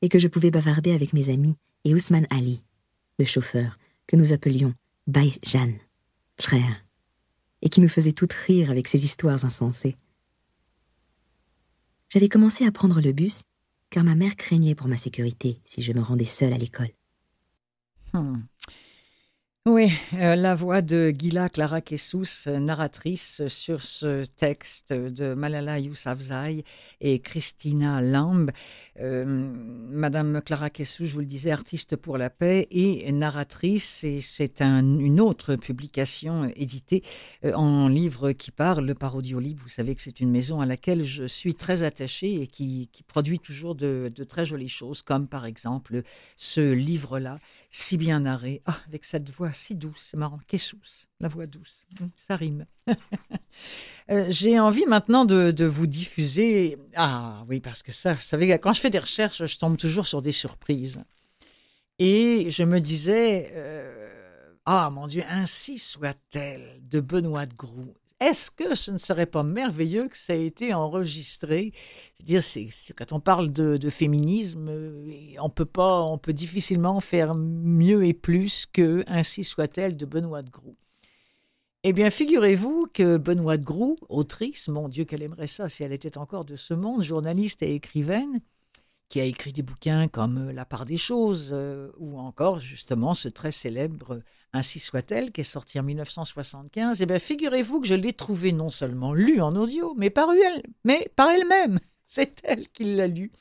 et 0.00 0.08
que 0.08 0.20
je 0.20 0.28
pouvais 0.28 0.52
bavarder 0.52 0.92
avec 0.92 1.12
mes 1.12 1.28
amis 1.28 1.56
et 1.84 1.92
Ousmane 1.92 2.28
Ali, 2.30 2.62
le 3.18 3.24
chauffeur, 3.24 3.78
que 4.06 4.16
nous 4.16 4.32
appelions 4.32 4.74
Bay 5.06 5.32
Jeanne, 5.42 5.78
frère, 6.40 6.84
et 7.62 7.68
qui 7.68 7.80
nous 7.80 7.88
faisait 7.88 8.12
toutes 8.12 8.32
rire 8.32 8.70
avec 8.70 8.88
ses 8.88 9.04
histoires 9.04 9.44
insensées. 9.44 9.96
J'avais 12.08 12.28
commencé 12.28 12.64
à 12.64 12.72
prendre 12.72 13.00
le 13.00 13.12
bus 13.12 13.42
car 13.90 14.04
ma 14.04 14.14
mère 14.14 14.36
craignait 14.36 14.74
pour 14.74 14.88
ma 14.88 14.96
sécurité 14.96 15.60
si 15.64 15.82
je 15.82 15.92
me 15.92 16.00
rendais 16.00 16.24
seule 16.24 16.52
à 16.52 16.58
l'école. 16.58 16.90
Hmm. 18.12 18.42
Oui, 19.66 19.90
euh, 20.12 20.36
la 20.36 20.54
voix 20.54 20.82
de 20.82 21.10
Gila 21.18 21.48
Clara 21.48 21.80
Kessous, 21.80 22.46
narratrice 22.46 23.46
sur 23.48 23.80
ce 23.80 24.26
texte 24.26 24.92
de 24.92 25.32
Malala 25.32 25.78
Yousafzai 25.78 26.64
et 27.00 27.18
Christina 27.20 28.02
Lamb. 28.02 28.50
Euh, 29.00 29.24
Madame 29.24 30.42
Clara 30.42 30.68
Kessous, 30.68 31.06
je 31.06 31.14
vous 31.14 31.20
le 31.20 31.24
disais, 31.24 31.50
artiste 31.50 31.96
pour 31.96 32.18
la 32.18 32.28
paix 32.28 32.68
et 32.72 33.10
narratrice, 33.10 34.04
et 34.04 34.20
c'est 34.20 34.60
une 34.60 35.18
autre 35.18 35.56
publication 35.56 36.52
éditée 36.56 37.02
euh, 37.46 37.54
en 37.54 37.88
livre 37.88 38.32
qui 38.32 38.50
parle 38.50 38.94
par 38.94 39.16
Audiolib. 39.16 39.56
Vous 39.56 39.70
savez 39.70 39.94
que 39.94 40.02
c'est 40.02 40.20
une 40.20 40.30
maison 40.30 40.60
à 40.60 40.66
laquelle 40.66 41.04
je 41.04 41.24
suis 41.24 41.54
très 41.54 41.82
attachée 41.82 42.42
et 42.42 42.46
qui, 42.48 42.90
produit 43.08 43.38
toujours 43.38 43.74
de, 43.74 44.12
très 44.28 44.44
jolies 44.44 44.68
choses, 44.68 45.00
comme 45.00 45.26
par 45.26 45.46
exemple 45.46 46.02
ce 46.36 46.60
livre-là, 46.60 47.38
si 47.76 47.96
bien 47.96 48.20
narré, 48.20 48.62
ah, 48.66 48.78
avec 48.86 49.04
cette 49.04 49.28
voix 49.30 49.52
si 49.52 49.74
douce, 49.74 50.10
c'est 50.10 50.16
marrant, 50.16 50.38
Kessous, 50.46 51.08
la 51.18 51.26
voix 51.26 51.46
douce, 51.46 51.82
hum, 52.00 52.10
ça 52.26 52.36
rime. 52.36 52.66
Euh, 54.10 54.26
j'ai 54.28 54.60
envie 54.60 54.84
maintenant 54.84 55.24
de, 55.24 55.64
vous 55.64 55.86
diffuser, 55.86 56.76
ah 56.94 57.42
oui, 57.48 57.60
parce 57.60 57.82
que 57.82 57.90
ça, 57.90 58.12
vous 58.12 58.20
savez, 58.20 58.58
quand 58.58 58.74
je 58.74 58.80
fais 58.80 58.90
des 58.90 58.98
recherches, 58.98 59.46
je 59.46 59.56
tombe 59.56 59.78
toujours 59.78 60.06
sur 60.06 60.20
des 60.20 60.32
surprises. 60.32 60.98
Et 61.98 62.50
je 62.50 62.64
me 62.64 62.80
disais, 62.80 63.50
euh, 63.54 64.12
ah 64.66 64.90
mon 64.90 65.06
Dieu, 65.06 65.22
ainsi 65.30 65.78
soit-elle, 65.78 66.80
de 66.82 67.00
Benoît 67.00 67.46
de 67.46 67.54
Groux. 67.54 67.94
Est-ce 68.20 68.50
que 68.50 68.74
ce 68.74 68.90
ne 68.90 68.98
serait 68.98 69.26
pas 69.26 69.42
merveilleux 69.42 70.08
que 70.08 70.16
ça 70.16 70.34
ait 70.34 70.46
été 70.46 70.72
enregistré? 70.72 71.72
Dire, 72.22 72.42
c'est, 72.42 72.68
quand 72.96 73.12
on 73.12 73.20
parle 73.20 73.52
de, 73.52 73.90
féminisme, 73.90 74.70
on 75.40 75.50
peut 75.50 75.64
pas, 75.64 76.02
on 76.02 76.16
peut 76.16 76.32
difficilement 76.32 77.00
faire 77.00 77.34
mieux 77.34 78.04
et 78.04 78.14
plus 78.14 78.66
que 78.72 79.04
Ainsi 79.08 79.44
soit-elle 79.44 79.96
de 79.96 80.06
Benoît 80.06 80.42
de 80.42 80.50
Groux. 80.50 80.76
Eh 81.82 81.92
bien, 81.92 82.08
figurez-vous 82.08 82.86
que 82.94 83.18
Benoît 83.18 83.58
de 83.58 83.64
Groux, 83.64 83.96
autrice, 84.08 84.68
mon 84.68 84.88
Dieu 84.88 85.04
qu'elle 85.04 85.22
aimerait 85.22 85.46
ça 85.46 85.68
si 85.68 85.82
elle 85.82 85.92
était 85.92 86.16
encore 86.16 86.46
de 86.46 86.56
ce 86.56 86.72
monde, 86.72 87.02
journaliste 87.02 87.62
et 87.62 87.74
écrivaine, 87.74 88.40
qui 89.08 89.20
a 89.20 89.24
écrit 89.24 89.52
des 89.52 89.62
bouquins 89.62 90.08
comme 90.08 90.50
La 90.50 90.64
part 90.64 90.84
des 90.84 90.96
choses, 90.96 91.50
euh, 91.52 91.90
ou 91.98 92.18
encore 92.18 92.60
justement 92.60 93.14
ce 93.14 93.28
très 93.28 93.52
célèbre 93.52 94.22
ainsi 94.52 94.78
soit-elle, 94.78 95.32
qui 95.32 95.40
est 95.40 95.44
sorti 95.44 95.80
en 95.80 95.82
1975, 95.82 97.02
eh 97.02 97.06
bien, 97.06 97.18
figurez-vous 97.18 97.80
que 97.80 97.88
je 97.88 97.94
l'ai 97.94 98.12
trouvé 98.12 98.52
non 98.52 98.70
seulement 98.70 99.12
lu 99.12 99.40
en 99.40 99.56
audio, 99.56 99.94
mais 99.96 100.10
par 100.10 100.30
elle-même. 100.30 101.80
C'est 102.06 102.40
elle 102.44 102.68
qui 102.68 102.84
l'a 102.84 103.08
lu. 103.08 103.32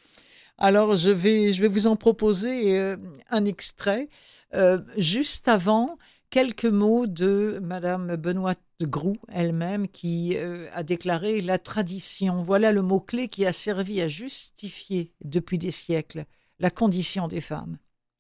Alors, 0.58 0.96
je 0.96 1.12
vais, 1.12 1.54
je 1.54 1.62
vais 1.62 1.68
vous 1.68 1.86
en 1.88 1.96
proposer 1.96 2.80
euh, 2.80 2.98
un 3.30 3.46
extrait. 3.46 4.10
Euh, 4.56 4.80
juste 4.98 5.48
avant, 5.48 5.98
quelques 6.30 6.66
mots 6.66 7.06
de 7.06 7.60
Madame 7.62 8.16
Benoît 8.16 8.56
Groux 8.82 9.18
elle-même 9.30 9.88
qui 9.88 10.36
euh, 10.36 10.68
a 10.74 10.84
déclaré 10.84 11.42
la 11.42 11.58
tradition. 11.58 12.42
Voilà 12.42 12.72
le 12.72 12.82
mot-clé 12.82 13.28
qui 13.28 13.46
a 13.46 13.54
servi 13.54 14.02
à 14.02 14.08
justifier 14.08 15.14
depuis 15.24 15.58
des 15.58 15.72
siècles 15.72 16.26
la 16.60 16.70
condition 16.70 17.28
des 17.28 17.42
femmes. 17.42 17.78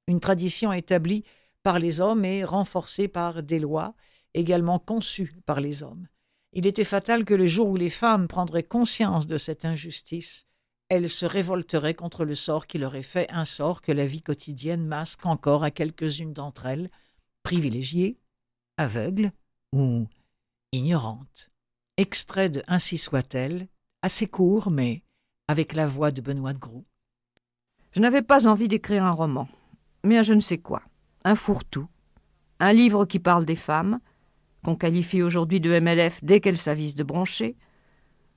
Une 0.07 0.19
tradition 0.19 0.71
établie 0.71 1.23
par 1.63 1.79
les 1.79 2.01
hommes 2.01 2.25
et 2.25 2.43
renforcée 2.43 3.07
par 3.07 3.43
des 3.43 3.59
lois 3.59 3.95
également 4.33 4.79
conçues 4.79 5.33
par 5.45 5.61
les 5.61 5.83
hommes. 5.83 6.07
Il 6.51 6.67
était 6.67 6.83
fatal 6.83 7.25
que 7.25 7.33
le 7.33 7.47
jour 7.47 7.67
où 7.69 7.75
les 7.75 7.89
femmes 7.89 8.27
prendraient 8.27 8.63
conscience 8.63 9.27
de 9.27 9.37
cette 9.37 9.65
injustice, 9.65 10.45
elles 10.89 11.09
se 11.09 11.25
révolteraient 11.25 11.95
contre 11.95 12.25
le 12.25 12.35
sort 12.35 12.67
qui 12.67 12.77
leur 12.77 12.95
est 12.95 13.01
fait, 13.01 13.27
un 13.31 13.45
sort 13.45 13.81
que 13.81 13.91
la 13.91 14.05
vie 14.05 14.21
quotidienne 14.21 14.85
masque 14.85 15.25
encore 15.25 15.63
à 15.63 15.71
quelques-unes 15.71 16.33
d'entre 16.33 16.67
elles, 16.67 16.89
privilégiées, 17.41 18.19
aveugles 18.77 19.31
ou 19.71 20.07
ignorantes. 20.73 21.51
Extrait 21.97 22.49
de 22.49 22.63
Ainsi 22.67 22.97
soit-elle 22.97 23.67
assez 24.01 24.27
court, 24.27 24.71
mais 24.71 25.03
avec 25.47 25.73
la 25.73 25.87
voix 25.87 26.11
de 26.11 26.19
Benoît 26.19 26.53
de 26.53 26.57
Groux. 26.57 26.83
Je 27.91 27.99
n'avais 27.99 28.23
pas 28.23 28.47
envie 28.47 28.67
d'écrire 28.67 29.05
un 29.05 29.11
roman, 29.11 29.47
mais 30.03 30.17
un 30.17 30.23
je 30.23 30.33
ne 30.33 30.39
sais 30.39 30.57
quoi, 30.57 30.81
un 31.23 31.35
fourre-tout, 31.35 31.87
un 32.59 32.73
livre 32.73 33.05
qui 33.05 33.19
parle 33.19 33.45
des 33.45 33.55
femmes, 33.55 33.99
qu'on 34.65 34.75
qualifie 34.75 35.21
aujourd'hui 35.21 35.59
de 35.59 35.79
MLF 35.79 36.23
dès 36.23 36.39
qu'elles 36.39 36.57
s'avisent 36.57 36.95
de 36.95 37.03
broncher, 37.03 37.55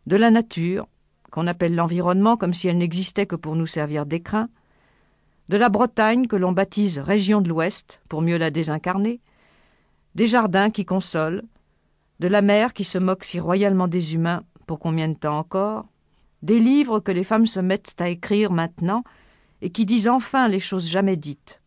de 0.07 0.17
la 0.17 0.31
nature, 0.31 0.87
qu'on 1.31 1.47
appelle 1.47 1.75
l'environnement 1.75 2.37
comme 2.37 2.55
si 2.55 2.69
elle 2.69 2.79
n'existait 2.79 3.27
que 3.27 3.37
pour 3.37 3.57
nous 3.57 3.67
servir 3.67 4.05
d'écrin, 4.05 4.51
de 5.49 5.57
la 5.57 5.71
Bretagne 5.71 6.27
que 6.27 6.37
l'on 6.37 6.53
baptise 6.53 6.99
région 6.99 7.41
de 7.41 7.49
l'Ouest 7.49 8.03
pour 8.09 8.21
mieux 8.21 8.37
la 8.37 8.51
désincarner, 8.51 9.21
des 10.15 10.27
jardins 10.27 10.71
qui 10.71 10.85
consolent, 10.85 11.43
de 12.21 12.29
la 12.29 12.43
mer 12.43 12.73
qui 12.73 12.85
se 12.85 12.99
moque 12.99 13.25
si 13.25 13.41
royalement 13.41 13.89
des 13.89 14.15
humains 14.15 14.43
pour 14.67 14.79
combien 14.79 15.09
de 15.09 15.15
temps 15.15 15.39
encore, 15.39 15.87
des 16.43 16.61
livres 16.61 17.01
que 17.01 17.13
les 17.13 17.25
femmes 17.25 17.47
se 17.47 17.61
mettent 17.61 17.95
à 17.99 18.09
écrire 18.09 18.51
maintenant 18.51 19.05
et 19.63 19.71
qui 19.71 19.87
disent 19.87 20.09
enfin 20.09 20.49
les 20.49 20.61
choses 20.61 20.89
jamais 20.89 21.17
dites. 21.17 21.63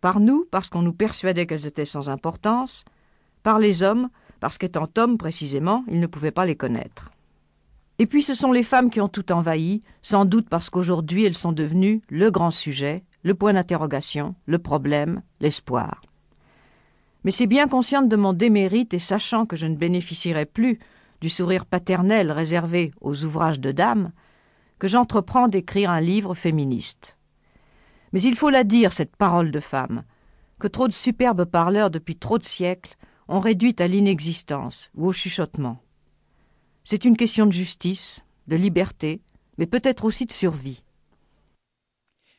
Par 0.00 0.20
nous, 0.20 0.46
parce 0.50 0.68
qu'on 0.68 0.82
nous 0.82 0.92
persuadait 0.92 1.46
qu'elles 1.46 1.66
étaient 1.66 1.84
sans 1.84 2.08
importance, 2.10 2.84
par 3.42 3.58
les 3.58 3.82
hommes, 3.82 4.08
parce 4.40 4.58
qu'étant 4.58 4.88
hommes 4.98 5.18
précisément, 5.18 5.84
ils 5.88 6.00
ne 6.00 6.06
pouvaient 6.06 6.32
pas 6.32 6.46
les 6.46 6.56
connaître. 6.56 7.12
Et 7.98 8.06
puis 8.06 8.22
ce 8.22 8.34
sont 8.34 8.50
les 8.50 8.64
femmes 8.64 8.90
qui 8.90 9.00
ont 9.00 9.08
tout 9.08 9.30
envahi, 9.30 9.80
sans 10.00 10.24
doute 10.24 10.48
parce 10.48 10.70
qu'aujourd'hui 10.70 11.24
elles 11.24 11.36
sont 11.36 11.52
devenues 11.52 12.02
le 12.08 12.30
grand 12.30 12.50
sujet, 12.50 13.04
le 13.22 13.34
point 13.34 13.52
d'interrogation, 13.52 14.34
le 14.46 14.58
problème, 14.58 15.22
l'espoir. 15.40 16.02
Mais 17.24 17.30
c'est 17.30 17.46
bien 17.46 17.68
consciente 17.68 18.08
de 18.08 18.16
mon 18.16 18.32
démérite 18.32 18.94
et 18.94 18.98
sachant 18.98 19.46
que 19.46 19.56
je 19.56 19.66
ne 19.66 19.76
bénéficierai 19.76 20.46
plus 20.46 20.78
du 21.20 21.28
sourire 21.28 21.66
paternel 21.66 22.32
réservé 22.32 22.92
aux 23.00 23.24
ouvrages 23.24 23.60
de 23.60 23.70
dames, 23.70 24.12
que 24.78 24.88
j'entreprends 24.88 25.46
d'écrire 25.46 25.90
un 25.90 26.00
livre 26.00 26.34
féministe. 26.34 27.16
Mais 28.12 28.20
il 28.20 28.34
faut 28.34 28.50
la 28.50 28.64
dire, 28.64 28.92
cette 28.92 29.14
parole 29.14 29.52
de 29.52 29.60
femme, 29.60 30.02
que 30.58 30.66
trop 30.66 30.88
de 30.88 30.92
superbes 30.92 31.44
parleurs 31.44 31.90
depuis 31.90 32.16
trop 32.16 32.38
de 32.38 32.44
siècles 32.44 32.96
ont 33.28 33.38
réduite 33.38 33.80
à 33.80 33.86
l'inexistence 33.86 34.90
ou 34.94 35.06
au 35.06 35.12
chuchotement. 35.12 35.78
C'est 36.84 37.04
une 37.04 37.16
question 37.16 37.46
de 37.46 37.52
justice, 37.52 38.24
de 38.48 38.56
liberté, 38.56 39.22
mais 39.58 39.66
peut-être 39.66 40.04
aussi 40.04 40.26
de 40.26 40.32
survie. 40.32 40.82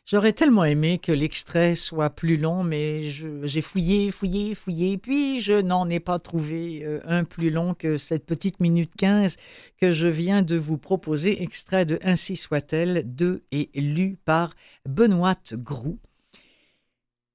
J'aurais 0.05 0.33
tellement 0.33 0.65
aimé 0.65 0.97
que 0.97 1.13
l'extrait 1.13 1.75
soit 1.75 2.09
plus 2.09 2.35
long, 2.35 2.61
mais 2.63 2.99
j'ai 3.03 3.61
fouillé, 3.61 4.11
fouillé, 4.11 4.53
fouillé, 4.53 4.97
puis 4.97 5.39
je 5.39 5.53
n'en 5.53 5.89
ai 5.89 6.01
pas 6.01 6.19
trouvé 6.19 6.83
euh, 6.83 6.99
un 7.05 7.23
plus 7.23 7.49
long 7.49 7.73
que 7.73 7.97
cette 7.97 8.25
petite 8.25 8.59
minute 8.59 8.91
quinze 8.97 9.37
que 9.79 9.91
je 9.91 10.09
viens 10.09 10.41
de 10.41 10.57
vous 10.57 10.77
proposer, 10.77 11.41
extrait 11.41 11.85
de 11.85 11.99
Ainsi 12.03 12.35
soit-elle, 12.35 13.15
de 13.15 13.39
et 13.53 13.69
lu 13.75 14.17
par 14.25 14.55
Benoît 14.85 15.39
Groux. 15.53 15.99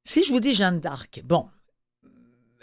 Si 0.05 0.23
je 0.23 0.31
vous 0.31 0.41
dis 0.41 0.53
Jeanne 0.53 0.81
d'Arc, 0.81 1.23
bon, 1.25 1.47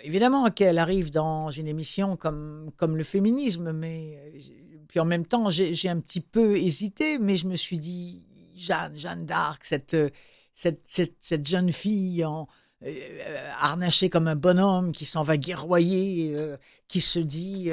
évidemment 0.03 0.51
qu'elle 0.51 0.78
arrive 0.78 1.10
dans 1.10 1.49
une 1.49 1.68
émission 1.68 2.16
comme, 2.16 2.70
comme 2.78 2.95
le 2.95 3.03
féminisme, 3.03 3.72
mais 3.72 4.20
euh, 4.24 4.39
puis 4.88 4.99
en 4.99 5.06
même 5.06 5.26
temps, 5.26 5.49
j'ai 5.49 5.89
un 5.89 5.99
petit 5.99 6.22
peu 6.22 6.58
hésité, 6.58 7.18
mais 7.18 7.38
je 7.38 7.47
me 7.47 7.56
suis 7.56 7.80
dit, 7.80 8.22
Jeanne, 8.56 8.95
Jeanne 8.95 9.26
d'Arc, 9.26 9.66
cette, 9.66 9.95
cette, 10.53 10.82
cette, 10.88 11.47
jeune 11.47 11.72
fille 11.72 12.24
en, 12.24 12.47
euh, 12.84 13.51
harnachée 13.60 14.10
comme 14.10 14.28
un 14.28 14.36
bonhomme 14.36 14.91
qui 14.91 15.06
s'en 15.06 15.24
va 15.24 15.38
guerroyer, 15.38 16.34
euh, 16.36 16.58
qui 16.88 17.01
se 17.01 17.20
dit, 17.20 17.70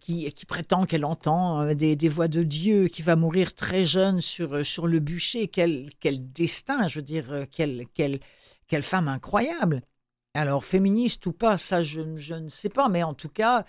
qui, 0.00 0.32
qui 0.32 0.46
prétend 0.46 0.86
qu'elle 0.86 1.04
entend 1.04 1.74
des, 1.74 1.96
des, 1.96 2.08
voix 2.08 2.28
de 2.28 2.42
Dieu, 2.42 2.88
qui 2.88 3.02
va 3.02 3.16
mourir 3.16 3.54
très 3.54 3.84
jeune 3.84 4.20
sur, 4.20 4.64
sur 4.64 4.86
le 4.86 5.00
bûcher. 5.00 5.48
Quel, 5.48 5.90
quel 6.00 6.32
destin, 6.32 6.88
je 6.88 6.98
veux 6.98 7.04
dire, 7.04 7.46
quelle, 7.50 8.20
femme 8.82 9.08
incroyable. 9.08 9.82
Alors, 10.36 10.64
féministe 10.64 11.24
ou 11.26 11.32
pas, 11.32 11.56
ça, 11.56 11.82
je, 11.82 12.00
ne 12.00 12.48
sais 12.48 12.68
pas, 12.68 12.88
mais 12.88 13.04
en 13.04 13.14
tout 13.14 13.28
cas, 13.28 13.64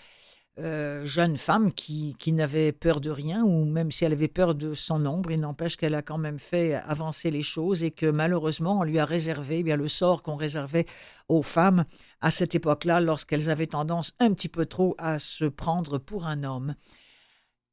euh, 0.57 1.03
jeune 1.03 1.35
femme 1.37 1.73
qui, 1.73 2.15
n'avait 2.27 2.71
peur 2.71 3.01
de 3.01 3.09
rien, 3.09 3.43
ou 3.43 3.65
même 3.65 3.91
si 3.91 4.05
elle 4.05 4.13
avait 4.13 4.29
peur 4.29 4.55
de 4.55 4.73
son 4.73 4.99
nombre, 4.99 5.31
il 5.31 5.41
n'empêche 5.41 5.75
qu'elle 5.75 5.95
a 5.95 6.01
quand 6.01 6.17
même 6.17 6.39
fait 6.39 6.75
avancer 6.75 7.29
les 7.29 7.41
choses 7.41 7.83
et 7.83 7.91
que 7.91 8.05
malheureusement, 8.05 8.79
on 8.79 8.83
lui 8.83 8.99
a 8.99 9.05
réservé 9.05 9.59
eh 9.59 9.63
bien 9.63 9.75
le 9.75 9.89
sort 9.89 10.23
qu'on 10.23 10.37
réservait 10.37 10.85
aux 11.27 11.41
femmes 11.41 11.83
à 12.21 12.31
cette 12.31 12.55
époque-là, 12.55 13.01
lorsqu'elles 13.01 13.49
avaient 13.49 13.67
tendance 13.67 14.13
un 14.19 14.33
petit 14.33 14.47
peu 14.47 14.65
trop 14.65 14.95
à 14.97 15.19
se 15.19 15.43
prendre 15.43 15.97
pour 15.97 16.25
un 16.25 16.43
homme. 16.43 16.75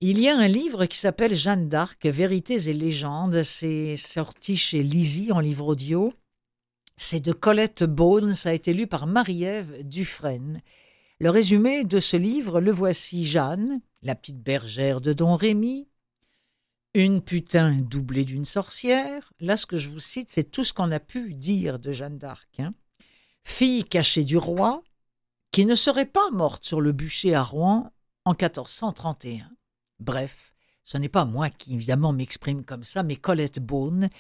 Il 0.01 0.19
y 0.19 0.29
a 0.29 0.37
un 0.37 0.49
livre 0.49 0.87
qui 0.87 0.99
s'appelle 0.99 1.37
Jeanne 1.37 1.69
d'Arc, 1.69 2.05
Vérités 2.07 2.69
et 2.69 2.73
légendes. 2.73 3.45
C'est 3.45 3.97
sorti 3.97 4.57
chez 4.57 4.83
Lizzie 4.83 5.31
en 5.31 5.39
livre 5.39 5.69
audio. 5.69 6.13
C'est 6.97 7.21
de 7.21 7.33
Colette 7.33 7.85
Bones, 7.85 8.35
ça 8.35 8.49
a 8.49 8.53
été 8.53 8.75
lu 8.75 8.89
par 8.89 9.07
Marie-Ève 9.07 9.87
Dufresne. 9.87 10.61
Le 11.23 11.31
résumé 11.31 11.85
de 11.85 12.01
ce 12.01 12.17
livre, 12.17 12.61
le 12.61 12.73
voici 12.73 13.25
Jeanne, 13.25 13.81
la 14.03 14.17
petite 14.17 14.43
bergère 14.43 15.01
de 15.01 15.13
Don 15.13 15.37
Rémy, 15.37 15.87
une 16.95 17.23
putain 17.23 17.77
doublée 17.77 18.25
d'une 18.25 18.45
sorcière. 18.45 19.33
Là, 19.39 19.57
ce 19.57 19.65
que 19.65 19.77
je 19.77 19.89
vous 19.89 20.01
cite, 20.01 20.31
c'est 20.33 20.51
tout 20.51 20.65
ce 20.65 20.73
qu'on 20.73 20.91
a 20.91 20.99
pu 20.99 21.35
dire 21.35 21.79
de 21.79 21.93
Jeanne 21.93 22.19
d'Arc. 22.19 22.59
Hein. 22.59 22.75
Fille 23.45 23.85
cachée 23.85 24.25
du 24.25 24.37
roi, 24.37 24.83
qui 25.53 25.65
ne 25.65 25.77
serait 25.77 26.07
pas 26.07 26.29
morte 26.33 26.65
sur 26.65 26.81
le 26.81 26.91
bûcher 26.91 27.37
à 27.37 27.45
Rouen 27.45 27.93
en 28.25 28.33
1431. 28.33 29.49
Bref, 30.01 30.57
ce 30.83 30.99
n'est 30.99 31.09
pas 31.09 31.25
moi 31.25 31.51
qui 31.51 31.75
évidemment 31.75 32.13
m'exprime 32.13 32.65
comme 32.65 32.83
ça, 32.83 33.05
mais 33.05 33.15
Colette 33.15 33.61
Beaune, 33.61 34.11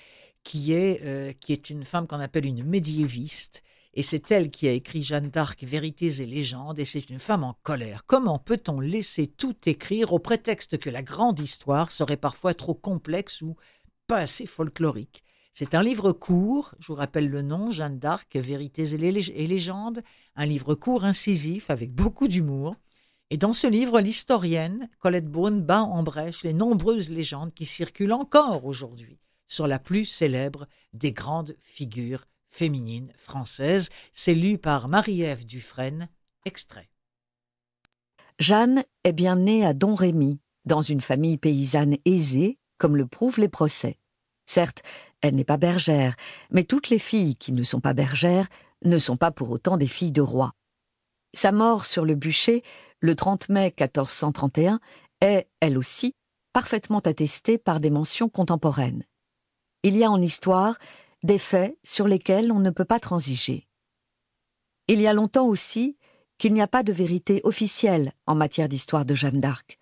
qui 0.44 0.72
est, 0.72 1.02
euh, 1.02 1.32
qui 1.32 1.52
est 1.52 1.68
une 1.68 1.82
femme 1.82 2.06
qu'on 2.06 2.20
appelle 2.20 2.46
une 2.46 2.62
médiéviste, 2.62 3.64
et 3.94 4.02
c'est 4.02 4.30
elle 4.30 4.50
qui 4.50 4.68
a 4.68 4.72
écrit 4.72 5.02
Jeanne 5.02 5.28
d'Arc, 5.28 5.62
Vérités 5.64 6.22
et 6.22 6.26
légendes, 6.26 6.78
et 6.78 6.84
c'est 6.84 7.10
une 7.10 7.18
femme 7.18 7.44
en 7.44 7.58
colère. 7.62 8.04
Comment 8.06 8.38
peut-on 8.38 8.80
laisser 8.80 9.26
tout 9.26 9.56
écrire 9.66 10.12
au 10.12 10.18
prétexte 10.18 10.78
que 10.78 10.88
la 10.88 11.02
grande 11.02 11.40
histoire 11.40 11.90
serait 11.90 12.16
parfois 12.16 12.54
trop 12.54 12.74
complexe 12.74 13.42
ou 13.42 13.56
pas 14.06 14.18
assez 14.18 14.46
folklorique? 14.46 15.22
C'est 15.52 15.74
un 15.74 15.82
livre 15.82 16.12
court, 16.12 16.74
je 16.78 16.86
vous 16.86 16.94
rappelle 16.94 17.28
le 17.28 17.42
nom, 17.42 17.70
Jeanne 17.70 17.98
d'Arc, 17.98 18.34
Vérités 18.36 18.94
et 18.94 19.46
légendes, 19.46 20.02
un 20.36 20.46
livre 20.46 20.74
court, 20.74 21.04
incisif, 21.04 21.68
avec 21.68 21.92
beaucoup 21.92 22.28
d'humour. 22.28 22.76
Et 23.28 23.36
dans 23.36 23.52
ce 23.52 23.66
livre, 23.66 24.00
l'historienne 24.00 24.88
Colette 24.98 25.28
Beaune 25.28 25.60
bat 25.60 25.82
en 25.82 26.02
brèche 26.02 26.44
les 26.44 26.54
nombreuses 26.54 27.10
légendes 27.10 27.52
qui 27.52 27.66
circulent 27.66 28.14
encore 28.14 28.64
aujourd'hui 28.64 29.18
sur 29.46 29.66
la 29.66 29.78
plus 29.78 30.06
célèbre 30.06 30.66
des 30.94 31.12
grandes 31.12 31.54
figures 31.60 32.26
féminines 32.52 33.12
françaises. 33.16 33.88
C'est 34.12 34.34
lu 34.34 34.58
par 34.58 34.88
Marie-Ève 34.88 35.44
Dufresne, 35.44 36.08
extrait. 36.44 36.88
Jeanne 38.38 38.84
est 39.04 39.12
bien 39.12 39.36
née 39.36 39.64
à 39.64 39.72
Don 39.72 39.94
Rémy, 39.94 40.40
dans 40.64 40.82
une 40.82 41.00
famille 41.00 41.38
paysanne 41.38 41.96
aisée, 42.04 42.58
comme 42.78 42.96
le 42.96 43.06
prouvent 43.06 43.40
les 43.40 43.48
procès. 43.48 43.98
Certes, 44.46 44.82
elle 45.22 45.34
n'est 45.34 45.44
pas 45.44 45.56
bergère, 45.56 46.14
mais 46.50 46.64
toutes 46.64 46.90
les 46.90 46.98
filles 46.98 47.36
qui 47.36 47.52
ne 47.52 47.62
sont 47.62 47.80
pas 47.80 47.94
bergères 47.94 48.48
ne 48.84 48.98
sont 48.98 49.16
pas 49.16 49.30
pour 49.30 49.50
autant 49.50 49.76
des 49.76 49.86
filles 49.86 50.12
de 50.12 50.20
roi. 50.20 50.52
Sa 51.34 51.52
mort 51.52 51.86
sur 51.86 52.04
le 52.04 52.14
bûcher, 52.14 52.62
le 53.00 53.14
30 53.14 53.48
mai 53.48 53.74
1431, 53.78 54.80
est, 55.20 55.48
elle 55.60 55.78
aussi, 55.78 56.14
parfaitement 56.52 56.98
attestée 56.98 57.58
par 57.58 57.80
des 57.80 57.90
mentions 57.90 58.28
contemporaines 58.28 59.04
il 59.82 59.96
y 59.96 60.04
a 60.04 60.10
en 60.10 60.20
histoire 60.20 60.76
des 61.22 61.38
faits 61.38 61.78
sur 61.84 62.08
lesquels 62.08 62.52
on 62.52 62.58
ne 62.58 62.70
peut 62.70 62.84
pas 62.84 63.00
transiger. 63.00 63.68
Il 64.88 65.00
y 65.00 65.06
a 65.06 65.12
longtemps 65.12 65.46
aussi 65.46 65.96
qu'il 66.38 66.54
n'y 66.54 66.62
a 66.62 66.66
pas 66.66 66.82
de 66.82 66.92
vérité 66.92 67.40
officielle 67.44 68.12
en 68.26 68.34
matière 68.34 68.68
d'histoire 68.68 69.04
de 69.04 69.14
Jeanne 69.14 69.40
d'Arc. 69.40 69.78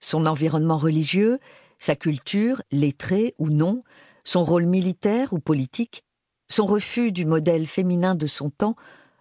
Son 0.00 0.26
environnement 0.26 0.76
religieux, 0.76 1.38
sa 1.78 1.96
culture, 1.96 2.62
lettrée 2.70 3.34
ou 3.38 3.48
non, 3.48 3.82
son 4.24 4.44
rôle 4.44 4.66
militaire 4.66 5.32
ou 5.32 5.38
politique, 5.38 6.04
son 6.48 6.66
refus 6.66 7.12
du 7.12 7.24
modèle 7.24 7.66
féminin 7.66 8.14
de 8.14 8.26
son 8.26 8.50
temps 8.50 8.76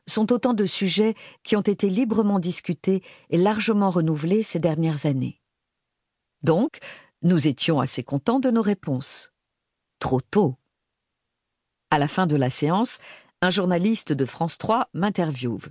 sont 0.07 0.34
autant 0.34 0.53
de 0.53 0.66
sujets 0.66 1.16
qui 1.43 1.55
ont 1.55 1.61
été 1.61 1.89
librement 1.89 2.39
discutés 2.39 3.01
et 3.30 3.38
largement 3.38 3.89
renouvelés 3.89 4.43
ces 4.43 4.59
dernières 4.59 5.05
années. 5.05 5.41
Donc, 6.41 6.80
nous 7.22 7.47
étions 7.47 7.80
assez 7.80 8.03
contents 8.03 8.41
de 8.41 8.51
nos 8.51 8.61
réponses 8.61 9.32
trop 9.99 10.20
tôt. 10.20 10.57
À 11.93 11.99
la 11.99 12.07
fin 12.07 12.25
de 12.25 12.35
la 12.35 12.49
séance, 12.49 12.97
un 13.43 13.51
journaliste 13.51 14.13
de 14.13 14.25
France 14.25 14.57
3 14.57 14.89
m'interviewe. 14.95 15.69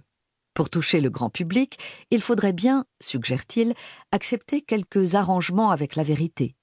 Pour 0.54 0.70
toucher 0.70 1.00
le 1.00 1.10
grand 1.10 1.30
public, 1.30 1.80
il 2.12 2.22
faudrait 2.22 2.52
bien, 2.52 2.84
suggère-t-il, 3.00 3.74
accepter 4.12 4.62
quelques 4.62 5.16
arrangements 5.16 5.72
avec 5.72 5.96
la 5.96 6.04
vérité. 6.04 6.54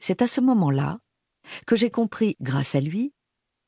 C'est 0.00 0.22
à 0.22 0.26
ce 0.26 0.40
moment-là 0.40 0.98
que 1.66 1.76
j'ai 1.76 1.90
compris, 1.90 2.36
grâce 2.40 2.74
à 2.74 2.80
lui, 2.80 3.12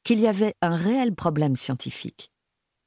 qu'il 0.03 0.19
y 0.19 0.27
avait 0.27 0.55
un 0.63 0.77
réel 0.77 1.15
problème 1.15 1.57
scientifique. 1.57 2.33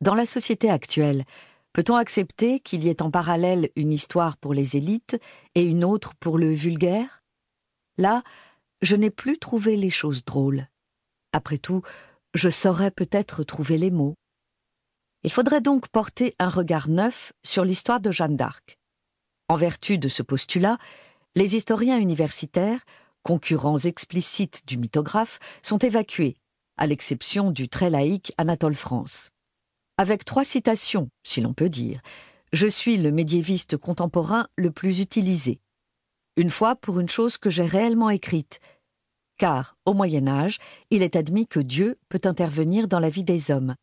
Dans 0.01 0.15
la 0.15 0.25
société 0.25 0.71
actuelle, 0.71 1.25
peut-on 1.73 1.95
accepter 1.95 2.59
qu'il 2.59 2.83
y 2.83 2.89
ait 2.89 3.03
en 3.03 3.11
parallèle 3.11 3.69
une 3.75 3.91
histoire 3.91 4.37
pour 4.37 4.55
les 4.55 4.77
élites 4.77 5.19
et 5.53 5.61
une 5.61 5.83
autre 5.83 6.15
pour 6.15 6.39
le 6.39 6.51
vulgaire? 6.51 7.23
Là, 7.99 8.23
je 8.81 8.95
n'ai 8.95 9.11
plus 9.11 9.37
trouvé 9.37 9.75
les 9.75 9.91
choses 9.91 10.25
drôles. 10.25 10.67
Après 11.31 11.57
tout, 11.57 11.81
je 12.33 12.49
saurais 12.49 12.91
peut-être 12.91 13.43
trouver 13.43 13.77
les 13.77 13.91
mots. 13.91 14.15
Il 15.23 15.31
faudrait 15.31 15.61
donc 15.61 15.87
porter 15.89 16.33
un 16.39 16.49
regard 16.49 16.87
neuf 16.87 17.33
sur 17.43 17.65
l'histoire 17.65 17.99
de 17.99 18.11
Jeanne 18.11 18.35
d'Arc. 18.37 18.77
En 19.47 19.55
vertu 19.55 19.97
de 19.97 20.07
ce 20.07 20.23
postulat, 20.23 20.77
les 21.35 21.55
historiens 21.55 21.99
universitaires, 21.99 22.83
concurrents 23.23 23.77
explicites 23.77 24.65
du 24.65 24.77
mythographe, 24.77 25.39
sont 25.61 25.77
évacués, 25.79 26.37
à 26.77 26.87
l'exception 26.87 27.51
du 27.51 27.67
très 27.67 27.89
laïque 27.89 28.33
Anatole 28.37 28.75
France. 28.75 29.29
Avec 29.97 30.23
trois 30.23 30.45
citations, 30.45 31.09
si 31.23 31.41
l'on 31.41 31.53
peut 31.53 31.69
dire, 31.69 32.01
je 32.53 32.67
suis 32.67 32.97
le 32.97 33.11
médiéviste 33.11 33.77
contemporain 33.77 34.47
le 34.55 34.71
plus 34.71 34.99
utilisé. 35.01 35.59
Une 36.37 36.49
fois 36.49 36.75
pour 36.75 36.99
une 36.99 37.09
chose 37.09 37.37
que 37.37 37.49
j'ai 37.49 37.65
réellement 37.65 38.09
écrite, 38.09 38.61
car, 39.39 39.75
au 39.85 39.95
Moyen 39.95 40.27
Âge, 40.27 40.59
il 40.91 41.01
est 41.01 41.15
admis 41.15 41.47
que 41.47 41.59
Dieu 41.59 41.95
peut 42.09 42.21
intervenir 42.25 42.87
dans 42.87 42.99
la 42.99 43.09
vie 43.09 43.23
des 43.23 43.49
hommes. 43.49 43.73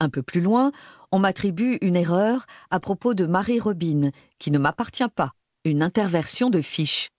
Un 0.00 0.08
peu 0.08 0.22
plus 0.22 0.40
loin, 0.40 0.72
on 1.12 1.18
m'attribue 1.18 1.76
une 1.82 1.96
erreur 1.96 2.46
à 2.70 2.80
propos 2.80 3.12
de 3.12 3.26
Marie 3.26 3.60
Robine, 3.60 4.12
qui 4.38 4.50
ne 4.50 4.58
m'appartient 4.58 5.08
pas, 5.14 5.32
une 5.64 5.82
interversion 5.82 6.48
de 6.48 6.62
fiche. 6.62 7.10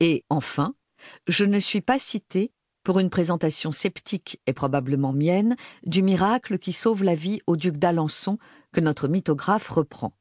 Et 0.00 0.24
enfin, 0.28 0.74
je 1.28 1.44
ne 1.44 1.60
suis 1.60 1.80
pas 1.80 1.98
cité 1.98 2.50
pour 2.82 2.98
une 2.98 3.10
présentation 3.10 3.72
sceptique 3.72 4.40
et 4.46 4.52
probablement 4.52 5.12
mienne 5.12 5.56
du 5.86 6.02
miracle 6.02 6.58
qui 6.58 6.72
sauve 6.72 7.04
la 7.04 7.14
vie 7.14 7.40
au 7.46 7.56
duc 7.56 7.78
d'Alençon 7.78 8.38
que 8.72 8.80
notre 8.80 9.08
mythographe 9.08 9.68
reprend. 9.68 10.12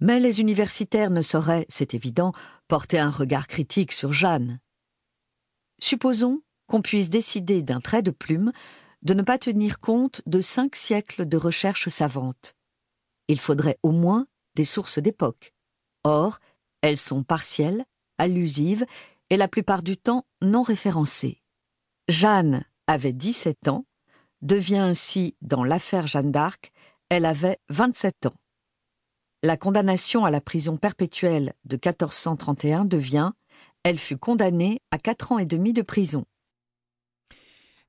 Mais 0.00 0.20
les 0.20 0.40
universitaires 0.40 1.10
ne 1.10 1.22
sauraient, 1.22 1.66
c'est 1.68 1.94
évident, 1.94 2.32
porter 2.66 2.98
un 2.98 3.10
regard 3.10 3.46
critique 3.46 3.92
sur 3.92 4.12
Jeanne. 4.12 4.58
Supposons 5.80 6.42
qu'on 6.66 6.82
puisse 6.82 7.10
décider 7.10 7.62
d'un 7.62 7.80
trait 7.80 8.02
de 8.02 8.10
plume 8.10 8.52
de 9.02 9.14
ne 9.14 9.22
pas 9.22 9.38
tenir 9.38 9.78
compte 9.78 10.22
de 10.26 10.40
cinq 10.40 10.76
siècles 10.76 11.26
de 11.26 11.36
recherches 11.36 11.88
savantes. 11.88 12.54
Il 13.28 13.38
faudrait 13.38 13.78
au 13.82 13.90
moins 13.90 14.26
des 14.54 14.64
sources 14.64 14.98
d'époque. 14.98 15.54
Or, 16.04 16.38
elles 16.82 16.98
sont 16.98 17.22
partielles, 17.22 17.84
allusives 18.18 18.84
et 19.30 19.36
la 19.36 19.48
plupart 19.48 19.82
du 19.82 19.96
temps 19.96 20.24
non 20.42 20.62
référencées. 20.62 21.42
Jeanne 22.08 22.64
avait 22.86 23.12
17 23.12 23.68
ans, 23.68 23.84
devient 24.42 24.78
ainsi, 24.78 25.36
dans 25.42 25.64
l'affaire 25.64 26.06
Jeanne 26.06 26.32
d'Arc, 26.32 26.72
elle 27.08 27.26
avait 27.26 27.58
27 27.68 28.26
ans. 28.26 28.36
La 29.42 29.56
condamnation 29.56 30.24
à 30.24 30.30
la 30.30 30.40
prison 30.40 30.76
perpétuelle 30.76 31.54
de 31.64 31.76
1431 31.76 32.84
devient, 32.84 33.32
elle 33.88 33.98
fut 33.98 34.18
condamnée 34.18 34.80
à 34.90 34.98
quatre 34.98 35.32
ans 35.32 35.38
et 35.38 35.46
demi 35.46 35.72
de 35.72 35.80
prison. 35.80 36.24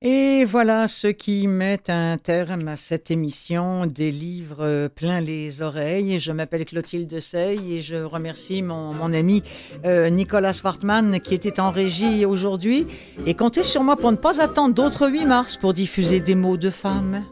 Et 0.02 0.46
voilà 0.46 0.88
ce 0.88 1.08
qui 1.08 1.46
met 1.50 1.90
un 1.90 2.18
terme 2.18 2.70
à 2.70 2.78
cette 2.78 3.12
émission 3.12 3.86
des 3.86 4.12
livres 4.12 4.88
plein 4.88 5.20
les 5.20 5.62
oreilles. 5.62 6.18
Je 6.20 6.32
m'appelle 6.32 6.64
Clotilde 6.64 7.20
Sey 7.20 7.58
et 7.70 7.80
je 7.80 7.98
remercie 7.98 8.62
mon, 8.62 8.94
mon 8.94 9.14
ami 9.14 9.44
euh, 9.84 10.10
Nicolas 10.10 10.54
Swartman 10.54 11.20
qui 11.20 11.34
était 11.34 11.60
en 11.60 11.70
régie 11.70 12.26
aujourd'hui. 12.26 12.88
Et 13.26 13.34
comptez 13.34 13.64
sur 13.64 13.84
moi 13.84 13.98
pour 13.98 14.14
ne 14.14 14.18
pas 14.18 14.42
attendre 14.42 14.74
d'autres 14.74 15.10
8 15.10 15.26
mars 15.26 15.58
pour 15.58 15.74
diffuser 15.74 16.22
des 16.22 16.36
mots 16.36 16.56
de 16.56 16.70
femmes. 16.70 17.26